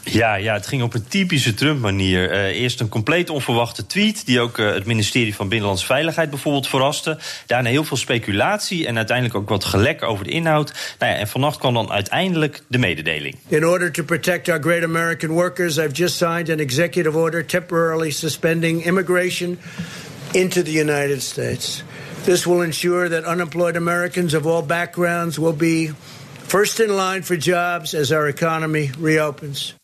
Ja, 0.03 0.35
ja, 0.35 0.53
het 0.53 0.67
ging 0.67 0.81
op 0.81 0.93
een 0.93 1.07
typische 1.07 1.53
Trump-manier. 1.53 2.31
Uh, 2.31 2.61
eerst 2.61 2.79
een 2.79 2.89
compleet 2.89 3.29
onverwachte 3.29 3.85
tweet, 3.85 4.25
die 4.25 4.39
ook 4.39 4.57
uh, 4.57 4.73
het 4.73 4.85
ministerie 4.85 5.35
van 5.35 5.47
Binnenlandse 5.47 5.85
Veiligheid 5.85 6.29
bijvoorbeeld 6.29 6.67
verraste. 6.67 7.17
Daarna 7.45 7.69
heel 7.69 7.83
veel 7.83 7.97
speculatie 7.97 8.87
en 8.87 8.97
uiteindelijk 8.97 9.37
ook 9.37 9.49
wat 9.49 9.65
gelek 9.65 10.03
over 10.03 10.25
de 10.25 10.31
inhoud. 10.31 10.95
Nou 10.99 11.11
ja, 11.11 11.17
en 11.17 11.27
vannacht 11.27 11.57
kwam 11.57 11.73
dan 11.73 11.91
uiteindelijk 11.91 12.61
de 12.67 12.77
mededeling. 12.77 13.35
In 13.47 13.65
order 13.65 13.91
to 13.91 14.03
protect 14.03 14.49
our 14.49 14.61
great 14.61 14.83
American 14.83 15.29
workers, 15.29 15.77
I've 15.77 15.93
just 15.93 16.15
signed 16.15 16.49
an 16.49 16.59
executive 16.59 17.17
order 17.17 17.45
temporarily 17.45 18.11
suspending 18.11 18.85
immigration 18.85 19.59
into 20.31 20.61
the 20.61 20.79
United 20.79 21.21
States. 21.21 21.83
This 22.23 22.43
will 22.43 22.63
ensure 22.63 23.09
that 23.09 23.23
unemployed 23.23 23.75
Americans 23.75 24.33
of 24.33 24.45
all 24.45 24.61
backgrounds 24.61 25.37
will 25.37 25.55
be 25.55 25.91
first 26.47 26.79
in 26.79 26.89
line 26.89 27.21
for 27.21 27.37
jobs 27.37 27.93
as 27.93 28.11
our 28.11 28.27
economy 28.27 28.91
reopens. 28.99 29.80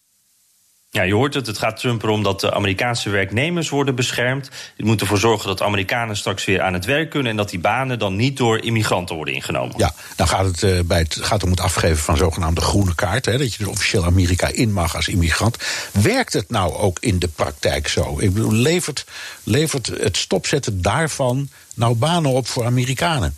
Ja, 0.89 1.01
je 1.01 1.13
hoort 1.13 1.33
het. 1.33 1.47
Het 1.47 1.57
gaat 1.57 1.79
Trump 1.79 2.03
erom 2.03 2.23
dat 2.23 2.39
de 2.39 2.53
Amerikaanse 2.53 3.09
werknemers 3.09 3.69
worden 3.69 3.95
beschermd. 3.95 4.49
Het 4.77 4.85
moet 4.85 5.01
ervoor 5.01 5.17
zorgen 5.17 5.47
dat 5.47 5.61
Amerikanen 5.61 6.17
straks 6.17 6.45
weer 6.45 6.61
aan 6.61 6.73
het 6.73 6.85
werk 6.85 7.09
kunnen... 7.09 7.31
en 7.31 7.37
dat 7.37 7.49
die 7.49 7.59
banen 7.59 7.99
dan 7.99 8.15
niet 8.15 8.37
door 8.37 8.59
immigranten 8.59 9.15
worden 9.15 9.33
ingenomen. 9.33 9.73
Ja, 9.77 9.93
dan 10.15 10.27
gaat 10.27 10.45
het, 10.45 10.61
uh, 10.61 10.79
bij 10.85 10.99
het 10.99 11.17
gaat 11.21 11.43
om 11.43 11.49
het 11.49 11.59
afgeven 11.59 11.97
van 11.97 12.17
zogenaamde 12.17 12.61
groene 12.61 12.95
kaart. 12.95 13.25
Hè, 13.25 13.37
dat 13.37 13.51
je 13.53 13.57
dus 13.57 13.67
officieel 13.67 14.05
Amerika 14.05 14.47
in 14.47 14.73
mag 14.73 14.95
als 14.95 15.07
immigrant. 15.07 15.57
Werkt 15.91 16.33
het 16.33 16.49
nou 16.49 16.73
ook 16.73 16.99
in 16.99 17.19
de 17.19 17.27
praktijk 17.27 17.87
zo? 17.87 18.19
Ik 18.19 18.33
bedoel, 18.33 18.53
levert, 18.53 19.05
levert 19.43 19.87
het 19.87 20.17
stopzetten 20.17 20.81
daarvan 20.81 21.49
nou 21.75 21.95
banen 21.95 22.31
op 22.31 22.47
voor 22.47 22.65
Amerikanen? 22.65 23.37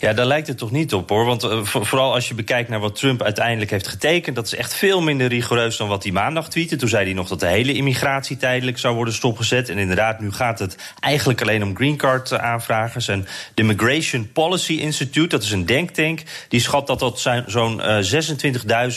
Ja, 0.00 0.12
daar 0.12 0.26
lijkt 0.26 0.46
het 0.46 0.58
toch 0.58 0.70
niet 0.70 0.94
op 0.94 1.08
hoor. 1.08 1.24
Want 1.24 1.44
uh, 1.44 1.64
vooral 1.64 2.14
als 2.14 2.28
je 2.28 2.34
bekijkt 2.34 2.68
naar 2.68 2.80
wat 2.80 2.96
Trump 2.96 3.22
uiteindelijk 3.22 3.70
heeft 3.70 3.88
getekend, 3.88 4.36
dat 4.36 4.46
is 4.46 4.54
echt 4.54 4.74
veel 4.74 5.02
minder 5.02 5.28
rigoureus 5.28 5.76
dan 5.76 5.88
wat 5.88 6.02
hij 6.02 6.12
maandag 6.12 6.48
tweette. 6.48 6.76
Toen 6.76 6.88
zei 6.88 7.04
hij 7.04 7.14
nog 7.14 7.28
dat 7.28 7.40
de 7.40 7.46
hele 7.46 7.72
immigratie 7.72 8.36
tijdelijk 8.36 8.78
zou 8.78 8.94
worden 8.94 9.14
stopgezet. 9.14 9.68
En 9.68 9.78
inderdaad, 9.78 10.20
nu 10.20 10.32
gaat 10.32 10.58
het 10.58 10.76
eigenlijk 11.00 11.40
alleen 11.42 11.62
om 11.62 11.76
green 11.76 11.96
card 11.96 12.32
eh, 12.32 12.38
aanvragers. 12.38 13.08
En 13.08 13.26
de 13.54 13.62
Migration 13.62 14.32
Policy 14.32 14.72
Institute, 14.72 15.28
dat 15.28 15.42
is 15.42 15.50
een 15.50 15.66
denktank, 15.66 16.22
die 16.48 16.60
schat 16.60 16.86
dat 16.86 16.98
dat 16.98 17.30
zo'n 17.46 17.78
uh, 17.78 17.98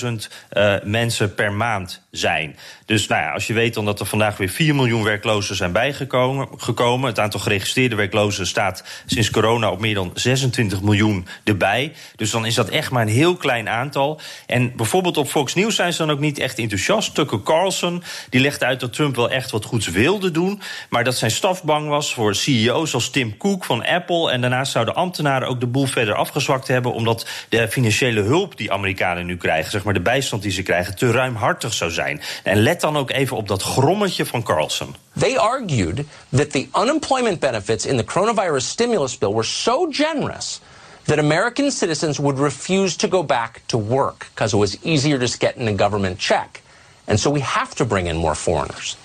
26.000 0.01 0.07
uh, 0.53 0.75
mensen 0.83 1.33
per 1.33 1.53
maand 1.53 2.01
zijn. 2.11 2.55
Dus 2.85 3.07
nou 3.07 3.21
ja, 3.21 3.31
als 3.31 3.47
je 3.47 3.53
weet 3.53 3.73
dan 3.73 3.85
dat 3.85 3.99
er 3.99 4.05
vandaag 4.05 4.37
weer 4.37 4.49
4 4.49 4.75
miljoen 4.75 5.03
werklozen 5.03 5.55
zijn 5.55 5.71
bijgekomen. 5.71 6.47
Gekomen. 6.57 7.09
Het 7.09 7.19
aantal 7.19 7.39
geregistreerde 7.39 7.95
werklozen 7.95 8.47
staat 8.47 8.83
sinds 9.05 9.29
corona 9.29 9.71
op 9.71 9.79
meer 9.79 9.93
dan 9.93 10.11
26 10.13 10.58
miljoen 10.81 11.27
erbij. 11.43 11.93
Dus 12.15 12.31
dan 12.31 12.45
is 12.45 12.55
dat 12.55 12.69
echt 12.69 12.91
maar 12.91 13.01
een 13.01 13.07
heel 13.07 13.35
klein 13.35 13.69
aantal. 13.69 14.21
En 14.45 14.75
bijvoorbeeld 14.75 15.17
op 15.17 15.27
Fox 15.27 15.53
News 15.53 15.75
zijn 15.75 15.93
ze 15.93 15.97
dan 15.97 16.11
ook 16.11 16.19
niet 16.19 16.39
echt 16.39 16.59
enthousiast. 16.59 17.15
Tucker 17.15 17.43
Carlson 17.43 18.03
die 18.29 18.41
legt 18.41 18.63
uit 18.63 18.79
dat 18.79 18.93
Trump 18.93 19.15
wel 19.15 19.29
echt 19.29 19.51
wat 19.51 19.65
goeds 19.65 19.87
wilde 19.87 20.31
doen. 20.31 20.61
Maar 20.89 21.03
dat 21.03 21.17
zijn 21.17 21.31
staf 21.31 21.63
bang 21.63 21.87
was 21.87 22.13
voor 22.13 22.35
CEO's 22.35 22.93
als 22.93 23.09
Tim 23.09 23.37
Cook 23.37 23.65
van 23.65 23.85
Apple. 23.85 24.31
En 24.31 24.41
daarnaast 24.41 24.71
zouden 24.71 24.95
ambtenaren 24.95 25.47
ook 25.47 25.59
de 25.59 25.67
boel 25.67 25.85
verder 25.85 26.13
afgezwakt 26.13 26.67
hebben. 26.67 26.93
Omdat 26.93 27.27
de 27.49 27.67
financiële 27.69 28.21
hulp 28.21 28.57
die 28.57 28.71
Amerikanen 28.71 29.25
nu 29.25 29.37
krijgen, 29.37 29.71
zeg 29.71 29.83
maar 29.83 29.93
de 29.93 30.01
bijstand 30.01 30.41
die 30.41 30.51
ze 30.51 30.63
krijgen, 30.63 30.95
te 30.95 31.11
ruimhartig 31.11 31.73
zou 31.73 31.91
zijn. 31.91 32.21
En 32.43 32.57
let 32.57 32.81
dan 32.81 32.97
ook 32.97 33.11
even 33.11 33.37
op 33.37 33.47
dat 33.47 33.61
grommetje 33.61 34.25
van 34.25 34.43
Carlson. 34.43 34.95
They 35.19 35.35
argued 35.35 36.05
that 36.31 36.51
the 36.51 36.69
unemployment 36.73 37.41
benefits 37.41 37.85
in 37.85 37.97
the 37.97 38.05
coronavirus 38.05 38.61
stimulus 38.63 39.17
bill 39.17 39.33
were 39.33 39.43
so 39.43 39.91
generous 39.91 40.61
that 41.05 41.19
American 41.19 41.71
citizens 41.71 42.19
would 42.21 42.39
refuse 42.39 42.95
to 42.97 43.07
go 43.07 43.21
back 43.21 43.61
to 43.67 43.77
work 43.77 44.27
because 44.33 44.53
it 44.53 44.57
was 44.57 44.81
easier 44.85 45.17
just 45.17 45.41
getting 45.41 45.67
a 45.67 45.73
government 45.73 46.19
check. 46.19 46.61
And 47.05 47.19
so 47.19 47.29
we 47.29 47.41
have 47.41 47.75
to 47.75 47.85
bring 47.85 48.07
in 48.07 48.15
more 48.15 48.35
foreigners. 48.35 48.95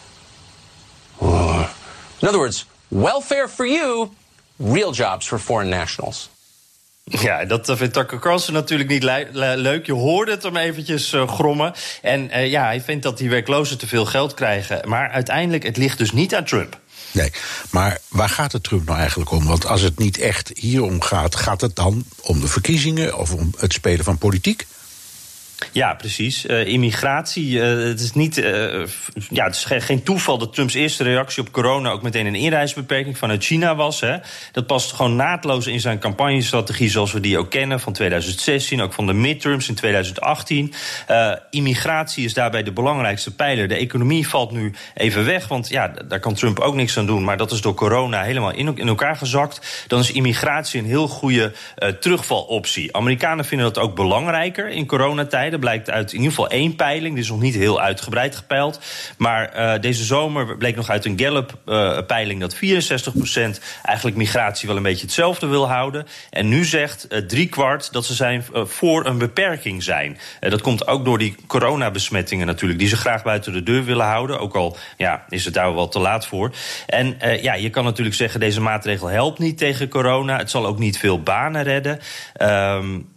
In 1.20 2.29
other 2.29 2.38
words, 2.38 2.64
welfare 2.92 3.48
for 3.48 3.66
you, 3.66 4.12
real 4.61 4.92
jobs 4.92 5.27
for 5.27 5.38
foreign 5.38 5.68
nationals. 5.68 6.29
Ja, 7.05 7.45
dat 7.45 7.73
vindt 7.77 7.95
Tucker 7.95 8.19
Carlson 8.19 8.55
natuurlijk 8.55 8.90
niet 8.90 9.03
leuk. 9.57 9.87
Je 9.87 9.93
hoorde 9.93 10.31
het 10.31 10.43
hem 10.43 10.57
eventjes 10.57 11.12
uh, 11.12 11.29
grommen. 11.29 11.75
En 12.03 12.31
uh, 12.31 12.51
ja, 12.51 12.64
hij 12.64 12.81
vindt 12.81 13.03
dat 13.03 13.19
die 13.19 13.31
werklozen 13.31 13.79
te 13.79 13.87
veel 13.87 14.07
geld 14.07 14.35
krijgen. 14.35 14.88
Maar 14.88 15.11
uiteindelijk, 15.11 15.62
het 15.62 15.77
ligt 15.77 15.99
dus 15.99 16.12
niet 16.12 16.35
aan 16.35 16.45
Trump. 16.45 16.79
Nee, 17.12 17.33
maar 17.71 17.99
waar 18.09 18.29
gaat 18.29 18.53
het 18.53 18.62
Trump 18.62 18.87
nou 18.87 18.99
eigenlijk 18.99 19.31
om? 19.31 19.47
Want 19.47 19.67
als 19.67 19.81
het 19.81 19.99
niet 19.99 20.19
echt 20.19 20.51
hierom 20.55 21.01
gaat, 21.01 21.37
gaat 21.37 21.61
het 21.61 21.77
dan 21.77 22.05
om 22.23 22.40
de 22.40 22.49
verkiezingen 22.49 23.19
of 23.19 23.33
om 23.33 23.51
het 23.59 23.73
spelen 23.73 24.05
van 24.05 24.19
politiek? 24.19 24.67
Ja, 25.73 25.95
precies. 25.95 26.47
Uh, 26.47 26.67
immigratie, 26.67 27.51
uh, 27.51 27.85
het 27.85 28.01
is 28.01 28.12
niet. 28.12 28.38
Uh, 28.38 28.45
ja, 29.31 29.45
het 29.45 29.55
is 29.55 29.64
geen, 29.64 30.03
toeval 30.03 30.38
dat 30.38 30.55
Trumps 30.55 30.75
eerste 30.75 31.03
reactie 31.03 31.43
op 31.43 31.53
corona 31.53 31.90
ook 31.90 32.03
meteen 32.03 32.27
een 32.27 32.35
inreisbeperking 32.35 33.19
vanuit 33.19 33.45
China 33.45 33.77
was. 33.77 34.01
Hè. 34.01 34.17
Dat 34.53 34.67
past 34.67 34.93
gewoon 34.93 35.17
naadloos 35.17 35.67
in 35.67 35.81
zijn 35.81 35.99
campagnestrategie 35.99 36.90
zoals 36.90 37.12
we 37.12 37.21
die 37.21 37.38
ook 37.38 37.51
kennen 37.51 37.81
van 37.81 37.93
2016, 37.93 38.83
ook 38.83 38.93
van 38.93 39.07
de 39.07 39.12
midterms 39.12 39.69
in 39.69 39.75
2018. 39.75 40.75
immigratie 41.51 42.25
is 42.25 42.35
daarbij 42.35 42.62
de 42.62 42.73
belangrijkste 42.73 43.35
pijler. 43.35 43.69
De 43.69 43.75
economie 43.75 44.29
valt 44.29 44.51
nu 44.51 44.75
even 44.95 45.25
weg, 45.25 45.49
want 45.49 45.69
ja, 45.69 45.88
daar 45.88 46.21
kan 46.21 46.35
Trump 46.35 46.59
ook 46.59 46.75
niks 46.75 46.99
aan 46.99 47.07
doen. 47.07 47.25
Maar 47.25 47.37
dat 47.37 47.53
is 47.53 47.61
door 47.61 47.75
corona 47.75 48.23
helemaal 48.23 48.53
in, 48.53 48.77
in 48.77 48.88
elkaar 48.88 49.17
gezakt. 49.17 49.85
Dan 49.87 50.01
is 50.01 50.12
immigratie 50.12 50.81
een 50.81 50.87
heel 50.87 51.09
goede 51.09 51.53
terugvaloptie. 52.01 52.97
Amerikanen 52.97 53.45
vinden 53.45 53.73
dat 53.73 53.83
ook 53.83 53.95
belangrijker 53.95 54.69
in 54.69 54.87
coronatijden 55.44 55.61
blijkt 55.61 55.90
uit 55.90 56.12
in 56.12 56.18
ieder 56.18 56.30
geval 56.30 56.48
één 56.48 56.76
peiling. 56.76 57.14
Die 57.14 57.22
is 57.22 57.30
nog 57.30 57.40
niet 57.40 57.54
heel 57.54 57.80
uitgebreid 57.80 58.37
gepeild. 58.37 58.80
Maar 59.18 59.52
uh, 59.57 59.80
deze 59.80 60.04
zomer 60.04 60.57
bleek 60.57 60.76
nog 60.76 60.90
uit 60.90 61.04
een 61.04 61.18
Gallup-peiling 61.18 62.42
uh, 62.42 62.48
dat 62.48 62.57
64% 63.59 63.62
eigenlijk 63.83 64.16
migratie 64.16 64.68
wel 64.68 64.76
een 64.76 64.83
beetje 64.83 65.04
hetzelfde 65.04 65.46
wil 65.46 65.68
houden. 65.68 66.07
En 66.30 66.48
nu 66.48 66.64
zegt 66.64 67.07
uh, 67.09 67.18
driekwart 67.18 67.92
dat 67.92 68.04
ze 68.04 68.14
zijn 68.14 68.44
voor 68.52 69.07
een 69.07 69.18
beperking 69.18 69.83
zijn. 69.83 70.18
dat 70.40 70.61
komt 70.61 70.87
ook 70.87 71.04
door 71.04 71.18
die 71.18 71.37
coronabesmettingen 71.46 72.46
natuurlijk, 72.46 72.80
die 72.80 72.88
ze 72.88 72.96
graag 72.96 73.22
buiten 73.22 73.52
de 73.52 73.62
deur 73.62 73.85
willen 73.85 74.07
houden. 74.07 74.38
Ook 74.38 74.54
al 74.54 74.76
ja, 74.96 75.24
is 75.28 75.44
het 75.44 75.54
daar 75.54 75.74
wel 75.74 75.88
te 75.88 75.98
laat 75.98 76.26
voor. 76.26 76.54
En 76.87 77.16
ja, 77.42 77.54
je 77.54 77.70
kan 77.70 77.85
natuurlijk 77.85 78.16
zeggen, 78.16 78.40
deze 78.40 78.61
maatregel 78.61 79.09
helpt 79.09 79.38
niet 79.38 79.59
tegen 79.59 79.88
corona. 79.88 80.37
Het 80.37 80.50
zal 80.50 80.66
ook 80.66 80.78
niet 80.78 80.98
veel 80.98 81.22
banen 81.22 81.62
redden. 81.62 82.00
Um, 82.40 83.12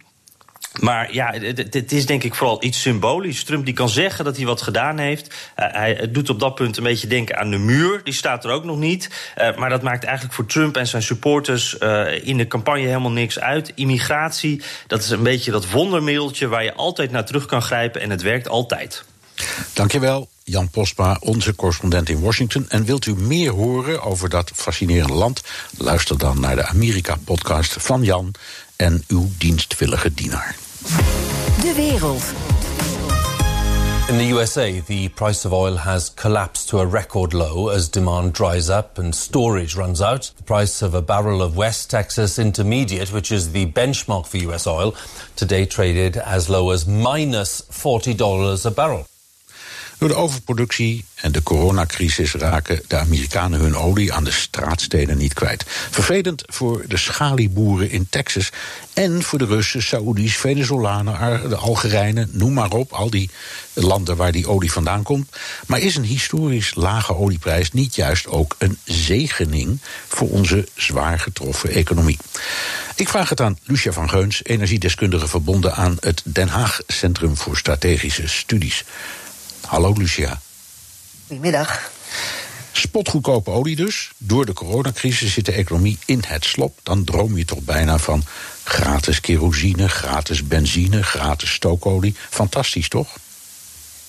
maar 0.80 1.12
ja, 1.12 1.34
het, 1.70 1.92
is 1.92 2.06
denk 2.06 2.22
ik 2.22 2.34
vooral 2.34 2.64
iets 2.64 2.80
symbolisch. 2.80 3.44
Trump 3.44 3.64
die 3.64 3.74
kan 3.74 3.88
zeggen 3.88 4.24
dat 4.24 4.36
hij 4.36 4.46
wat 4.46 4.62
gedaan 4.62 4.98
heeft. 4.98 5.26
Uh, 5.28 5.66
hij 5.72 6.10
doet 6.10 6.30
op 6.30 6.40
dat 6.40 6.54
punt 6.54 6.76
een 6.76 6.82
beetje 6.82 7.06
denken 7.06 7.36
aan 7.36 7.50
de 7.50 7.58
muur. 7.58 8.00
Die 8.04 8.14
staat 8.14 8.44
er 8.44 8.50
ook 8.50 8.64
nog 8.64 8.76
niet. 8.76 9.10
Uh, 9.38 9.56
maar 9.56 9.70
dat 9.70 9.82
maakt 9.82 10.04
eigenlijk 10.04 10.34
voor 10.34 10.46
Trump 10.46 10.76
en 10.76 10.86
zijn 10.86 11.02
supporters 11.02 11.76
uh, 11.80 12.26
in 12.26 12.36
de 12.36 12.46
campagne 12.46 12.86
helemaal 12.86 13.10
niks 13.10 13.38
uit. 13.38 13.72
Immigratie, 13.74 14.62
dat 14.86 15.02
is 15.02 15.10
een 15.10 15.22
beetje 15.22 15.50
dat 15.50 15.70
wondermiddeltje 15.70 16.48
waar 16.48 16.64
je 16.64 16.74
altijd 16.74 17.10
naar 17.10 17.24
terug 17.24 17.46
kan 17.46 17.62
grijpen. 17.62 18.00
En 18.00 18.10
het 18.10 18.22
werkt 18.22 18.48
altijd. 18.48 19.04
Dankjewel. 19.72 20.28
Jan 20.44 20.70
Postma, 20.70 21.16
onze 21.20 21.54
correspondent 21.54 22.08
in 22.08 22.20
Washington. 22.20 22.68
En 22.68 22.84
wilt 22.84 23.06
u 23.06 23.14
meer 23.14 23.50
horen 23.50 24.02
over 24.02 24.28
dat 24.28 24.50
fascinerende 24.54 25.14
land? 25.14 25.42
Luister 25.78 26.18
dan 26.18 26.40
naar 26.40 26.56
de 26.56 26.66
Amerika-podcast 26.66 27.76
van 27.78 28.04
Jan 28.04 28.34
en 28.78 29.04
uw 29.08 29.28
dienstwillige 29.38 30.14
dienaar. 30.14 30.56
De 31.60 31.72
wereld. 31.76 32.22
In 34.08 34.16
the 34.16 34.32
USA, 34.32 34.80
the 34.80 35.08
price 35.08 35.44
of 35.44 35.52
oil 35.52 35.76
has 35.76 36.14
collapsed 36.14 36.68
to 36.68 36.78
a 36.78 36.86
record 36.86 37.32
low 37.32 37.68
as 37.68 37.88
demand 37.88 38.32
dries 38.32 38.70
up 38.70 38.98
and 38.98 39.14
storage 39.14 39.74
runs 39.74 40.00
out. 40.00 40.32
The 40.36 40.42
price 40.44 40.80
of 40.86 40.94
a 40.94 41.02
barrel 41.02 41.42
of 41.42 41.56
West 41.56 41.90
Texas 41.90 42.38
Intermediate, 42.38 43.12
which 43.12 43.32
is 43.32 43.50
the 43.52 43.66
benchmark 43.66 44.26
for 44.26 44.38
US 44.52 44.66
oil, 44.66 44.94
today 45.34 45.66
traded 45.66 46.16
as 46.16 46.48
low 46.48 46.70
as 46.70 46.86
minus 46.86 47.62
$40 47.62 48.64
a 48.64 48.70
barrel. 48.70 49.06
Door 49.98 50.08
de 50.08 50.14
overproductie 50.14 51.04
en 51.14 51.32
de 51.32 51.42
coronacrisis 51.42 52.32
raken 52.32 52.82
de 52.86 52.96
Amerikanen 52.96 53.60
hun 53.60 53.76
olie 53.76 54.12
aan 54.12 54.24
de 54.24 54.30
straatstenen 54.30 55.18
niet 55.18 55.34
kwijt. 55.34 55.64
Vervelend 55.90 56.42
voor 56.46 56.84
de 56.86 56.96
schalieboeren 56.96 57.90
in 57.90 58.06
Texas 58.10 58.50
en 58.92 59.22
voor 59.22 59.38
de 59.38 59.44
Russen, 59.44 59.82
Saoedi's, 59.82 60.36
Venezolanen, 60.36 61.48
de 61.48 61.56
Algerijnen, 61.56 62.28
noem 62.32 62.52
maar 62.52 62.70
op, 62.70 62.92
al 62.92 63.10
die 63.10 63.30
landen 63.72 64.16
waar 64.16 64.32
die 64.32 64.48
olie 64.48 64.72
vandaan 64.72 65.02
komt. 65.02 65.36
Maar 65.66 65.80
is 65.80 65.96
een 65.96 66.04
historisch 66.04 66.74
lage 66.74 67.14
olieprijs 67.14 67.72
niet 67.72 67.94
juist 67.94 68.26
ook 68.26 68.54
een 68.58 68.78
zegening 68.84 69.80
voor 70.08 70.28
onze 70.28 70.68
zwaar 70.74 71.18
getroffen 71.18 71.70
economie? 71.70 72.18
Ik 72.94 73.08
vraag 73.08 73.28
het 73.28 73.40
aan 73.40 73.58
Lucia 73.64 73.92
van 73.92 74.08
Geuns, 74.10 74.44
energiedeskundige 74.44 75.28
verbonden 75.28 75.74
aan 75.74 75.96
het 76.00 76.22
Den 76.24 76.48
Haag 76.48 76.80
Centrum 76.86 77.36
voor 77.36 77.56
Strategische 77.56 78.28
Studies. 78.28 78.84
Hallo 79.68 79.92
Lucia. 79.92 80.40
Goedemiddag. 81.26 81.90
Spotgoedkope 82.72 83.50
olie 83.50 83.76
dus. 83.76 84.10
Door 84.16 84.46
de 84.46 84.52
coronacrisis 84.52 85.32
zit 85.32 85.44
de 85.44 85.52
economie 85.52 85.98
in 86.04 86.22
het 86.26 86.44
slop. 86.44 86.78
Dan 86.82 87.04
droom 87.04 87.36
je 87.36 87.44
toch 87.44 87.60
bijna 87.60 87.98
van 87.98 88.22
gratis 88.64 89.20
kerosine, 89.20 89.88
gratis 89.88 90.46
benzine, 90.46 91.02
gratis 91.02 91.52
stookolie. 91.52 92.14
Fantastisch 92.30 92.88
toch? 92.88 93.16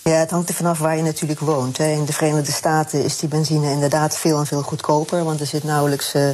Ja, 0.10 0.16
het 0.16 0.32
hangt 0.32 0.50
er 0.50 0.56
vanaf 0.56 0.80
waar 0.80 0.96
je 0.96 1.04
natuurlijk 1.04 1.40
woont. 1.40 1.78
Hè. 1.78 1.92
In 1.92 2.06
de 2.06 2.14
Verenigde 2.14 2.52
Staten 2.52 3.04
is 3.04 3.18
die 3.18 3.30
benzine 3.30 3.72
inderdaad 3.72 4.18
veel 4.18 4.40
en 4.40 4.46
veel 4.46 4.62
goedkoper. 4.62 5.24
Want 5.24 5.40
er 5.40 5.46
zit 5.46 5.64
nauwelijks 5.64 6.16
uh, 6.16 6.30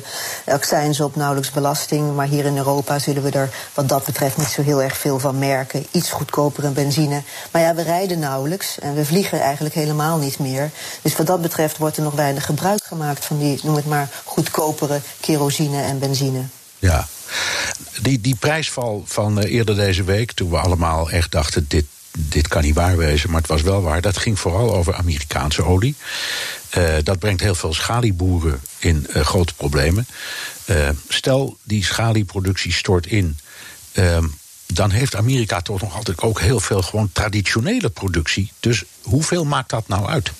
accijns 0.46 1.00
op, 1.00 1.16
nauwelijks 1.16 1.52
belasting. 1.52 2.16
Maar 2.16 2.28
hier 2.28 2.46
in 2.46 2.58
Europa 2.58 3.00
zullen 3.00 3.24
we 3.24 3.30
er 3.30 3.50
wat 3.74 3.90
dat 3.90 4.06
betreft 4.06 4.38
niet 4.38 4.48
zo 4.48 4.62
heel 4.62 4.82
erg 4.82 4.98
veel 4.98 5.20
van 5.20 5.40
merken. 5.40 5.86
Iets 5.92 6.12
goedkopere 6.12 6.70
benzine. 6.70 7.22
Maar 7.52 7.62
ja, 7.62 7.76
we 7.76 7.82
rijden 7.82 8.20
nauwelijks 8.20 8.80
en 8.80 8.96
we 8.96 9.06
vliegen 9.06 9.40
eigenlijk 9.40 9.76
helemaal 9.76 10.18
niet 10.18 10.40
meer. 10.40 10.72
Dus 11.02 11.16
wat 11.16 11.28
dat 11.28 11.42
betreft 11.42 11.78
wordt 11.78 11.98
er 11.98 12.04
nog 12.04 12.14
weinig 12.14 12.46
gebruik 12.46 12.84
gemaakt 12.84 13.26
van 13.26 13.38
die, 13.38 13.60
noem 13.64 13.76
het 13.76 13.86
maar, 13.86 14.10
goedkopere 14.24 15.02
kerosine 15.20 15.82
en 15.82 16.00
benzine. 16.00 16.42
Ja, 16.80 17.08
die, 18.02 18.22
die 18.22 18.36
prijsval 18.36 19.04
van 19.06 19.40
uh, 19.40 19.54
eerder 19.54 19.76
deze 19.76 20.04
week, 20.04 20.32
toen 20.32 20.50
we 20.50 20.58
allemaal 20.58 21.10
echt 21.10 21.32
dachten: 21.32 21.66
dit 21.68 21.86
dit 22.18 22.48
kan 22.48 22.62
niet 22.62 22.76
waar 22.76 22.98
wezen, 22.98 23.30
maar 23.30 23.42
het 23.42 23.50
was 23.50 23.62
wel 23.62 23.82
waar. 23.82 24.02
Dat 24.02 24.18
ging 24.18 24.40
vooral 24.40 24.76
over 24.76 24.96
Amerikaanse 24.96 25.64
olie. 25.64 25.96
Uh, 26.78 26.94
dat 27.04 27.20
brengt 27.20 27.42
heel 27.42 27.56
veel 27.56 27.74
schalιeboeren 27.74 28.62
in 28.80 29.08
uh, 29.10 29.26
grote 29.26 29.54
problemen. 29.54 30.08
Uh, 30.66 30.90
stel, 31.08 31.58
die 31.64 31.84
schalieproductie 31.84 32.74
stort 32.74 33.06
in. 33.06 33.38
Ehm, 33.92 34.26
dan 34.66 34.92
heeft 34.92 35.16
Amerika 35.16 35.62
toch 35.62 35.82
nog 35.82 35.96
altijd 35.96 36.22
ook 36.22 36.40
heel 36.40 36.60
veel 36.60 36.82
gewoon 36.82 37.10
traditionele 37.14 37.90
productie. 37.90 38.52
Dus 38.60 38.84
hoeveel 39.02 39.46
maakt 39.46 39.70
dat 39.70 39.88
nou 39.88 40.08
uit? 40.08 40.32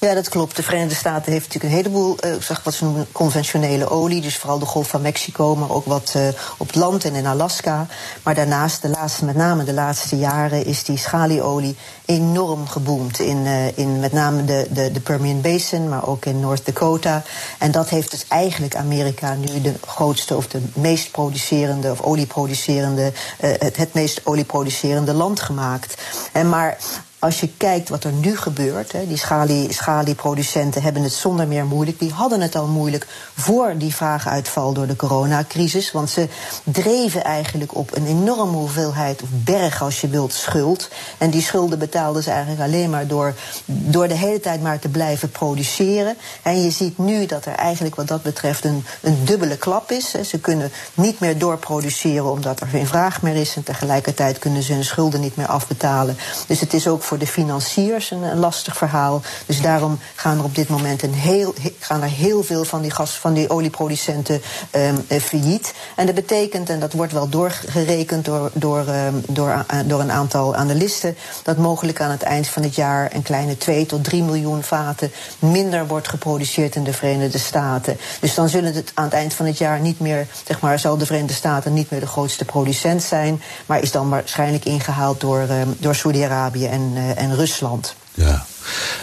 Ja, 0.00 0.14
dat 0.14 0.28
klopt. 0.28 0.56
De 0.56 0.62
Verenigde 0.62 0.94
Staten 0.94 1.32
heeft 1.32 1.46
natuurlijk 1.46 1.74
een 1.74 1.78
heleboel, 1.82 2.16
uh, 2.24 2.34
zeg 2.40 2.62
wat 2.62 2.74
ze 2.74 2.84
noemen, 2.84 3.06
conventionele 3.12 3.90
olie. 3.90 4.20
Dus 4.20 4.36
vooral 4.36 4.58
de 4.58 4.66
Golf 4.66 4.88
van 4.88 5.00
Mexico, 5.02 5.56
maar 5.56 5.70
ook 5.70 5.86
wat 5.86 6.12
uh, 6.16 6.28
op 6.56 6.66
het 6.66 6.76
land 6.76 7.04
en 7.04 7.14
in 7.14 7.26
Alaska. 7.26 7.86
Maar 8.22 8.34
daarnaast, 8.34 8.82
de 8.82 8.88
laatste, 8.88 9.24
met 9.24 9.36
name 9.36 9.64
de 9.64 9.72
laatste 9.72 10.16
jaren, 10.16 10.64
is 10.64 10.84
die 10.84 10.96
schalieolie 10.96 11.76
enorm 12.04 12.66
geboomd. 12.66 13.18
In, 13.18 13.36
uh, 13.36 13.78
in 13.78 14.00
met 14.00 14.12
name 14.12 14.44
de, 14.44 14.66
de, 14.70 14.92
de 14.92 15.00
Permian 15.00 15.40
Basin, 15.40 15.88
maar 15.88 16.06
ook 16.06 16.24
in 16.24 16.40
North 16.40 16.66
Dakota. 16.66 17.22
En 17.58 17.70
dat 17.70 17.88
heeft 17.88 18.10
dus 18.10 18.24
eigenlijk 18.28 18.76
Amerika 18.76 19.34
nu 19.34 19.60
de 19.60 19.74
grootste 19.86 20.36
of 20.36 20.46
de 20.46 20.62
meest 20.74 21.10
producerende 21.10 21.90
of 21.90 22.00
olieproducerende, 22.00 23.12
het, 23.40 23.76
het 23.76 23.94
meest 23.94 24.20
olieproducerende 24.24 25.12
land 25.12 25.40
gemaakt. 25.40 26.02
En 26.32 26.48
maar 26.48 26.78
als 27.20 27.40
je 27.40 27.48
kijkt 27.56 27.88
wat 27.88 28.04
er 28.04 28.12
nu 28.12 28.36
gebeurt, 28.36 28.92
hè, 28.92 29.06
die 29.06 29.16
schalie, 29.16 29.72
schalieproducenten 29.72 30.82
hebben 30.82 31.02
het 31.02 31.12
zonder 31.12 31.48
meer 31.48 31.66
moeilijk. 31.66 31.98
Die 31.98 32.12
hadden 32.12 32.40
het 32.40 32.56
al 32.56 32.66
moeilijk 32.66 33.06
voor 33.36 33.74
die 33.76 33.94
vraaguitval 33.94 34.72
door 34.72 34.86
de 34.86 34.96
coronacrisis. 34.96 35.92
Want 35.92 36.10
ze 36.10 36.28
dreven 36.64 37.24
eigenlijk 37.24 37.76
op 37.76 37.96
een 37.96 38.06
enorme 38.06 38.56
hoeveelheid, 38.56 39.22
of 39.22 39.28
berg 39.32 39.82
als 39.82 40.00
je 40.00 40.08
wilt, 40.08 40.32
schuld. 40.32 40.88
En 41.18 41.30
die 41.30 41.42
schulden 41.42 41.78
betaalden 41.78 42.22
ze 42.22 42.30
eigenlijk 42.30 42.62
alleen 42.62 42.90
maar 42.90 43.06
door, 43.06 43.34
door 43.64 44.08
de 44.08 44.16
hele 44.16 44.40
tijd 44.40 44.62
maar 44.62 44.78
te 44.78 44.88
blijven 44.88 45.30
produceren. 45.30 46.16
En 46.42 46.62
je 46.62 46.70
ziet 46.70 46.98
nu 46.98 47.26
dat 47.26 47.44
er 47.44 47.54
eigenlijk 47.54 47.94
wat 47.94 48.08
dat 48.08 48.22
betreft 48.22 48.64
een, 48.64 48.84
een 49.00 49.24
dubbele 49.24 49.56
klap 49.56 49.90
is. 49.90 50.10
Ze 50.10 50.38
kunnen 50.38 50.72
niet 50.94 51.20
meer 51.20 51.38
doorproduceren 51.38 52.30
omdat 52.30 52.60
er 52.60 52.66
geen 52.66 52.86
vraag 52.86 53.22
meer 53.22 53.36
is. 53.36 53.56
En 53.56 53.62
tegelijkertijd 53.62 54.38
kunnen 54.38 54.62
ze 54.62 54.72
hun 54.72 54.84
schulden 54.84 55.20
niet 55.20 55.36
meer 55.36 55.46
afbetalen. 55.46 56.16
Dus 56.46 56.60
het 56.60 56.74
is 56.74 56.88
ook 56.88 57.02
voor 57.10 57.18
de 57.18 57.26
financiers 57.26 58.10
een, 58.10 58.22
een, 58.22 58.38
lastig 58.38 58.76
verhaal. 58.76 59.22
Dus 59.46 59.60
daarom 59.60 59.98
gaan 60.14 60.38
er 60.38 60.44
op 60.44 60.54
dit 60.54 60.68
moment 60.68 61.02
een 61.02 61.14
heel, 61.14 61.54
gaan 61.78 62.02
er 62.02 62.08
heel 62.08 62.42
veel 62.42 62.64
van 62.64 62.82
die, 62.82 62.90
gas, 62.90 63.10
van 63.10 63.32
die 63.32 63.50
olieproducenten 63.50 64.42
um, 64.72 65.20
failliet. 65.20 65.74
En 65.96 66.06
dat 66.06 66.14
betekent, 66.14 66.68
en 66.68 66.80
dat 66.80 66.92
wordt 66.92 67.12
wel 67.12 67.28
doorgerekend 67.28 68.24
door, 68.24 68.50
door, 68.52 68.78
um, 68.88 69.22
door, 69.28 69.48
uh, 69.48 69.80
door 69.84 70.00
een 70.00 70.12
aantal 70.12 70.54
analisten, 70.54 71.16
dat 71.42 71.56
mogelijk 71.56 72.00
aan 72.00 72.10
het 72.10 72.22
eind 72.22 72.46
van 72.46 72.62
het 72.62 72.74
jaar 72.74 73.14
een 73.14 73.22
kleine 73.22 73.56
2 73.56 73.86
tot 73.86 74.04
3 74.04 74.22
miljoen 74.22 74.62
vaten 74.62 75.12
minder 75.38 75.86
wordt 75.86 76.08
geproduceerd 76.08 76.74
in 76.74 76.84
de 76.84 76.92
Verenigde 76.92 77.38
Staten. 77.38 77.98
Dus 78.20 78.34
dan 78.34 78.48
zullen 78.48 78.74
het 78.74 78.92
aan 78.94 79.04
het 79.04 79.12
eind 79.12 79.34
van 79.34 79.46
het 79.46 79.58
jaar 79.58 79.80
niet 79.80 80.00
meer, 80.00 80.26
zeg 80.46 80.60
maar, 80.60 80.78
zal 80.78 80.96
de 80.96 81.06
Verenigde 81.06 81.34
Staten 81.34 81.72
niet 81.72 81.90
meer 81.90 82.00
de 82.00 82.06
grootste 82.06 82.44
producent 82.44 83.02
zijn, 83.02 83.42
maar 83.66 83.82
is 83.82 83.90
dan 83.90 84.08
waarschijnlijk 84.08 84.64
ingehaald 84.64 85.20
door, 85.20 85.40
um, 85.40 85.76
door 85.78 85.94
Saudi-Arabië 85.94 86.66
en, 86.66 86.92
en 87.08 87.36
Rusland. 87.36 87.94
Ja. 88.14 88.46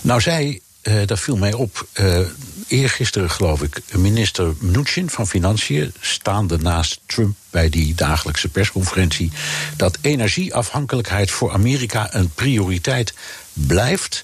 Nou, 0.02 0.22
zij, 0.22 0.60
uh, 0.84 1.06
dat 1.06 1.20
viel 1.20 1.38
mij 1.38 1.54
op. 1.54 1.88
Uh, 1.94 2.20
eergisteren, 2.68 3.30
geloof 3.30 3.62
ik, 3.62 3.82
minister 3.92 4.54
Mnuchin 4.60 5.10
van 5.10 5.28
Financiën, 5.28 5.94
staande 6.00 6.58
naast 6.58 7.00
Trump 7.06 7.36
bij 7.50 7.70
die 7.70 7.96
dagelijkse 7.96 8.48
persconferentie, 8.48 9.32
dat 9.76 9.98
energieafhankelijkheid 10.02 11.32
voor 11.32 11.52
Amerika 11.52 12.14
een 12.14 12.30
prioriteit 12.30 13.14
blijft. 13.54 14.24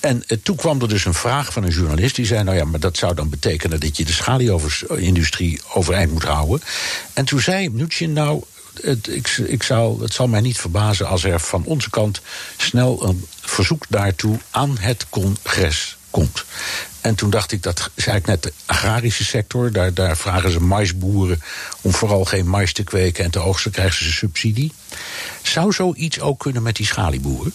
En 0.00 0.24
toen 0.42 0.56
kwam 0.56 0.80
er 0.80 0.88
dus 0.88 1.04
een 1.04 1.14
vraag 1.14 1.52
van 1.52 1.64
een 1.64 1.70
journalist 1.70 2.16
die 2.16 2.26
zei: 2.26 2.42
Nou 2.42 2.56
ja, 2.56 2.64
maar 2.64 2.80
dat 2.80 2.96
zou 2.96 3.14
dan 3.14 3.28
betekenen 3.28 3.80
dat 3.80 3.96
je 3.96 4.04
de 4.04 4.12
schalieindustrie 4.12 5.60
overeind 5.72 6.12
moet 6.12 6.24
houden. 6.24 6.62
En 7.12 7.24
toen 7.24 7.40
zei 7.40 7.68
Mnuchin: 7.68 8.12
Nou, 8.12 8.42
het, 8.80 9.08
ik, 9.08 9.28
ik 9.28 9.62
zou, 9.62 10.02
het 10.02 10.12
zal 10.12 10.28
mij 10.28 10.40
niet 10.40 10.58
verbazen 10.58 11.06
als 11.06 11.24
er 11.24 11.40
van 11.40 11.64
onze 11.64 11.90
kant 11.90 12.20
snel 12.56 13.08
een 13.08 13.26
verzoek 13.40 13.84
daartoe 13.88 14.38
aan 14.50 14.76
het 14.78 15.06
congres 15.08 15.96
komt. 16.10 16.44
En 17.00 17.14
toen 17.14 17.30
dacht 17.30 17.52
ik, 17.52 17.62
dat 17.62 17.90
is 17.94 18.06
eigenlijk 18.06 18.26
net 18.26 18.42
de 18.42 18.52
agrarische 18.66 19.24
sector. 19.24 19.72
Daar, 19.72 19.94
daar 19.94 20.16
vragen 20.16 20.50
ze 20.50 20.60
maisboeren 20.60 21.42
om 21.80 21.92
vooral 21.92 22.24
geen 22.24 22.48
mais 22.48 22.72
te 22.72 22.82
kweken 22.82 23.24
en 23.24 23.30
te 23.30 23.38
oogsten 23.38 23.70
krijgen 23.70 24.04
ze 24.04 24.12
subsidie. 24.12 24.72
Zou 25.42 25.72
zoiets 25.72 26.20
ook 26.20 26.38
kunnen 26.38 26.62
met 26.62 26.76
die 26.76 26.86
schalieboeren? 26.86 27.52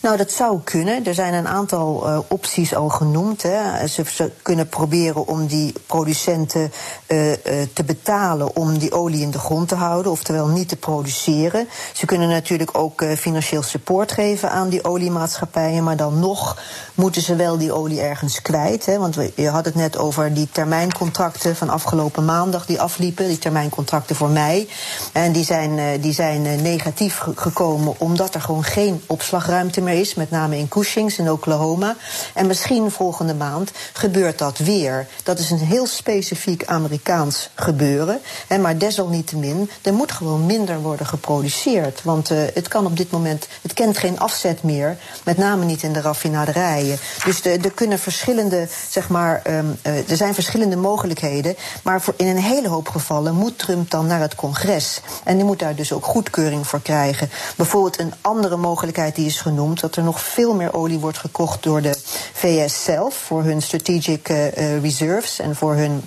Nou, 0.00 0.16
dat 0.16 0.30
zou 0.30 0.60
kunnen. 0.64 1.04
Er 1.04 1.14
zijn 1.14 1.34
een 1.34 1.48
aantal 1.48 2.08
uh, 2.08 2.18
opties 2.28 2.74
al 2.74 2.88
genoemd. 2.88 3.42
Hè. 3.42 3.86
Ze, 3.86 4.30
kunnen 4.42 4.68
proberen 4.68 5.26
om 5.26 5.46
die 5.46 5.72
producenten 5.86 6.72
uh, 7.08 7.30
uh, 7.30 7.36
te 7.72 7.84
betalen 7.84 8.56
om 8.56 8.78
die 8.78 8.92
olie 8.92 9.22
in 9.22 9.30
de 9.30 9.38
grond 9.38 9.68
te 9.68 9.74
houden, 9.74 10.12
oftewel 10.12 10.46
niet 10.46 10.68
te 10.68 10.76
produceren. 10.76 11.68
Ze 11.92 12.06
kunnen 12.06 12.28
natuurlijk 12.28 12.78
ook 12.78 13.04
financieel 13.16 13.62
support 13.62 14.12
geven 14.12 14.50
aan 14.50 14.68
die 14.68 14.84
oliemaatschappijen, 14.84 15.84
maar 15.84 15.96
dan 15.96 16.18
nog 16.18 16.62
moeten 16.94 17.22
ze 17.22 17.36
wel 17.36 17.58
die 17.58 17.72
olie 17.72 18.00
ergens 18.00 18.42
kwijt. 18.42 18.86
Hè. 18.86 18.98
Want 18.98 19.16
je 19.34 19.48
had 19.48 19.64
het 19.64 19.74
net 19.74 19.96
over 19.96 20.34
die 20.34 20.48
termijncontracten 20.52 21.56
van 21.56 21.68
afgelopen 21.68 22.24
maandag 22.24 22.66
die 22.66 22.80
afliepen, 22.80 23.28
die 23.28 23.38
termijncontracten 23.38 24.16
voor 24.16 24.30
mei. 24.30 24.68
En 25.12 25.32
die 25.32 25.44
zijn, 25.44 26.00
die 26.00 26.12
zijn 26.12 26.62
negatief 26.62 27.22
gekomen 27.34 27.94
omdat 27.98 28.34
er 28.34 28.40
gewoon 28.40 28.64
geen 28.64 29.02
opslagruimte 29.06 29.80
meer 29.80 29.87
is, 29.94 30.14
met 30.14 30.30
name 30.30 30.58
in 30.58 30.68
Cushings 30.68 31.18
in 31.18 31.30
Oklahoma. 31.30 31.96
En 32.34 32.46
misschien 32.46 32.90
volgende 32.90 33.34
maand 33.34 33.70
gebeurt 33.92 34.38
dat 34.38 34.58
weer. 34.58 35.06
Dat 35.22 35.38
is 35.38 35.50
een 35.50 35.58
heel 35.58 35.86
specifiek 35.86 36.64
Amerikaans 36.64 37.50
gebeuren. 37.54 38.20
Hè, 38.46 38.58
maar 38.58 38.78
desalniettemin, 38.78 39.70
er 39.82 39.94
moet 39.94 40.12
gewoon 40.12 40.46
minder 40.46 40.80
worden 40.80 41.06
geproduceerd. 41.06 42.02
Want 42.02 42.30
uh, 42.30 42.38
het 42.54 42.68
kan 42.68 42.86
op 42.86 42.96
dit 42.96 43.10
moment, 43.10 43.48
het 43.62 43.72
kent 43.72 43.98
geen 43.98 44.18
afzet 44.18 44.62
meer, 44.62 44.96
met 45.24 45.36
name 45.36 45.64
niet 45.64 45.82
in 45.82 45.92
de 45.92 46.00
raffinaderijen. 46.00 46.98
Dus 47.24 47.44
er 47.44 47.72
kunnen 47.72 47.98
verschillende, 47.98 48.68
zeg 48.90 49.08
maar, 49.08 49.42
um, 49.46 49.78
uh, 49.86 50.10
er 50.10 50.16
zijn 50.16 50.34
verschillende 50.34 50.76
mogelijkheden. 50.76 51.56
Maar 51.82 52.00
voor 52.00 52.14
in 52.16 52.26
een 52.26 52.42
hele 52.42 52.68
hoop 52.68 52.88
gevallen 52.88 53.34
moet 53.34 53.58
Trump 53.58 53.90
dan 53.90 54.06
naar 54.06 54.20
het 54.20 54.34
congres. 54.34 55.00
En 55.24 55.36
die 55.36 55.44
moet 55.44 55.58
daar 55.58 55.74
dus 55.74 55.92
ook 55.92 56.04
goedkeuring 56.04 56.66
voor 56.66 56.82
krijgen. 56.82 57.30
Bijvoorbeeld 57.56 57.98
een 58.00 58.12
andere 58.20 58.56
mogelijkheid 58.56 59.14
die 59.14 59.26
is 59.26 59.40
genoemd 59.40 59.77
dat 59.80 59.96
er 59.96 60.02
nog 60.02 60.20
veel 60.20 60.54
meer 60.54 60.74
olie 60.74 60.98
wordt 60.98 61.18
gekocht 61.18 61.62
door 61.62 61.82
de 61.82 61.98
VS 62.32 62.84
zelf 62.84 63.14
voor 63.14 63.42
hun 63.44 63.62
strategic 63.62 64.28
uh, 64.28 64.80
reserves 64.80 65.38
en 65.38 65.56
voor 65.56 65.74
hun 65.74 66.02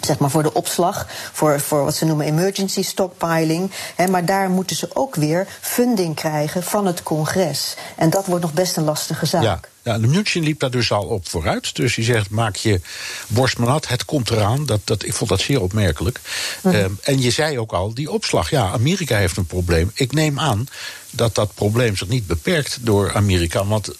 zeg 0.00 0.18
maar 0.18 0.30
voor 0.30 0.42
de 0.42 0.52
opslag, 0.52 1.06
voor, 1.32 1.60
voor 1.60 1.84
wat 1.84 1.94
ze 1.94 2.04
noemen 2.04 2.26
emergency 2.26 2.82
stockpiling. 2.82 3.70
Hè, 3.96 4.06
maar 4.06 4.24
daar 4.24 4.50
moeten 4.50 4.76
ze 4.76 4.88
ook 4.92 5.14
weer 5.14 5.46
funding 5.60 6.14
krijgen 6.14 6.62
van 6.62 6.86
het 6.86 7.02
congres. 7.02 7.74
En 7.96 8.10
dat 8.10 8.26
wordt 8.26 8.42
nog 8.42 8.52
best 8.52 8.76
een 8.76 8.84
lastige 8.84 9.26
zaak. 9.26 9.42
Ja. 9.42 9.60
Ja, 9.84 9.98
de 9.98 10.06
Mnuchin 10.06 10.42
liep 10.42 10.60
daar 10.60 10.70
dus 10.70 10.92
al 10.92 11.04
op 11.04 11.28
vooruit. 11.28 11.76
Dus 11.76 11.94
hij 11.94 12.04
zegt, 12.04 12.30
maak 12.30 12.56
je 12.56 12.80
borst 13.26 13.58
maar 13.58 13.68
nat, 13.68 13.88
het 13.88 14.04
komt 14.04 14.30
eraan. 14.30 14.66
Dat, 14.66 14.80
dat, 14.84 15.04
ik 15.04 15.14
vond 15.14 15.30
dat 15.30 15.40
zeer 15.40 15.60
opmerkelijk. 15.60 16.20
Mm. 16.62 16.74
Um, 16.74 16.98
en 17.02 17.20
je 17.20 17.30
zei 17.30 17.58
ook 17.58 17.72
al, 17.72 17.94
die 17.94 18.10
opslag, 18.10 18.50
ja, 18.50 18.70
Amerika 18.70 19.16
heeft 19.16 19.36
een 19.36 19.46
probleem. 19.46 19.90
Ik 19.94 20.12
neem 20.12 20.38
aan 20.38 20.66
dat 21.12 21.34
dat 21.34 21.54
probleem 21.54 21.96
zich 21.96 22.08
niet 22.08 22.26
beperkt 22.26 22.78
door 22.80 23.14
Amerika. 23.14 23.66
Want 23.66 23.90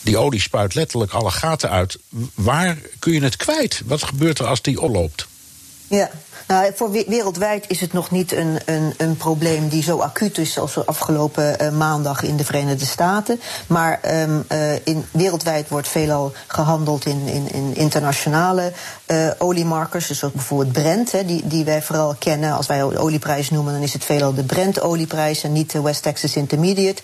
die 0.00 0.18
olie 0.18 0.40
spuit 0.40 0.74
letterlijk 0.74 1.12
alle 1.12 1.30
gaten 1.30 1.70
uit. 1.70 1.98
Waar 2.34 2.78
kun 2.98 3.12
je 3.12 3.22
het 3.22 3.36
kwijt? 3.36 3.82
Wat 3.84 4.02
gebeurt 4.02 4.38
er 4.38 4.46
als 4.46 4.62
die 4.62 4.80
oploopt? 4.80 5.26
Ja, 5.88 6.10
nou, 6.46 6.72
voor 6.74 6.90
wereldwijd 6.90 7.64
is 7.68 7.80
het 7.80 7.92
nog 7.92 8.10
niet 8.10 8.32
een, 8.32 8.58
een, 8.64 8.94
een 8.96 9.16
probleem 9.16 9.68
die 9.68 9.82
zo 9.82 9.98
acuut 9.98 10.38
is 10.38 10.58
als 10.58 10.86
afgelopen 10.86 11.62
uh, 11.62 11.70
maandag 11.70 12.22
in 12.22 12.36
de 12.36 12.44
Verenigde 12.44 12.84
Staten. 12.84 13.40
Maar 13.66 14.00
um, 14.22 14.44
uh, 14.52 14.86
in, 14.86 15.04
wereldwijd 15.10 15.68
wordt 15.68 15.88
veelal 15.88 16.32
gehandeld 16.46 17.06
in, 17.06 17.26
in, 17.26 17.52
in 17.52 17.74
internationale 17.74 18.72
uh, 19.06 19.30
oliemarkers. 19.38 20.06
Dus 20.06 20.24
ook 20.24 20.32
bijvoorbeeld 20.32 20.72
Brent, 20.72 21.12
hè, 21.12 21.24
die, 21.24 21.46
die 21.46 21.64
wij 21.64 21.82
vooral 21.82 22.14
kennen. 22.18 22.52
Als 22.52 22.66
wij 22.66 22.78
de 22.78 22.98
olieprijs 22.98 23.50
noemen, 23.50 23.72
dan 23.72 23.82
is 23.82 23.92
het 23.92 24.04
veelal 24.04 24.34
de 24.34 24.44
Brent-olieprijs 24.44 25.42
en 25.42 25.52
niet 25.52 25.72
de 25.72 25.82
West 25.82 26.02
Texas 26.02 26.36
Intermediate. 26.36 27.02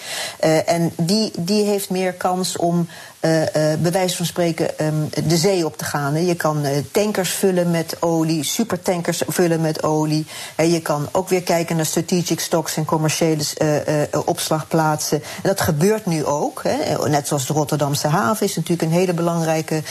en 0.66 0.92
die, 0.96 1.32
die 1.36 1.64
heeft 1.64 1.90
meer 1.90 2.12
kans 2.12 2.56
om 2.56 2.88
uh, 3.20 3.42
bij 3.78 3.92
wijze 3.92 4.16
van 4.16 4.26
spreken 4.26 4.86
um, 4.86 5.08
de 5.26 5.36
zee 5.36 5.64
op 5.64 5.76
te 5.76 5.84
gaan. 5.84 6.26
Je 6.26 6.34
kan 6.34 6.64
tankers 6.92 7.30
vullen 7.30 7.70
met 7.70 7.96
olie, 8.00 8.42
super 8.42 8.82
tankers 8.82 9.22
vullen 9.28 9.60
met 9.60 9.82
olie. 9.82 10.26
En 10.54 10.70
je 10.70 10.80
kan 10.80 11.08
ook 11.12 11.28
weer 11.28 11.42
kijken 11.42 11.76
naar 11.76 11.86
strategic 11.86 12.40
stocks 12.40 12.76
en 12.76 12.84
commerciële 12.84 13.44
uh, 13.58 13.76
uh, 13.76 14.04
opslagplaatsen. 14.24 15.22
En 15.22 15.48
dat 15.48 15.60
gebeurt 15.60 16.06
nu 16.06 16.24
ook. 16.24 16.62
Hè. 16.62 17.08
Net 17.08 17.26
zoals 17.26 17.46
de 17.46 17.52
Rotterdamse 17.52 18.08
haven 18.08 18.46
is 18.46 18.56
natuurlijk 18.56 18.82
een 18.82 18.98
hele 18.98 19.14
belangrijke 19.14 19.82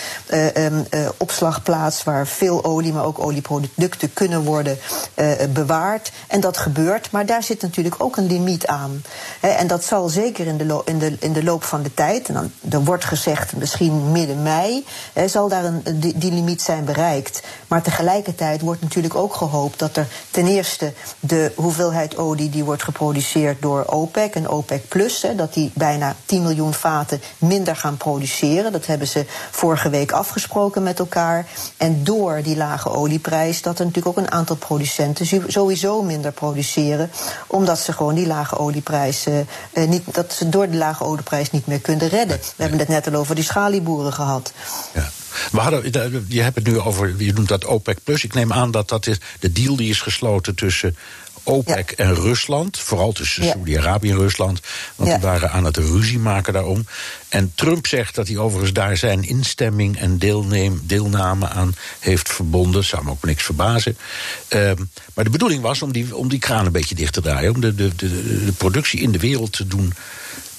um, 0.55 0.85
opslagplaats 1.17 2.03
waar 2.03 2.27
veel 2.27 2.63
olie, 2.63 2.93
maar 2.93 3.05
ook 3.05 3.19
olieproducten 3.19 4.13
kunnen 4.13 4.43
worden 4.43 4.77
bewaard. 5.49 6.11
En 6.27 6.39
dat 6.39 6.57
gebeurt, 6.57 7.11
maar 7.11 7.25
daar 7.25 7.43
zit 7.43 7.61
natuurlijk 7.61 7.95
ook 7.97 8.17
een 8.17 8.27
limiet 8.27 8.67
aan. 8.67 9.03
En 9.39 9.67
dat 9.67 9.83
zal 9.83 10.09
zeker 10.09 10.47
in 10.47 10.57
de, 10.57 10.81
in 10.85 10.99
de, 10.99 11.15
in 11.19 11.33
de 11.33 11.43
loop 11.43 11.63
van 11.63 11.81
de 11.81 11.93
tijd, 11.93 12.27
en 12.27 12.33
dan, 12.33 12.51
er 12.71 12.83
wordt 12.83 13.05
gezegd 13.05 13.55
misschien 13.55 14.11
midden 14.11 14.41
mei, 14.41 14.85
zal 15.25 15.47
daar 15.47 15.65
een, 15.65 15.83
die, 15.93 16.17
die 16.17 16.31
limiet 16.31 16.61
zijn 16.61 16.85
bereikt. 16.85 17.41
Maar 17.67 17.81
tegelijkertijd 17.81 18.61
wordt 18.61 18.81
natuurlijk 18.81 19.15
ook 19.15 19.26
gehoopt 19.35 19.79
dat 19.79 19.97
er 19.97 20.07
ten 20.31 20.47
eerste 20.47 20.93
de 21.19 21.51
hoeveelheid 21.55 22.17
olie 22.17 22.49
die 22.49 22.63
wordt 22.63 22.83
geproduceerd 22.83 23.61
door 23.61 23.85
OPEC 23.85 24.35
en 24.35 24.49
OPEC 24.49 24.87
Plus, 24.87 25.21
hè, 25.21 25.35
dat 25.35 25.53
die 25.53 25.71
bijna 25.73 26.15
10 26.25 26.41
miljoen 26.41 26.73
vaten 26.73 27.21
minder 27.37 27.75
gaan 27.75 27.97
produceren. 27.97 28.71
Dat 28.71 28.85
hebben 28.85 29.07
ze 29.07 29.25
vorige 29.51 29.89
week 29.89 30.11
afgesproken 30.11 30.83
met 30.83 30.99
elkaar. 30.99 31.47
En 31.77 32.03
door 32.03 32.41
die 32.43 32.57
lage 32.57 32.89
olieprijs, 32.89 33.61
dat 33.61 33.79
er 33.79 33.85
natuurlijk 33.85 34.17
ook 34.17 34.25
een 34.25 34.31
aantal 34.31 34.55
producenten 34.55 35.51
sowieso 35.51 36.01
minder 36.01 36.31
produceren, 36.31 37.11
omdat 37.47 37.79
ze 37.79 37.93
gewoon 37.93 38.15
die 38.15 38.27
lage 38.27 38.57
olieprijs 38.57 39.25
uh, 39.27 39.87
niet, 39.87 40.03
dat 40.11 40.33
ze 40.33 40.49
door 40.49 40.69
de 40.69 40.77
lage 40.77 41.03
olieprijs 41.03 41.51
niet 41.51 41.67
meer 41.67 41.79
kunnen 41.79 42.07
redden. 42.07 42.37
We 42.37 42.61
hebben 42.61 42.79
het 42.79 42.87
net 42.87 43.07
al 43.07 43.13
over 43.13 43.35
die 43.35 43.43
schalieboeren 43.43 44.13
gehad. 44.13 44.51
Ja. 44.93 45.09
We 45.51 45.59
hadden, 45.59 46.25
je 46.27 46.41
hebt 46.41 46.55
het 46.55 46.67
nu 46.67 46.79
over, 46.79 47.13
je 47.17 47.33
noemt 47.33 47.47
dat 47.47 47.65
OPEC 47.65 47.97
Plus. 48.03 48.23
Ik 48.23 48.33
neem 48.33 48.53
aan 48.53 48.71
dat 48.71 48.89
dat 48.89 49.07
is 49.07 49.17
de 49.39 49.51
deal 49.51 49.75
die 49.75 49.89
is 49.89 50.01
gesloten 50.01 50.55
tussen 50.55 50.95
OPEC 51.47 51.91
en 51.91 52.15
Rusland. 52.15 52.79
Vooral 52.79 53.11
tussen 53.11 53.43
ja. 53.43 53.51
Saudi-Arabië 53.51 54.09
en 54.09 54.17
Rusland. 54.17 54.59
Want 54.95 55.09
die 55.09 55.19
waren 55.19 55.51
aan 55.51 55.63
het 55.63 55.77
ruzie 55.77 56.19
maken 56.19 56.53
daarom. 56.53 56.85
En 57.29 57.51
Trump 57.55 57.87
zegt 57.87 58.15
dat 58.15 58.27
hij 58.27 58.37
overigens 58.37 58.73
daar 58.73 58.97
zijn 58.97 59.23
instemming 59.23 59.97
en 59.97 60.17
deelneem, 60.17 60.81
deelname 60.83 61.47
aan 61.47 61.75
heeft 61.99 62.33
verbonden. 62.33 62.83
Zou 62.83 63.03
me 63.03 63.11
ook 63.11 63.23
niks 63.23 63.43
verbazen. 63.43 63.97
Um, 64.49 64.89
maar 65.13 65.23
de 65.23 65.29
bedoeling 65.29 65.61
was 65.61 65.81
om 65.81 65.91
die, 65.91 66.15
om 66.15 66.29
die 66.29 66.39
kraan 66.39 66.65
een 66.65 66.71
beetje 66.71 66.95
dicht 66.95 67.13
te 67.13 67.21
draaien. 67.21 67.53
Om 67.53 67.61
de, 67.61 67.75
de, 67.75 67.95
de, 67.95 68.45
de 68.45 68.51
productie 68.51 68.99
in 68.99 69.11
de 69.11 69.19
wereld 69.19 69.51
te 69.51 69.67
doen 69.67 69.93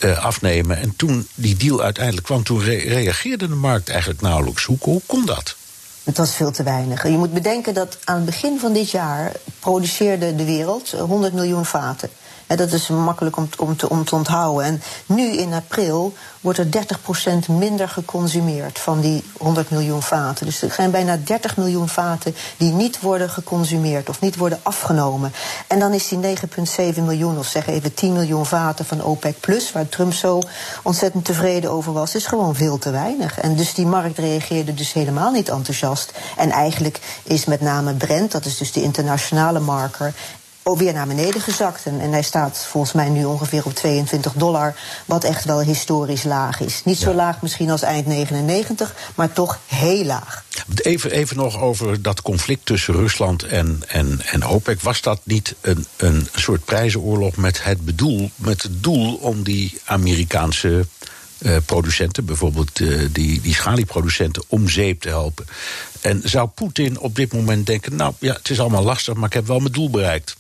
uh, 0.05 0.25
afnemen. 0.25 0.77
En 0.77 0.97
toen 0.97 1.29
die 1.35 1.57
deal 1.57 1.83
uiteindelijk 1.83 2.27
kwam, 2.27 2.43
toen 2.43 2.61
re 2.61 2.77
reageerde 2.77 3.49
de 3.49 3.55
markt 3.55 3.89
eigenlijk 3.89 4.21
nauwelijks. 4.21 4.65
Hoe, 4.65 4.77
hoe 4.81 5.01
kon 5.07 5.27
dat? 5.27 5.57
Het 6.05 6.17
was 6.17 6.35
veel 6.35 6.51
te 6.51 6.63
weinig. 6.63 7.03
Je 7.03 7.11
moet 7.11 7.33
bedenken 7.33 7.75
dat 7.75 7.99
aan 8.05 8.17
het 8.17 8.25
begin 8.25 8.59
van 8.59 8.73
dit 8.73 8.91
jaar 8.91 9.33
produceerde 9.61 10.35
de 10.35 10.45
wereld 10.45 10.91
100 10.91 11.33
miljoen 11.33 11.65
vaten. 11.65 12.11
Dat 12.57 12.73
is 12.73 12.89
makkelijk 12.89 13.37
om, 13.37 13.49
om, 13.59 13.77
te, 13.77 13.89
om 13.89 14.05
te 14.05 14.15
onthouden. 14.15 14.65
En 14.65 14.83
nu 15.07 15.33
in 15.33 15.53
april 15.53 16.15
wordt 16.41 16.59
er 16.59 16.67
30% 16.67 17.51
minder 17.51 17.89
geconsumeerd 17.89 18.79
van 18.79 19.01
die 19.01 19.25
100 19.39 19.71
miljoen 19.71 20.03
vaten. 20.03 20.47
Dus 20.47 20.63
er 20.63 20.73
zijn 20.73 20.91
bijna 20.91 21.19
30 21.25 21.57
miljoen 21.57 21.89
vaten 21.89 22.35
die 22.57 22.73
niet 22.73 23.01
worden 23.01 23.31
geconsumeerd 23.31 24.09
of 24.09 24.21
niet 24.21 24.37
worden 24.37 24.61
afgenomen. 24.63 25.33
En 25.67 25.79
dan 25.79 25.93
is 25.93 26.09
die 26.09 26.37
9,7 26.95 27.03
miljoen, 27.03 27.39
of 27.39 27.47
zeg 27.47 27.67
even 27.67 27.95
10 27.95 28.13
miljoen 28.13 28.47
vaten 28.47 28.85
van 28.85 29.03
OPEC 29.03 29.41
Plus, 29.41 29.73
waar 29.73 29.89
Trump 29.89 30.13
zo 30.13 30.41
ontzettend 30.83 31.25
tevreden 31.25 31.71
over 31.71 31.93
was, 31.93 32.15
is 32.15 32.27
gewoon 32.27 32.55
veel 32.55 32.79
te 32.79 32.91
weinig. 32.91 33.41
En 33.41 33.57
dus 33.57 33.75
die 33.75 33.87
markt 33.87 34.19
reageerde 34.19 34.75
dus 34.75 34.93
helemaal 34.93 35.31
niet 35.31 35.49
enthousiast. 35.49 36.13
En 36.37 36.51
eigenlijk 36.51 37.01
is 37.23 37.45
met 37.45 37.61
name 37.61 37.95
Brent, 37.95 38.33
dat 38.33 38.45
is 38.45 38.57
dus 38.57 38.73
de 38.73 38.83
internationale 38.83 39.61
marker, 39.61 40.15
ook 40.69 40.79
weer 40.79 40.93
naar 40.93 41.07
beneden 41.07 41.41
gezakt. 41.41 41.87
En, 41.87 42.01
en, 42.01 42.13
hij 42.13 42.23
staat 42.23 42.67
volgens 42.71 42.93
mij 42.93 43.09
nu 43.09 43.25
ongeveer 43.25 43.65
op 43.65 43.75
22 43.75 44.33
dollar, 44.33 44.75
wat 45.05 45.25
echt 45.25 45.45
wel 45.45 45.61
historisch 45.61 46.23
laag 46.23 46.61
is. 46.61 46.81
Niet 46.85 46.99
zo 46.99 47.15
laag 47.15 47.43
misschien 47.43 47.71
als 47.71 47.83
eind 47.83 48.07
99, 48.07 48.95
maar 49.15 49.33
toch 49.33 49.59
heel 49.67 50.05
laag. 50.05 50.45
Even, 50.75 51.11
even 51.11 51.37
nog 51.37 51.61
over 51.61 52.03
dat 52.03 52.23
conflict 52.23 52.67
tussen 52.67 52.95
Rusland 52.95 53.43
en, 53.43 53.83
en, 53.87 54.21
en 54.25 54.47
OPEC. 54.47 54.81
Was 54.81 55.01
dat 55.01 55.21
niet 55.23 55.55
een, 55.61 55.87
een 55.97 56.29
soort 56.35 56.65
prijzenoorlog 56.65 57.37
met 57.37 57.65
het, 57.65 57.85
bedoel, 57.85 58.31
met 58.37 58.63
het 58.63 58.83
doel 58.83 59.15
om 59.15 59.43
die 59.43 59.81
Amerikaanse 59.85 60.87
uh, 61.39 61.57
producenten, 61.67 62.25
bijvoorbeeld 62.25 62.81
uh, 62.81 63.09
die, 63.13 63.41
die 63.41 63.55
schalieproducenten, 63.55 64.43
om 64.49 64.69
zeep 64.69 65.01
te 65.01 65.09
helpen? 65.09 65.47
En 66.01 66.21
zou 66.25 66.49
Poetin 66.49 66.99
op 66.99 67.15
dit 67.15 67.33
moment 67.33 67.67
denken: 67.67 67.97
Nou 67.97 68.13
ja, 68.19 68.33
het 68.33 68.51
is 68.51 68.61
allemaal 68.61 68.83
lastig, 68.83 69.15
maar 69.15 69.29
ik 69.29 69.35
heb 69.35 69.47
wel 69.47 69.59
mijn 69.59 69.73
doel 69.73 69.91
bereikt? 69.91 70.37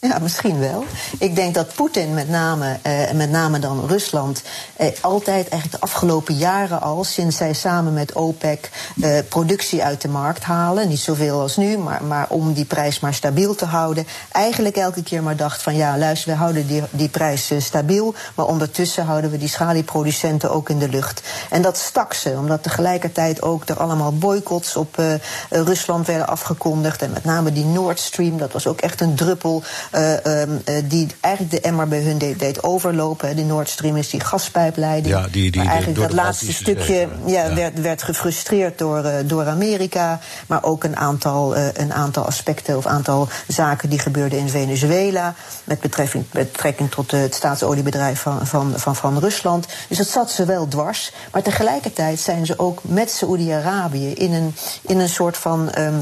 Ja, 0.00 0.18
misschien 0.18 0.58
wel. 0.58 0.84
Ik 1.18 1.34
denk 1.34 1.54
dat 1.54 1.74
Poetin, 1.74 2.14
met 2.14 2.28
name, 2.28 2.78
eh, 2.82 3.10
met 3.12 3.30
name 3.30 3.58
dan 3.58 3.86
Rusland, 3.86 4.42
eh, 4.76 4.86
altijd 5.00 5.48
eigenlijk 5.48 5.70
de 5.70 5.80
afgelopen 5.80 6.34
jaren 6.34 6.80
al, 6.80 7.04
sinds 7.04 7.36
zij 7.36 7.52
samen 7.52 7.92
met 7.92 8.12
OPEC 8.12 8.70
eh, 9.00 9.18
productie 9.28 9.84
uit 9.84 10.00
de 10.00 10.08
markt 10.08 10.42
halen, 10.42 10.88
niet 10.88 10.98
zoveel 10.98 11.40
als 11.40 11.56
nu, 11.56 11.78
maar, 11.78 12.04
maar 12.04 12.26
om 12.28 12.52
die 12.52 12.64
prijs 12.64 13.00
maar 13.00 13.14
stabiel 13.14 13.54
te 13.54 13.64
houden, 13.64 14.06
eigenlijk 14.32 14.76
elke 14.76 15.02
keer 15.02 15.22
maar 15.22 15.36
dacht 15.36 15.62
van 15.62 15.76
ja, 15.76 15.98
luister, 15.98 16.30
we 16.30 16.36
houden 16.36 16.66
die, 16.66 16.82
die 16.90 17.08
prijs 17.08 17.50
eh, 17.50 17.60
stabiel, 17.60 18.14
maar 18.34 18.46
ondertussen 18.46 19.04
houden 19.04 19.30
we 19.30 19.38
die 19.38 19.48
schalieproducenten 19.48 20.50
ook 20.50 20.68
in 20.68 20.78
de 20.78 20.88
lucht. 20.88 21.22
En 21.50 21.62
dat 21.62 21.76
stak 21.76 22.14
ze, 22.14 22.30
omdat 22.38 22.62
tegelijkertijd 22.62 23.42
ook 23.42 23.68
er 23.68 23.78
allemaal 23.78 24.12
boycotts 24.12 24.76
op 24.76 24.96
uh, 24.98 25.14
Rusland 25.50 26.06
werden 26.06 26.28
afgekondigd. 26.28 27.02
En 27.02 27.10
met 27.10 27.24
name 27.24 27.52
die 27.52 27.64
Nord 27.64 28.00
Stream, 28.00 28.38
dat 28.38 28.52
was 28.52 28.66
ook 28.66 28.80
echt 28.80 29.00
een 29.00 29.14
druppel. 29.14 29.62
Uh, 29.94 30.40
um, 30.40 30.62
die 30.84 31.06
eigenlijk 31.20 31.54
de 31.54 31.68
emmer 31.68 31.88
bij 31.88 32.02
hun 32.02 32.18
deed, 32.18 32.38
deed 32.38 32.62
overlopen. 32.62 33.36
De 33.36 33.44
Nord 33.44 33.68
Stream 33.68 33.96
is 33.96 34.10
die 34.10 34.20
gaspijpleiding. 34.20 35.14
Ja, 35.14 35.26
die, 35.30 35.50
die, 35.50 35.62
maar 35.62 35.70
eigenlijk 35.70 36.00
dat 36.00 36.12
laatste 36.12 36.52
stukje 36.52 37.08
ja, 37.24 37.44
ja. 37.44 37.54
Werd, 37.54 37.80
werd 37.80 38.02
gefrustreerd 38.02 38.78
door, 38.78 39.04
uh, 39.04 39.14
door 39.24 39.46
Amerika. 39.46 40.20
Maar 40.46 40.64
ook 40.64 40.84
een 40.84 40.96
aantal, 40.96 41.56
een 41.56 41.92
aantal 41.92 42.24
aspecten 42.24 42.76
of 42.76 42.86
aantal 42.86 43.28
zaken 43.46 43.90
die 43.90 43.98
gebeurden 43.98 44.38
in 44.38 44.48
Venezuela. 44.48 45.34
Met 45.64 45.80
betrekking, 45.80 46.24
betrekking 46.30 46.90
tot 46.90 47.10
het 47.10 47.34
staatsoliebedrijf 47.34 48.20
van, 48.20 48.46
van, 48.46 48.72
van, 48.76 48.96
van 48.96 49.18
Rusland. 49.18 49.66
Dus 49.88 49.98
dat 49.98 50.08
zat 50.08 50.30
ze 50.30 50.44
wel 50.44 50.68
dwars. 50.68 51.12
Maar 51.32 51.42
tegelijkertijd 51.42 52.20
zijn 52.20 52.46
ze 52.46 52.58
ook 52.58 52.80
met 52.82 53.10
Saoedi-Arabië 53.10 54.12
in 54.12 54.32
een, 54.32 54.54
in 54.82 54.98
een 54.98 55.08
soort 55.08 55.36
van. 55.36 55.72
Um, 55.78 55.94
uh, 55.94 55.98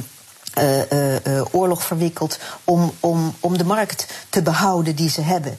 oorlog 1.50 1.82
verwikkeld 1.82 2.38
om, 2.64 2.92
om, 3.00 3.34
om 3.40 3.58
de 3.58 3.64
markt 3.64 4.06
te 4.28 4.42
behouden 4.42 4.96
die 4.96 5.10
ze 5.10 5.20
hebben. 5.20 5.58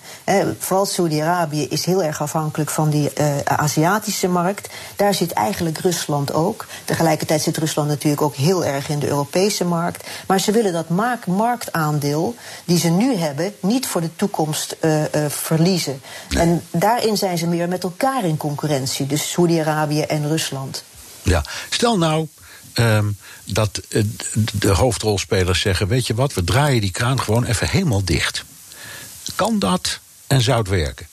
vooral 0.60 0.86
Saudi-Arabië 0.86 1.68
is 1.68 1.86
heel 1.86 2.04
erg 2.04 2.22
afhankelijk 2.22 2.70
van 2.70 2.90
die 2.90 3.12
Aziatische 3.44 4.28
markt. 4.28 4.70
Daar 4.96 5.14
zit 5.14 5.32
eigenlijk 5.32 5.78
Rusland 5.78 6.34
ook. 6.34 6.66
Tegelijkertijd 6.86 7.42
zit 7.42 7.58
Rusland 7.58 7.88
natuurlijk 7.88 8.22
ook 8.22 8.36
heel 8.36 8.66
erg 8.66 8.90
in 8.90 9.00
de 9.00 9.08
Europese 9.08 9.66
markt. 9.66 10.08
Maar 10.28 10.40
ze 10.40 10.52
willen 10.52 10.74
dat 10.74 10.90
marktaandeel 11.26 12.36
die 12.66 12.80
ze 12.80 12.90
nu 12.90 13.16
hebben 13.16 13.54
niet 13.60 13.88
voor 13.88 14.02
de 14.02 14.16
toekomst 14.16 14.76
verliezen. 15.28 16.02
Nee. 16.30 16.44
En 16.44 16.64
daarin 16.72 17.18
zijn 17.18 17.38
ze 17.38 17.48
meer 17.48 17.68
met 17.68 17.84
elkaar 17.84 18.24
in 18.24 18.38
concurrentie. 18.38 19.06
Dus 19.06 19.32
Saudi-Arabië 19.32 20.02
en 20.02 20.28
Rusland. 20.28 20.84
Ja, 21.22 21.44
stel 21.70 21.98
nou 21.98 22.28
um, 22.74 23.18
dat 23.44 23.82
uh, 23.90 24.04
de 24.54 24.70
hoofdrolspelers 24.70 25.62
zeggen: 25.62 25.88
Weet 25.88 26.08
je 26.08 26.14
wat, 26.14 26.34
we 26.34 26.44
draaien 26.44 26.82
die 26.82 26.92
kraan 26.92 27.20
gewoon 27.20 27.46
even 27.46 27.70
helemaal 27.70 28.04
dicht. 28.04 28.44
Kan 29.36 29.60
dat 29.60 30.00
en 30.28 30.42
zou 30.42 30.58
het 30.58 30.68
werken? 30.68 31.08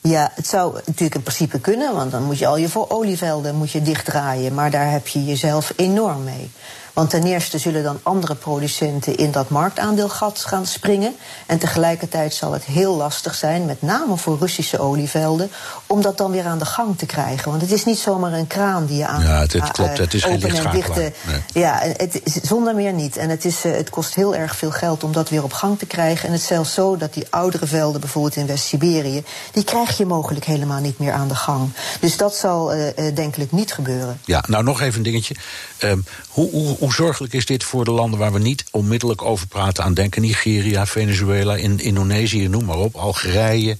Ja, 0.00 0.32
het 0.34 0.46
zou 0.46 0.74
natuurlijk 0.74 1.14
in 1.14 1.22
principe 1.22 1.60
kunnen, 1.60 1.94
want 1.94 2.10
dan 2.10 2.22
moet 2.22 2.38
je 2.38 2.46
al 2.46 2.56
je 2.56 2.68
voor 2.68 2.88
olievelden 2.88 3.54
moet 3.54 3.70
je 3.70 3.82
dichtdraaien. 3.82 4.54
Maar 4.54 4.70
daar 4.70 4.90
heb 4.90 5.06
je 5.06 5.24
jezelf 5.24 5.72
enorm 5.76 6.24
mee. 6.24 6.50
Want 6.94 7.10
ten 7.10 7.22
eerste 7.22 7.58
zullen 7.58 7.82
dan 7.82 8.00
andere 8.02 8.34
producenten 8.34 9.16
in 9.16 9.30
dat 9.30 9.48
marktaandeelgat 9.48 10.38
gaan 10.38 10.66
springen. 10.66 11.16
En 11.46 11.58
tegelijkertijd 11.58 12.34
zal 12.34 12.52
het 12.52 12.64
heel 12.64 12.96
lastig 12.96 13.34
zijn, 13.34 13.64
met 13.64 13.82
name 13.82 14.16
voor 14.16 14.38
Russische 14.38 14.78
olievelden, 14.78 15.50
om 15.86 16.02
dat 16.02 16.18
dan 16.18 16.30
weer 16.30 16.44
aan 16.44 16.58
de 16.58 16.64
gang 16.64 16.98
te 16.98 17.06
krijgen. 17.06 17.50
Want 17.50 17.62
het 17.62 17.72
is 17.72 17.84
niet 17.84 17.98
zomaar 17.98 18.32
een 18.32 18.46
kraan 18.46 18.86
die 18.86 18.96
je 18.96 19.06
aan. 19.06 19.22
Ja, 19.22 19.40
het, 19.40 19.52
het 19.52 19.70
klopt. 19.70 19.98
Het 19.98 20.14
is 20.14 20.24
geen 20.24 20.38
lichtschakelaar. 20.38 20.96
Nee. 20.96 21.42
Ja, 21.52 21.78
het 21.96 22.22
zonder 22.42 22.74
meer 22.74 22.92
niet. 22.92 23.16
En 23.16 23.28
het, 23.28 23.44
is, 23.44 23.62
het 23.62 23.90
kost 23.90 24.14
heel 24.14 24.34
erg 24.34 24.56
veel 24.56 24.70
geld 24.70 25.04
om 25.04 25.12
dat 25.12 25.28
weer 25.28 25.42
op 25.42 25.52
gang 25.52 25.78
te 25.78 25.86
krijgen. 25.86 26.26
En 26.26 26.32
het 26.32 26.40
is 26.40 26.46
zelfs 26.46 26.74
zo 26.74 26.96
dat 26.96 27.14
die 27.14 27.26
oudere 27.30 27.66
velden, 27.66 28.00
bijvoorbeeld 28.00 28.36
in 28.36 28.46
West-Siberië, 28.46 29.24
die 29.52 29.64
krijg 29.64 29.96
je 29.96 30.06
mogelijk 30.06 30.44
helemaal 30.44 30.80
niet 30.80 30.98
meer 30.98 31.12
aan 31.12 31.28
de 31.28 31.34
gang. 31.34 31.70
Dus 32.00 32.16
dat 32.16 32.34
zal 32.34 32.74
uh, 32.74 32.86
denkelijk 33.14 33.52
niet 33.52 33.72
gebeuren. 33.72 34.20
Ja, 34.24 34.44
nou 34.46 34.64
nog 34.64 34.80
even 34.80 34.96
een 34.96 35.02
dingetje. 35.02 35.34
Um, 35.82 36.04
hoe, 36.28 36.50
hoe, 36.50 36.83
hoe 36.84 36.94
zorgelijk 36.94 37.32
is 37.32 37.46
dit 37.46 37.64
voor 37.64 37.84
de 37.84 37.90
landen 37.90 38.18
waar 38.18 38.32
we 38.32 38.38
niet 38.38 38.64
onmiddellijk 38.70 39.22
over 39.22 39.46
praten 39.46 39.84
aan 39.84 39.94
denken? 39.94 40.22
Nigeria, 40.22 40.86
Venezuela, 40.86 41.56
in 41.56 41.78
Indonesië, 41.78 42.48
noem 42.48 42.64
maar 42.64 42.76
op, 42.76 42.94
Algerije. 42.94 43.76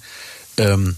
Um, 0.54 0.96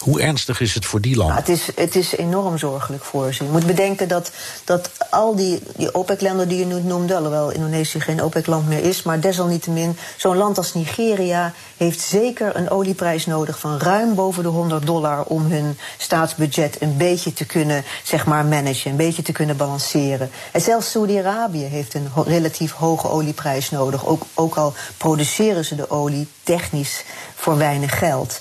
Hoe 0.00 0.20
ernstig 0.20 0.60
is 0.60 0.74
het 0.74 0.84
voor 0.84 1.00
die 1.00 1.16
landen? 1.16 1.36
Nou, 1.36 1.48
het, 1.48 1.58
is, 1.60 1.76
het 1.76 1.96
is 1.96 2.16
enorm 2.16 2.58
zorgelijk 2.58 3.04
voor 3.04 3.34
ze. 3.34 3.44
Je 3.44 3.50
moet 3.50 3.66
bedenken 3.66 4.08
dat, 4.08 4.30
dat 4.64 4.90
al 5.10 5.36
die, 5.36 5.62
die 5.76 5.94
OPEC-landen 5.94 6.48
die 6.48 6.58
je 6.58 6.64
nu 6.64 6.80
noemde, 6.82 7.16
alhoewel 7.16 7.50
Indonesië 7.50 8.00
geen 8.00 8.22
OPEC-land 8.22 8.68
meer 8.68 8.84
is, 8.84 9.02
maar 9.02 9.20
desalniettemin, 9.20 9.96
zo'n 10.16 10.36
land 10.36 10.56
als 10.56 10.74
Nigeria 10.74 11.52
heeft 11.76 12.00
zeker 12.00 12.56
een 12.56 12.70
olieprijs 12.70 13.26
nodig 13.26 13.58
van 13.58 13.78
ruim 13.78 14.14
boven 14.14 14.42
de 14.42 14.48
100 14.48 14.86
dollar 14.86 15.24
om 15.24 15.46
hun 15.46 15.78
staatsbudget 15.98 16.76
een 16.80 16.96
beetje 16.96 17.32
te 17.32 17.44
kunnen 17.44 17.84
zeg 18.02 18.26
maar, 18.26 18.44
managen, 18.44 18.90
een 18.90 18.96
beetje 18.96 19.22
te 19.22 19.32
kunnen 19.32 19.56
balanceren. 19.56 20.30
En 20.52 20.60
zelfs 20.60 20.90
Saudi-Arabië 20.90 21.64
heeft 21.64 21.94
een 21.94 22.08
relatief 22.24 22.72
hoge 22.72 23.08
olieprijs 23.08 23.70
nodig, 23.70 24.06
ook, 24.06 24.22
ook 24.34 24.54
al 24.54 24.74
produceren 24.96 25.64
ze 25.64 25.74
de 25.74 25.90
olie 25.90 26.28
technisch 26.42 27.04
voor 27.34 27.56
weinig 27.56 27.98
geld. 27.98 28.40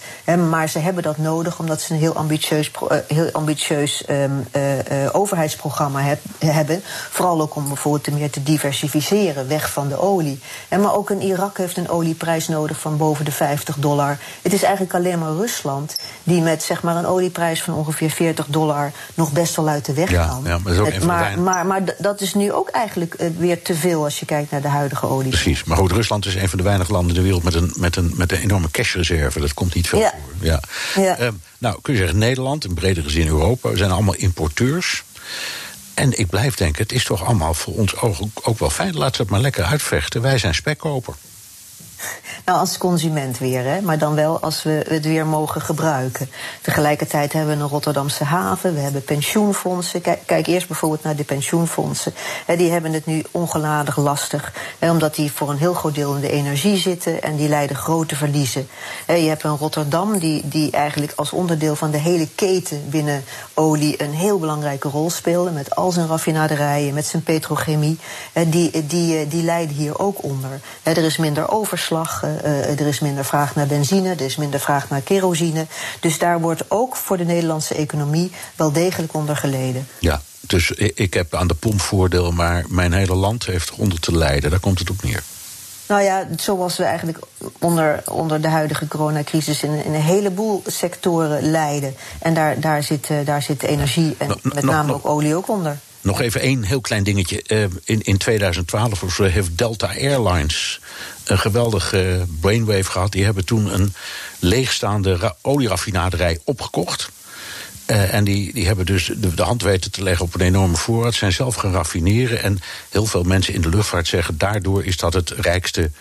maar 0.49 0.69
ze 0.69 0.79
hebben 0.79 1.03
dat 1.03 1.17
nodig 1.17 1.48
omdat 1.57 1.81
ze 1.81 1.93
een 1.93 1.99
heel 1.99 2.13
ambitieus, 2.13 2.71
uh, 2.91 2.97
heel 3.07 3.29
ambitieus 3.31 4.03
um, 4.09 4.47
uh, 4.55 4.77
uh, 4.77 5.09
overheidsprogramma 5.11 6.01
heb, 6.01 6.19
hebben. 6.45 6.81
Vooral 7.09 7.41
ook 7.41 7.55
om 7.55 7.67
bijvoorbeeld 7.67 8.17
meer 8.17 8.29
te 8.29 8.43
diversificeren, 8.43 9.47
weg 9.47 9.71
van 9.71 9.87
de 9.87 9.99
olie. 10.01 10.39
En 10.67 10.81
maar 10.81 10.95
ook 10.95 11.09
in 11.09 11.21
Irak 11.21 11.57
heeft 11.57 11.77
een 11.77 11.89
olieprijs 11.89 12.47
nodig 12.47 12.79
van 12.79 12.97
boven 12.97 13.25
de 13.25 13.31
50 13.31 13.75
dollar. 13.75 14.17
Het 14.41 14.53
is 14.53 14.63
eigenlijk 14.63 14.93
alleen 14.93 15.19
maar 15.19 15.31
Rusland 15.31 15.95
die 16.23 16.41
met 16.41 16.63
zeg 16.63 16.81
maar, 16.81 16.95
een 16.95 17.05
olieprijs 17.05 17.63
van 17.63 17.73
ongeveer 17.73 18.09
40 18.09 18.45
dollar 18.49 18.91
nog 19.13 19.31
best 19.31 19.55
wel 19.55 19.67
uit 19.67 19.85
de 19.85 19.93
weg 19.93 20.11
ja, 20.11 20.25
kan. 20.27 20.41
Ja, 20.43 20.57
maar, 20.57 20.73
dat 20.75 20.87
is 20.87 20.95
ook 20.95 21.03
maar, 21.03 21.39
maar, 21.39 21.65
maar, 21.65 21.81
dat 21.97 22.21
is 22.21 22.33
nu 22.33 22.51
ook 22.51 22.69
eigenlijk 22.69 23.15
weer 23.37 23.61
te 23.61 23.75
veel 23.75 24.03
als 24.03 24.19
je 24.19 24.25
kijkt 24.25 24.51
naar 24.51 24.61
de 24.61 24.67
huidige 24.67 25.07
olie. 25.07 25.29
Precies, 25.29 25.63
maar 25.63 25.77
goed, 25.77 25.91
Rusland 25.91 26.25
is 26.25 26.35
een 26.35 26.49
van 26.49 26.57
de 26.57 26.63
weinige 26.63 26.91
landen 26.91 27.09
in 27.09 27.15
de 27.15 27.21
wereld 27.21 27.43
met 27.43 27.53
een, 27.53 27.73
met 27.75 27.95
een, 27.95 28.13
met 28.15 28.31
een 28.31 28.39
enorme 28.39 28.71
cashreserve. 28.71 29.39
Dat 29.39 29.53
komt 29.53 29.75
niet 29.75 29.87
veel 29.87 29.99
ja. 29.99 30.11
voor. 30.11 30.47
Ja. 30.47 30.59
Ja. 30.95 31.19
Uh, 31.19 31.27
nou, 31.57 31.79
kun 31.81 31.93
je 31.93 31.99
zeggen, 31.99 32.17
Nederland, 32.17 32.65
in 32.65 32.73
bredere 32.73 33.09
zin 33.09 33.27
Europa, 33.27 33.69
we 33.69 33.77
zijn 33.77 33.91
allemaal 33.91 34.15
importeurs. 34.15 35.03
En 35.93 36.19
ik 36.19 36.27
blijf 36.27 36.55
denken, 36.55 36.83
het 36.83 36.91
is 36.91 37.03
toch 37.03 37.25
allemaal 37.25 37.53
voor 37.53 37.73
ons 37.73 37.95
ook, 37.95 38.17
ook 38.41 38.59
wel 38.59 38.69
fijn. 38.69 38.97
Laten 38.97 39.15
we 39.15 39.21
het 39.21 39.31
maar 39.31 39.41
lekker 39.41 39.63
uitvechten. 39.63 40.21
Wij 40.21 40.37
zijn 40.37 40.55
spekkoper. 40.55 41.15
Nou, 42.45 42.59
als 42.61 42.77
consument 42.77 43.37
weer, 43.37 43.63
hè? 43.63 43.81
maar 43.81 43.97
dan 43.97 44.15
wel 44.15 44.39
als 44.39 44.63
we 44.63 44.85
het 44.87 45.05
weer 45.05 45.25
mogen 45.25 45.61
gebruiken. 45.61 46.29
Tegelijkertijd 46.61 47.33
hebben 47.33 47.57
we 47.57 47.63
een 47.63 47.69
Rotterdamse 47.69 48.23
haven, 48.23 48.73
we 48.73 48.79
hebben 48.79 49.03
pensioenfondsen. 49.03 50.01
Kijk, 50.01 50.19
kijk 50.25 50.47
eerst 50.47 50.67
bijvoorbeeld 50.67 51.03
naar 51.03 51.15
de 51.15 51.23
pensioenfondsen. 51.23 52.13
Die 52.57 52.71
hebben 52.71 52.93
het 52.93 53.05
nu 53.05 53.23
ongeladig 53.31 53.97
lastig, 53.97 54.53
omdat 54.79 55.15
die 55.15 55.31
voor 55.31 55.49
een 55.49 55.57
heel 55.57 55.73
groot 55.73 55.95
deel 55.95 56.15
in 56.15 56.21
de 56.21 56.31
energie 56.31 56.77
zitten 56.77 57.21
en 57.21 57.35
die 57.35 57.49
leiden 57.49 57.75
grote 57.75 58.15
verliezen. 58.15 58.67
Je 59.07 59.13
hebt 59.13 59.43
een 59.43 59.57
Rotterdam 59.57 60.19
die, 60.19 60.47
die 60.47 60.71
eigenlijk 60.71 61.13
als 61.15 61.31
onderdeel 61.31 61.75
van 61.75 61.91
de 61.91 61.97
hele 61.97 62.27
keten 62.35 62.89
binnen 62.89 63.23
olie 63.53 64.03
een 64.03 64.13
heel 64.13 64.39
belangrijke 64.39 64.89
rol 64.89 65.09
speelde, 65.09 65.51
met 65.51 65.75
al 65.75 65.91
zijn 65.91 66.07
raffinaderijen, 66.07 66.93
met 66.93 67.05
zijn 67.05 67.23
petrochemie. 67.23 67.97
Hè, 68.33 68.49
die, 68.49 68.85
die, 68.85 69.27
die 69.27 69.43
lijden 69.43 69.75
hier 69.75 69.99
ook 69.99 70.23
onder. 70.23 70.59
Er 70.83 70.97
is 70.97 71.17
minder 71.17 71.51
overslag. 71.51 71.88
Uh, 71.91 72.79
er 72.79 72.87
is 72.87 72.99
minder 72.99 73.25
vraag 73.25 73.55
naar 73.55 73.67
benzine, 73.67 74.09
er 74.09 74.21
is 74.21 74.35
minder 74.35 74.59
vraag 74.59 74.89
naar 74.89 75.01
kerosine. 75.01 75.67
Dus 75.99 76.19
daar 76.19 76.41
wordt 76.41 76.63
ook 76.67 76.95
voor 76.95 77.17
de 77.17 77.25
Nederlandse 77.25 77.75
economie 77.75 78.31
wel 78.55 78.71
degelijk 78.71 79.13
onder 79.13 79.37
geleden. 79.37 79.87
Ja, 79.99 80.21
dus 80.39 80.71
ik 80.71 81.13
heb 81.13 81.35
aan 81.35 81.47
de 81.47 81.53
pomp 81.53 81.81
voordeel, 81.81 82.31
maar 82.31 82.65
mijn 82.67 82.93
hele 82.93 83.15
land 83.15 83.45
heeft 83.45 83.71
onder 83.71 83.99
te 83.99 84.17
lijden. 84.17 84.49
Daar 84.49 84.59
komt 84.59 84.79
het 84.79 84.89
op 84.89 85.03
neer. 85.03 85.23
Nou 85.87 86.01
ja, 86.01 86.27
zoals 86.37 86.77
we 86.77 86.83
eigenlijk 86.83 87.19
onder, 87.59 88.01
onder 88.05 88.41
de 88.41 88.47
huidige 88.47 88.87
coronacrisis 88.87 89.63
in, 89.63 89.85
in 89.85 89.93
een 89.93 90.01
heleboel 90.01 90.63
sectoren 90.65 91.51
lijden. 91.51 91.95
En 92.19 92.33
daar, 92.33 92.59
daar, 92.59 92.83
zit, 92.83 93.07
daar 93.25 93.41
zit 93.41 93.63
energie 93.63 94.15
en 94.17 94.27
nog, 94.27 94.37
met 94.43 94.63
name 94.63 94.93
ook 94.93 95.05
olie 95.05 95.35
ook 95.35 95.49
onder. 95.49 95.77
Nog 96.01 96.21
even 96.21 96.41
één 96.41 96.63
heel 96.63 96.81
klein 96.81 97.03
dingetje. 97.03 97.69
In, 97.83 98.01
in 98.01 98.17
2012 98.17 99.03
of 99.03 99.13
zo 99.13 99.23
heeft 99.23 99.57
Delta 99.57 99.87
Airlines 99.87 100.81
een 101.29 101.39
geweldige 101.39 102.25
brainwave 102.39 102.91
gehad. 102.91 103.11
Die 103.11 103.23
hebben 103.23 103.45
toen 103.45 103.73
een 103.73 103.93
leegstaande 104.39 105.35
olieraffinaderij 105.41 106.39
opgekocht. 106.43 107.09
Uh, 107.87 108.13
en 108.13 108.23
die, 108.23 108.53
die 108.53 108.65
hebben 108.65 108.85
dus 108.85 109.11
de, 109.17 109.43
hand 109.43 109.61
weten 109.61 109.91
te 109.91 110.03
leggen 110.03 110.25
op 110.25 110.33
een 110.33 110.41
enorme 110.41 110.75
voorraad. 110.75 111.13
Zijn 111.13 111.33
zelf 111.33 111.55
gaan 111.55 111.71
raffineren. 111.71 112.41
En 112.43 112.59
heel 112.89 113.05
veel 113.05 113.23
mensen 113.23 113.53
in 113.53 113.61
de 113.61 113.69
luchtvaart 113.69 114.07
zeggen... 114.07 114.37
daardoor 114.37 114.85
is 114.85 114.97
dat 114.97 115.13
het 115.13 115.29
rijkste 115.29 115.91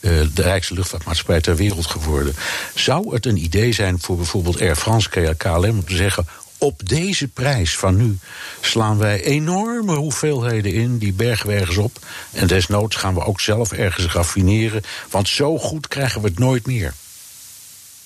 uh, 0.00 0.20
de 0.34 0.42
rijkste 0.42 0.74
luchtvaartmaatschappij 0.74 1.40
ter 1.40 1.56
wereld 1.56 1.86
geworden. 1.86 2.34
Zou 2.74 3.14
het 3.14 3.26
een 3.26 3.36
idee 3.36 3.72
zijn 3.72 4.00
voor 4.00 4.16
bijvoorbeeld 4.16 4.60
Air 4.60 4.76
France, 4.76 5.34
KLM... 5.36 5.64
om 5.64 5.84
te 5.84 5.96
zeggen, 5.96 6.26
op 6.66 6.88
deze 6.88 7.28
prijs 7.28 7.76
van 7.76 7.96
nu 7.96 8.18
slaan 8.60 8.98
wij 8.98 9.22
enorme 9.22 9.94
hoeveelheden 9.94 10.72
in, 10.72 10.98
die 10.98 11.12
bergen 11.12 11.82
op. 11.82 11.98
En 12.32 12.46
desnoods 12.46 12.96
gaan 12.96 13.14
we 13.14 13.24
ook 13.24 13.40
zelf 13.40 13.72
ergens 13.72 14.12
raffineren, 14.12 14.82
want 15.10 15.28
zo 15.28 15.58
goed 15.58 15.88
krijgen 15.88 16.20
we 16.20 16.28
het 16.28 16.38
nooit 16.38 16.66
meer. 16.66 16.94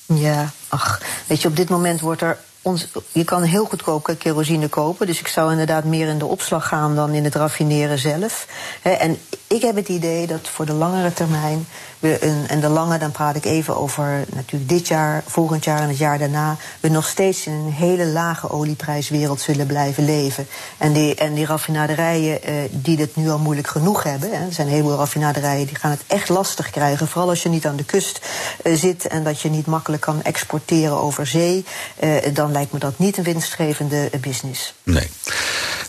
Ja, 0.06 0.52
ach, 0.68 1.00
weet 1.26 1.42
je, 1.42 1.48
op 1.48 1.56
dit 1.56 1.68
moment 1.68 2.00
wordt 2.00 2.22
er 2.22 2.38
ons, 2.62 2.86
je 3.12 3.24
kan 3.24 3.42
heel 3.42 3.64
goedkoop 3.64 4.14
kerosine 4.18 4.68
kopen. 4.68 5.06
Dus 5.06 5.20
ik 5.20 5.28
zou 5.28 5.50
inderdaad 5.50 5.84
meer 5.84 6.08
in 6.08 6.18
de 6.18 6.26
opslag 6.26 6.68
gaan 6.68 6.94
dan 6.94 7.12
in 7.12 7.24
het 7.24 7.34
raffineren 7.34 7.98
zelf. 7.98 8.46
En 8.82 9.18
ik 9.46 9.62
heb 9.62 9.76
het 9.76 9.88
idee 9.88 10.26
dat 10.26 10.48
voor 10.48 10.66
de 10.66 10.72
langere 10.72 11.12
termijn. 11.12 11.66
We 12.01 12.18
en 12.46 12.61
de 12.61 12.68
lange, 12.68 12.98
dan 12.98 13.11
praat 13.11 13.36
ik 13.36 13.44
even 13.44 13.76
over 13.76 14.24
natuurlijk 14.34 14.70
dit 14.70 14.88
jaar, 14.88 15.22
volgend 15.26 15.64
jaar 15.64 15.80
en 15.80 15.88
het 15.88 15.98
jaar 15.98 16.18
daarna. 16.18 16.57
We 16.80 16.88
nog 16.88 17.09
steeds 17.09 17.46
in 17.46 17.53
een 17.53 17.72
hele 17.72 18.07
lage 18.07 18.51
olieprijswereld 18.51 19.40
zullen 19.40 19.66
blijven 19.66 20.05
leven. 20.05 20.46
En 20.78 20.92
die, 20.92 21.14
en 21.14 21.34
die 21.34 21.46
raffinaderijen 21.46 22.42
eh, 22.42 22.55
die 22.70 22.98
het 22.98 23.16
nu 23.16 23.30
al 23.30 23.38
moeilijk 23.38 23.68
genoeg 23.68 24.03
hebben. 24.03 24.30
Hè, 24.30 24.46
er 24.46 24.53
zijn 24.53 24.66
een 24.66 24.72
heleboel 24.72 24.96
raffinaderijen 24.96 25.66
die 25.66 25.76
gaan 25.76 25.90
het 25.90 26.03
echt 26.07 26.28
lastig 26.28 26.70
krijgen. 26.70 27.09
Vooral 27.09 27.28
als 27.28 27.42
je 27.42 27.48
niet 27.48 27.66
aan 27.66 27.76
de 27.76 27.84
kust 27.84 28.20
eh, 28.62 28.74
zit 28.74 29.07
en 29.07 29.24
dat 29.24 29.40
je 29.40 29.51
niet 29.51 29.66
makkelijk 29.66 30.03
kan 30.03 30.22
exporteren 30.22 31.01
over 31.01 31.26
zee. 31.26 31.64
Eh, 31.96 32.34
dan 32.34 32.53
lijkt 32.53 32.72
me 32.72 32.78
dat 32.78 32.98
niet 32.98 33.16
een 33.16 33.24
winstgevende 33.24 34.11
business. 34.20 34.74
Nee. 34.82 35.11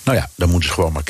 Nou 0.03 0.18
ja, 0.18 0.30
dan 0.36 0.49
moeten 0.49 0.70
ze 0.70 0.76
gewoon 0.76 0.93
maar 0.93 1.03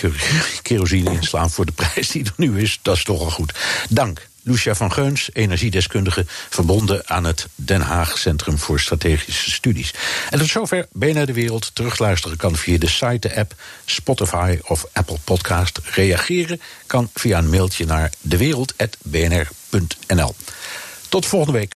kerosine 0.61 1.11
inslaan 1.11 1.49
voor 1.49 1.65
de 1.65 1.71
prijs 1.71 2.07
die 2.07 2.25
er 2.25 2.33
nu 2.35 2.61
is. 2.61 2.79
Dat 2.81 2.95
is 2.95 3.03
toch 3.03 3.19
al 3.21 3.31
goed. 3.31 3.53
Dank. 3.89 4.29
Lucia 4.43 4.75
van 4.75 4.91
Geuns, 4.91 5.29
energiedeskundige, 5.33 6.25
verbonden 6.49 7.09
aan 7.09 7.23
het 7.23 7.47
Den 7.55 7.81
Haag 7.81 8.17
Centrum 8.17 8.57
voor 8.57 8.79
Strategische 8.79 9.51
Studies. 9.51 9.93
En 10.29 10.39
tot 10.39 10.47
zover 10.47 10.87
BNR 10.91 11.25
De 11.25 11.33
Wereld. 11.33 11.71
Terugluisteren 11.73 12.37
kan 12.37 12.55
via 12.55 12.77
de 12.77 12.89
site, 12.89 13.27
de 13.27 13.35
app, 13.35 13.55
Spotify 13.85 14.59
of 14.63 14.85
Apple 14.93 15.17
Podcast. 15.23 15.79
Reageren 15.83 16.61
kan 16.85 17.09
via 17.13 17.37
een 17.37 17.49
mailtje 17.49 17.85
naar 17.85 18.11
dewereld.bnr.nl. 18.21 20.35
Tot 21.09 21.25
volgende 21.25 21.59
week. 21.59 21.69